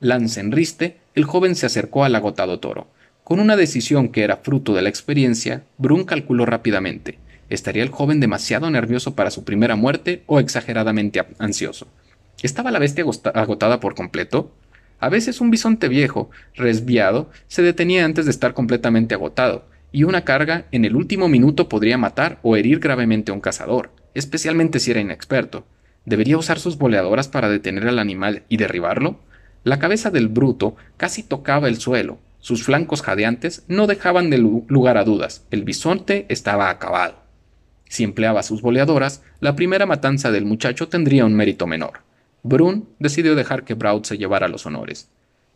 Lance 0.00 0.40
en 0.40 0.52
riste, 0.52 0.98
el 1.14 1.24
joven 1.24 1.54
se 1.54 1.66
acercó 1.66 2.04
al 2.04 2.14
agotado 2.14 2.60
toro. 2.60 2.88
Con 3.24 3.40
una 3.40 3.56
decisión 3.56 4.08
que 4.08 4.22
era 4.22 4.38
fruto 4.38 4.74
de 4.74 4.82
la 4.82 4.88
experiencia, 4.88 5.64
Brun 5.78 6.04
calculó 6.04 6.46
rápidamente. 6.46 7.18
¿Estaría 7.50 7.82
el 7.82 7.90
joven 7.90 8.18
demasiado 8.18 8.70
nervioso 8.70 9.14
para 9.14 9.30
su 9.30 9.44
primera 9.44 9.76
muerte 9.76 10.22
o 10.26 10.40
exageradamente 10.40 11.24
ansioso? 11.38 11.86
¿Estaba 12.42 12.70
la 12.70 12.78
bestia 12.78 13.04
agotada 13.34 13.78
por 13.78 13.94
completo? 13.94 14.52
A 14.98 15.08
veces 15.08 15.40
un 15.40 15.50
bisonte 15.50 15.88
viejo, 15.88 16.30
resviado, 16.54 17.30
se 17.48 17.62
detenía 17.62 18.04
antes 18.04 18.24
de 18.24 18.30
estar 18.30 18.54
completamente 18.54 19.14
agotado, 19.14 19.66
y 19.90 20.04
una 20.04 20.24
carga 20.24 20.66
en 20.72 20.84
el 20.84 20.96
último 20.96 21.28
minuto 21.28 21.68
podría 21.68 21.98
matar 21.98 22.38
o 22.42 22.56
herir 22.56 22.78
gravemente 22.78 23.30
a 23.30 23.34
un 23.34 23.40
cazador 23.40 23.90
especialmente 24.14 24.80
si 24.80 24.90
era 24.90 25.00
inexperto. 25.00 25.66
¿Debería 26.04 26.38
usar 26.38 26.58
sus 26.58 26.78
boleadoras 26.78 27.28
para 27.28 27.48
detener 27.48 27.86
al 27.86 27.98
animal 27.98 28.42
y 28.48 28.56
derribarlo? 28.56 29.20
La 29.64 29.78
cabeza 29.78 30.10
del 30.10 30.28
bruto 30.28 30.76
casi 30.96 31.22
tocaba 31.22 31.68
el 31.68 31.78
suelo. 31.78 32.18
Sus 32.40 32.64
flancos 32.64 33.02
jadeantes 33.02 33.64
no 33.68 33.86
dejaban 33.86 34.28
de 34.28 34.38
lugar 34.38 34.96
a 34.96 35.04
dudas. 35.04 35.46
El 35.52 35.62
bisonte 35.62 36.26
estaba 36.28 36.70
acabado. 36.70 37.22
Si 37.88 38.02
empleaba 38.02 38.42
sus 38.42 38.62
boleadoras, 38.62 39.22
la 39.38 39.54
primera 39.54 39.86
matanza 39.86 40.32
del 40.32 40.44
muchacho 40.44 40.88
tendría 40.88 41.24
un 41.24 41.34
mérito 41.34 41.66
menor. 41.66 42.00
Brun 42.42 42.88
decidió 42.98 43.36
dejar 43.36 43.64
que 43.64 43.74
Braud 43.74 44.02
se 44.02 44.18
llevara 44.18 44.48
los 44.48 44.66
honores. 44.66 45.08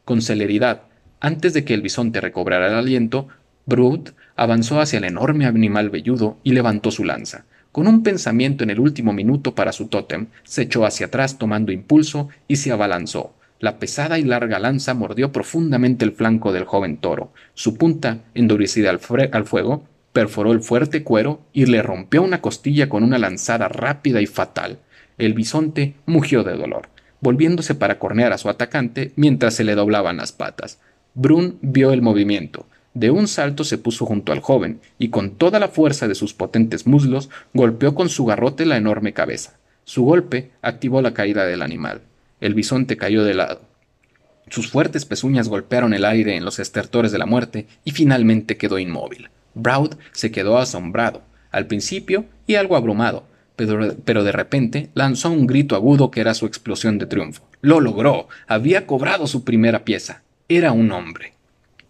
Con 0.04 0.22
celeridad, 0.22 0.82
antes 1.18 1.54
de 1.54 1.64
que 1.64 1.74
el 1.74 1.82
bisonte 1.82 2.20
recobrara 2.20 2.68
el 2.68 2.74
aliento, 2.74 3.26
Brut 3.64 4.10
avanzó 4.36 4.80
hacia 4.80 4.98
el 4.98 5.04
enorme 5.04 5.46
animal 5.46 5.90
velludo 5.90 6.38
y 6.44 6.52
levantó 6.52 6.92
su 6.92 7.02
lanza. 7.02 7.46
Con 7.76 7.88
un 7.88 8.02
pensamiento 8.02 8.64
en 8.64 8.70
el 8.70 8.80
último 8.80 9.12
minuto 9.12 9.54
para 9.54 9.70
su 9.70 9.88
tótem, 9.88 10.28
se 10.44 10.62
echó 10.62 10.86
hacia 10.86 11.08
atrás 11.08 11.36
tomando 11.36 11.72
impulso 11.72 12.30
y 12.48 12.56
se 12.56 12.72
abalanzó. 12.72 13.34
La 13.60 13.78
pesada 13.78 14.18
y 14.18 14.22
larga 14.22 14.58
lanza 14.58 14.94
mordió 14.94 15.30
profundamente 15.30 16.06
el 16.06 16.12
flanco 16.12 16.54
del 16.54 16.64
joven 16.64 16.96
toro. 16.96 17.34
Su 17.52 17.76
punta, 17.76 18.20
endurecida 18.32 18.88
al, 18.88 18.98
al 19.30 19.44
fuego, 19.44 19.84
perforó 20.14 20.52
el 20.52 20.62
fuerte 20.62 21.02
cuero 21.02 21.42
y 21.52 21.66
le 21.66 21.82
rompió 21.82 22.22
una 22.22 22.40
costilla 22.40 22.88
con 22.88 23.04
una 23.04 23.18
lanzada 23.18 23.68
rápida 23.68 24.22
y 24.22 24.26
fatal. 24.26 24.78
El 25.18 25.34
bisonte 25.34 25.96
mugió 26.06 26.44
de 26.44 26.56
dolor, 26.56 26.88
volviéndose 27.20 27.74
para 27.74 27.98
cornear 27.98 28.32
a 28.32 28.38
su 28.38 28.48
atacante 28.48 29.12
mientras 29.16 29.52
se 29.52 29.64
le 29.64 29.74
doblaban 29.74 30.16
las 30.16 30.32
patas. 30.32 30.80
Brun 31.12 31.58
vio 31.60 31.92
el 31.92 32.00
movimiento, 32.00 32.64
de 32.96 33.10
un 33.10 33.28
salto 33.28 33.62
se 33.62 33.76
puso 33.76 34.06
junto 34.06 34.32
al 34.32 34.40
joven 34.40 34.80
y 34.98 35.10
con 35.10 35.32
toda 35.32 35.58
la 35.58 35.68
fuerza 35.68 36.08
de 36.08 36.14
sus 36.14 36.32
potentes 36.32 36.86
muslos 36.86 37.28
golpeó 37.52 37.94
con 37.94 38.08
su 38.08 38.24
garrote 38.24 38.64
la 38.64 38.78
enorme 38.78 39.12
cabeza. 39.12 39.58
Su 39.84 40.04
golpe 40.04 40.52
activó 40.62 41.02
la 41.02 41.12
caída 41.12 41.44
del 41.44 41.60
animal. 41.60 42.00
El 42.40 42.54
bisonte 42.54 42.96
cayó 42.96 43.22
de 43.22 43.34
lado. 43.34 43.60
Sus 44.48 44.70
fuertes 44.70 45.04
pezuñas 45.04 45.50
golpearon 45.50 45.92
el 45.92 46.06
aire 46.06 46.36
en 46.36 46.46
los 46.46 46.58
estertores 46.58 47.12
de 47.12 47.18
la 47.18 47.26
muerte 47.26 47.66
y 47.84 47.90
finalmente 47.90 48.56
quedó 48.56 48.78
inmóvil. 48.78 49.28
Broud 49.52 49.96
se 50.12 50.30
quedó 50.30 50.56
asombrado, 50.56 51.20
al 51.50 51.66
principio 51.66 52.24
y 52.46 52.54
algo 52.54 52.76
abrumado, 52.76 53.26
pero, 53.56 53.94
pero, 54.06 54.24
de 54.24 54.32
repente 54.32 54.88
lanzó 54.94 55.30
un 55.30 55.46
grito 55.46 55.76
agudo 55.76 56.10
que 56.10 56.22
era 56.22 56.32
su 56.32 56.46
explosión 56.46 56.96
de 56.96 57.04
triunfo. 57.04 57.46
Lo 57.60 57.80
logró. 57.80 58.28
Había 58.46 58.86
cobrado 58.86 59.26
su 59.26 59.44
primera 59.44 59.84
pieza. 59.84 60.22
Era 60.48 60.72
un 60.72 60.92
hombre. 60.92 61.35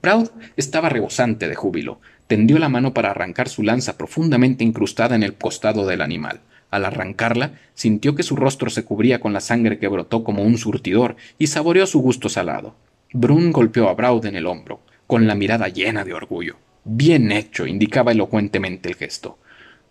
Proud 0.06 0.28
estaba 0.56 0.88
rebosante 0.88 1.48
de 1.48 1.56
júbilo. 1.56 1.98
Tendió 2.28 2.60
la 2.60 2.68
mano 2.68 2.94
para 2.94 3.10
arrancar 3.10 3.48
su 3.48 3.64
lanza 3.64 3.98
profundamente 3.98 4.62
incrustada 4.62 5.16
en 5.16 5.24
el 5.24 5.34
costado 5.34 5.84
del 5.84 6.00
animal. 6.00 6.42
Al 6.70 6.84
arrancarla, 6.84 7.54
sintió 7.74 8.14
que 8.14 8.22
su 8.22 8.36
rostro 8.36 8.70
se 8.70 8.84
cubría 8.84 9.18
con 9.18 9.32
la 9.32 9.40
sangre 9.40 9.80
que 9.80 9.88
brotó 9.88 10.22
como 10.22 10.44
un 10.44 10.58
surtidor 10.58 11.16
y 11.40 11.48
saboreó 11.48 11.88
su 11.88 11.98
gusto 11.98 12.28
salado. 12.28 12.76
Brun 13.12 13.50
golpeó 13.50 13.88
a 13.88 13.94
Braud 13.94 14.26
en 14.26 14.36
el 14.36 14.46
hombro, 14.46 14.80
con 15.08 15.26
la 15.26 15.34
mirada 15.34 15.66
llena 15.66 16.04
de 16.04 16.14
orgullo. 16.14 16.54
Bien 16.84 17.32
hecho, 17.32 17.66
indicaba 17.66 18.12
elocuentemente 18.12 18.88
el 18.88 18.94
gesto. 18.94 19.38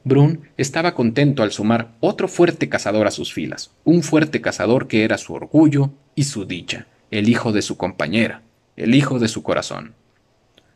Brun 0.06 0.48
estaba 0.56 0.96
contento 0.96 1.44
al 1.44 1.52
sumar 1.52 1.92
otro 2.00 2.30
fuerte 2.30 2.70
cazador 2.70 3.06
a 3.06 3.12
sus 3.12 3.34
filas, 3.34 3.72
un 3.84 4.02
fuerte 4.02 4.40
cazador 4.40 4.88
que 4.88 5.04
era 5.04 5.18
su 5.18 5.34
orgullo 5.34 5.92
y 6.16 6.24
su 6.24 6.46
dicha, 6.46 6.88
el 7.12 7.28
hijo 7.28 7.52
de 7.52 7.62
su 7.62 7.76
compañera, 7.76 8.44
el 8.78 8.96
hijo 8.96 9.20
de 9.20 9.28
su 9.28 9.44
corazón. 9.44 9.94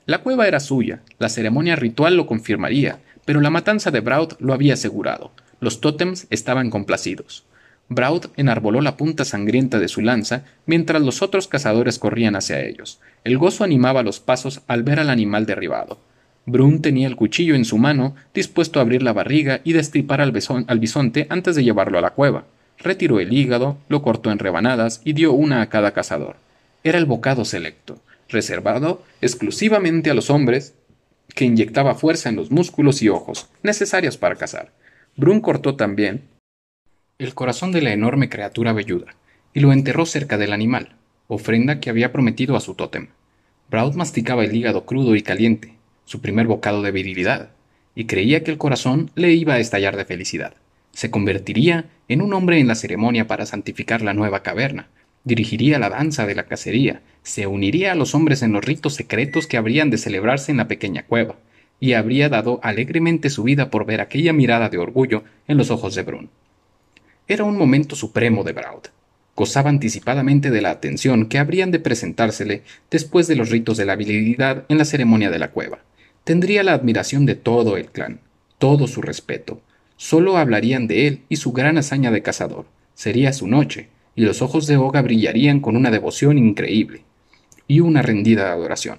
La 0.10 0.24
cueva 0.24 0.48
era 0.48 0.60
suya, 0.60 1.04
la 1.20 1.30
ceremonia 1.30 1.76
ritual 1.76 2.18
lo 2.18 2.26
confirmaría, 2.26 2.98
pero 3.26 3.42
la 3.42 3.52
matanza 3.52 3.92
de 3.92 4.00
Braud 4.00 4.34
lo 4.40 4.56
había 4.56 4.74
asegurado. 4.74 5.30
Los 5.60 5.82
tótems 5.82 6.26
estaban 6.32 6.72
complacidos. 6.72 7.46
Braud 7.90 8.26
enarboló 8.36 8.82
la 8.82 8.98
punta 8.98 9.24
sangrienta 9.24 9.78
de 9.78 9.88
su 9.88 10.02
lanza 10.02 10.46
mientras 10.66 11.04
los 11.04 11.22
otros 11.22 11.48
cazadores 11.48 12.00
corrían 12.00 12.36
hacia 12.36 12.60
ellos. 12.60 13.00
El 13.24 13.38
gozo 13.38 13.64
animaba 13.64 14.02
los 14.02 14.20
pasos 14.20 14.62
al 14.66 14.82
ver 14.82 15.00
al 15.00 15.12
animal 15.12 15.46
derribado. 15.46 16.00
Brun 16.48 16.82
tenía 16.82 17.06
el 17.06 17.16
cuchillo 17.16 17.54
en 17.54 17.64
su 17.64 17.78
mano, 17.78 18.16
dispuesto 18.34 18.80
a 18.80 18.82
abrir 18.82 19.04
la 19.04 19.14
barriga 19.14 19.62
y 19.64 19.74
destripar 19.74 20.22
al 20.22 20.32
bisonte 20.80 21.28
antes 21.30 21.56
de 21.56 21.64
llevarlo 21.64 22.00
a 22.00 22.02
la 22.02 22.16
cueva. 22.16 22.46
Retiró 22.80 23.20
el 23.20 23.32
hígado, 23.32 23.78
lo 23.90 24.02
cortó 24.02 24.32
en 24.32 24.40
rebanadas 24.40 25.02
y 25.06 25.14
dio 25.14 25.34
una 25.34 25.62
a 25.62 25.70
cada 25.70 25.92
cazador. 25.92 26.38
Era 26.84 26.98
el 26.98 27.06
bocado 27.06 27.46
selecto 27.46 28.02
reservado 28.30 29.04
exclusivamente 29.22 30.10
a 30.10 30.14
los 30.14 30.30
hombres, 30.30 30.76
que 31.36 31.46
inyectaba 31.46 31.96
fuerza 31.96 32.30
en 32.30 32.36
los 32.36 32.52
músculos 32.52 33.02
y 33.02 33.10
ojos, 33.10 33.50
necesarios 33.64 34.18
para 34.18 34.36
cazar. 34.36 34.72
Brun 35.16 35.42
cortó 35.42 35.76
también 35.76 36.24
el 37.18 37.34
corazón 37.34 37.72
de 37.72 37.82
la 37.82 37.92
enorme 37.92 38.30
criatura 38.30 38.72
velluda, 38.72 39.16
y 39.54 39.60
lo 39.60 39.74
enterró 39.74 40.06
cerca 40.06 40.38
del 40.38 40.54
animal, 40.54 40.96
ofrenda 41.28 41.80
que 41.80 41.90
había 41.90 42.12
prometido 42.12 42.56
a 42.56 42.62
su 42.62 42.76
tótem. 42.76 43.10
Braud 43.70 43.96
masticaba 43.96 44.46
el 44.46 44.56
hígado 44.56 44.86
crudo 44.86 45.16
y 45.16 45.22
caliente, 45.22 45.76
su 46.06 46.22
primer 46.22 46.48
bocado 46.48 46.82
de 46.82 46.92
virilidad, 46.92 47.50
y 47.94 48.06
creía 48.06 48.44
que 48.44 48.52
el 48.52 48.58
corazón 48.58 49.12
le 49.16 49.34
iba 49.34 49.56
a 49.56 49.60
estallar 49.60 49.98
de 49.98 50.06
felicidad. 50.06 50.54
Se 50.94 51.12
convertiría 51.12 51.90
en 52.08 52.22
un 52.22 52.34
hombre 52.34 52.60
en 52.60 52.68
la 52.68 52.76
ceremonia 52.76 53.28
para 53.28 53.46
santificar 53.46 54.02
la 54.02 54.14
nueva 54.14 54.42
caverna, 54.42 54.88
dirigiría 55.24 55.80
la 55.80 55.90
danza 55.90 56.26
de 56.26 56.36
la 56.36 56.48
cacería, 56.48 57.02
se 57.24 57.48
uniría 57.48 57.92
a 57.92 57.96
los 57.96 58.16
hombres 58.16 58.42
en 58.42 58.54
los 58.54 58.64
ritos 58.64 58.96
secretos 58.96 59.48
que 59.48 59.58
habrían 59.58 59.90
de 59.90 59.98
celebrarse 59.98 60.52
en 60.52 60.58
la 60.58 60.68
pequeña 60.68 61.06
cueva, 61.06 61.36
y 61.80 61.94
habría 61.94 62.30
dado 62.30 62.60
alegremente 62.64 63.30
su 63.30 63.44
vida 63.44 63.70
por 63.70 63.86
ver 63.86 64.02
aquella 64.02 64.34
mirada 64.34 64.70
de 64.70 64.78
orgullo 64.78 65.24
en 65.48 65.58
los 65.58 65.72
ojos 65.72 65.96
de 65.96 66.04
Brun. 66.04 66.30
Era 67.28 67.44
un 67.44 67.58
momento 67.58 67.96
supremo 67.96 68.44
de 68.44 68.54
Braud. 68.54 68.84
Gozaba 69.36 69.70
anticipadamente 69.70 70.52
de 70.52 70.62
la 70.62 70.72
atención 70.72 71.28
que 71.28 71.38
habrían 71.38 71.72
de 71.72 71.80
presentársele 71.80 72.64
después 72.92 73.28
de 73.28 73.36
los 73.36 73.50
ritos 73.50 73.78
de 73.78 73.86
la 73.86 73.94
habilidad 73.94 74.66
en 74.68 74.78
la 74.78 74.86
ceremonia 74.86 75.30
de 75.30 75.40
la 75.40 75.52
cueva. 75.52 75.80
Tendría 76.24 76.64
la 76.64 76.74
admiración 76.74 77.26
de 77.26 77.36
todo 77.36 77.78
el 77.78 77.92
clan, 77.92 78.20
todo 78.58 78.88
su 78.88 79.02
respeto. 79.02 79.62
Solo 79.96 80.38
hablarían 80.38 80.88
de 80.88 81.08
él 81.08 81.22
y 81.30 81.38
su 81.38 81.54
gran 81.54 81.78
hazaña 81.78 82.12
de 82.12 82.22
cazador. 82.22 82.66
Sería 82.96 83.32
su 83.32 83.48
noche, 83.48 83.88
y 84.20 84.24
los 84.24 84.42
ojos 84.42 84.68
de 84.68 84.76
Oga 84.76 85.02
brillarían 85.02 85.62
con 85.62 85.78
una 85.78 85.92
devoción 85.92 86.38
increíble 86.38 87.04
y 87.70 87.80
una 87.80 88.02
rendida 88.02 88.52
adoración. 88.52 88.98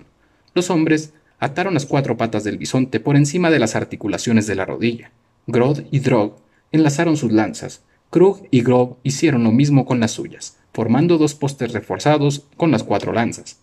Los 0.54 0.70
hombres 0.70 1.12
ataron 1.38 1.74
las 1.74 1.84
cuatro 1.84 2.16
patas 2.16 2.42
del 2.42 2.56
bisonte 2.56 3.00
por 3.00 3.16
encima 3.16 3.50
de 3.50 3.58
las 3.58 3.76
articulaciones 3.76 4.46
de 4.46 4.54
la 4.54 4.64
rodilla. 4.64 5.10
Grod 5.46 5.80
y 5.90 5.98
Drog 5.98 6.38
enlazaron 6.72 7.18
sus 7.18 7.32
lanzas. 7.32 7.82
Krug 8.08 8.48
y 8.50 8.62
Grob 8.62 8.96
hicieron 9.02 9.44
lo 9.44 9.52
mismo 9.52 9.84
con 9.84 10.00
las 10.00 10.12
suyas, 10.12 10.56
formando 10.72 11.18
dos 11.18 11.34
postes 11.34 11.74
reforzados 11.74 12.46
con 12.56 12.70
las 12.70 12.82
cuatro 12.82 13.12
lanzas. 13.12 13.58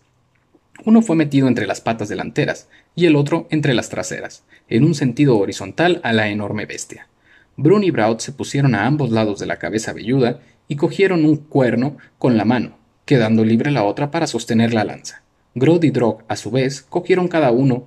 Uno 0.84 1.02
fue 1.02 1.16
metido 1.16 1.48
entre 1.48 1.66
las 1.66 1.80
patas 1.80 2.08
delanteras 2.08 2.68
y 2.94 3.06
el 3.06 3.16
otro 3.16 3.48
entre 3.50 3.74
las 3.74 3.88
traseras, 3.88 4.44
en 4.68 4.84
un 4.84 4.94
sentido 4.94 5.36
horizontal 5.36 6.00
a 6.04 6.12
la 6.12 6.28
enorme 6.28 6.66
bestia. 6.66 7.08
Brun 7.56 7.82
y 7.82 7.90
Braut 7.90 8.20
se 8.20 8.30
pusieron 8.30 8.76
a 8.76 8.86
ambos 8.86 9.10
lados 9.10 9.40
de 9.40 9.46
la 9.46 9.58
cabeza 9.58 9.92
velluda 9.92 10.38
y 10.68 10.76
cogieron 10.76 11.24
un 11.24 11.36
cuerno 11.36 11.96
con 12.18 12.36
la 12.36 12.44
mano, 12.44 12.76
quedando 13.04 13.44
libre 13.44 13.70
la 13.70 13.84
otra 13.84 14.10
para 14.10 14.26
sostener 14.26 14.74
la 14.74 14.84
lanza. 14.84 15.22
Grod 15.54 15.82
y 15.82 15.90
Drog, 15.90 16.22
a 16.28 16.36
su 16.36 16.50
vez, 16.50 16.82
cogieron 16.82 17.28
cada 17.28 17.50
uno 17.50 17.86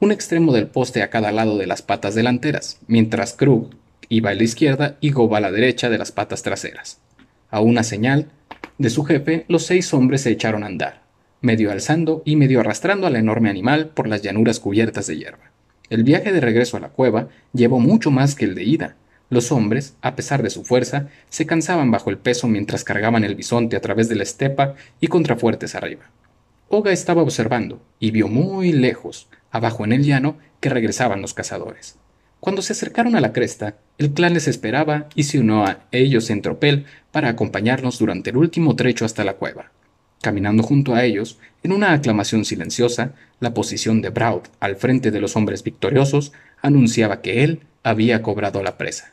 un 0.00 0.12
extremo 0.12 0.52
del 0.52 0.68
poste 0.68 1.02
a 1.02 1.10
cada 1.10 1.32
lado 1.32 1.58
de 1.58 1.66
las 1.66 1.82
patas 1.82 2.14
delanteras, 2.14 2.78
mientras 2.86 3.32
Krug 3.32 3.70
iba 4.08 4.30
a 4.30 4.34
la 4.34 4.44
izquierda 4.44 4.96
y 5.00 5.10
Gob 5.10 5.34
a 5.34 5.40
la 5.40 5.50
derecha 5.50 5.90
de 5.90 5.98
las 5.98 6.12
patas 6.12 6.42
traseras. 6.42 7.00
A 7.50 7.60
una 7.60 7.82
señal 7.82 8.30
de 8.78 8.90
su 8.90 9.04
jefe, 9.04 9.44
los 9.48 9.64
seis 9.64 9.92
hombres 9.92 10.22
se 10.22 10.30
echaron 10.30 10.62
a 10.62 10.66
andar, 10.66 11.02
medio 11.40 11.72
alzando 11.72 12.22
y 12.24 12.36
medio 12.36 12.60
arrastrando 12.60 13.06
al 13.06 13.16
enorme 13.16 13.50
animal 13.50 13.88
por 13.88 14.06
las 14.06 14.22
llanuras 14.22 14.60
cubiertas 14.60 15.06
de 15.06 15.16
hierba. 15.16 15.50
El 15.90 16.04
viaje 16.04 16.32
de 16.32 16.40
regreso 16.40 16.76
a 16.76 16.80
la 16.80 16.90
cueva 16.90 17.28
llevó 17.52 17.80
mucho 17.80 18.10
más 18.10 18.34
que 18.34 18.44
el 18.44 18.54
de 18.54 18.64
ida. 18.64 18.96
Los 19.30 19.52
hombres, 19.52 19.94
a 20.00 20.16
pesar 20.16 20.42
de 20.42 20.48
su 20.48 20.64
fuerza, 20.64 21.08
se 21.28 21.44
cansaban 21.44 21.90
bajo 21.90 22.08
el 22.08 22.16
peso 22.16 22.48
mientras 22.48 22.82
cargaban 22.82 23.24
el 23.24 23.34
bisonte 23.34 23.76
a 23.76 23.80
través 23.80 24.08
de 24.08 24.16
la 24.16 24.22
estepa 24.22 24.74
y 25.00 25.08
contrafuertes 25.08 25.74
arriba. 25.74 26.10
Oga 26.68 26.92
estaba 26.92 27.22
observando 27.22 27.82
y 28.00 28.10
vio 28.10 28.28
muy 28.28 28.72
lejos, 28.72 29.28
abajo 29.50 29.84
en 29.84 29.92
el 29.92 30.04
llano, 30.04 30.38
que 30.60 30.70
regresaban 30.70 31.20
los 31.20 31.34
cazadores. 31.34 31.96
Cuando 32.40 32.62
se 32.62 32.72
acercaron 32.72 33.16
a 33.16 33.20
la 33.20 33.32
cresta, 33.32 33.76
el 33.98 34.12
clan 34.12 34.34
les 34.34 34.48
esperaba 34.48 35.08
y 35.14 35.24
se 35.24 35.40
unió 35.40 35.64
a 35.64 35.80
ellos 35.90 36.30
en 36.30 36.40
tropel 36.40 36.86
para 37.10 37.28
acompañarnos 37.28 37.98
durante 37.98 38.30
el 38.30 38.36
último 38.36 38.76
trecho 38.76 39.04
hasta 39.04 39.24
la 39.24 39.34
cueva. 39.34 39.72
Caminando 40.22 40.62
junto 40.62 40.94
a 40.94 41.04
ellos, 41.04 41.38
en 41.62 41.72
una 41.72 41.92
aclamación 41.92 42.44
silenciosa, 42.44 43.12
la 43.40 43.54
posición 43.54 44.00
de 44.02 44.10
Braut 44.10 44.48
al 44.60 44.76
frente 44.76 45.10
de 45.10 45.20
los 45.20 45.36
hombres 45.36 45.62
victoriosos 45.62 46.32
anunciaba 46.62 47.20
que 47.20 47.44
él 47.44 47.60
había 47.82 48.22
cobrado 48.22 48.62
la 48.62 48.78
presa. 48.78 49.12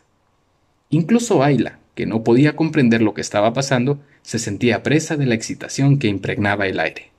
Incluso 0.89 1.43
Ayla, 1.43 1.79
que 1.95 2.05
no 2.05 2.23
podía 2.23 2.55
comprender 2.55 3.01
lo 3.01 3.13
que 3.13 3.21
estaba 3.21 3.53
pasando, 3.53 3.99
se 4.21 4.39
sentía 4.39 4.83
presa 4.83 5.17
de 5.17 5.25
la 5.25 5.35
excitación 5.35 5.97
que 5.97 6.07
impregnaba 6.07 6.67
el 6.67 6.79
aire. 6.79 7.14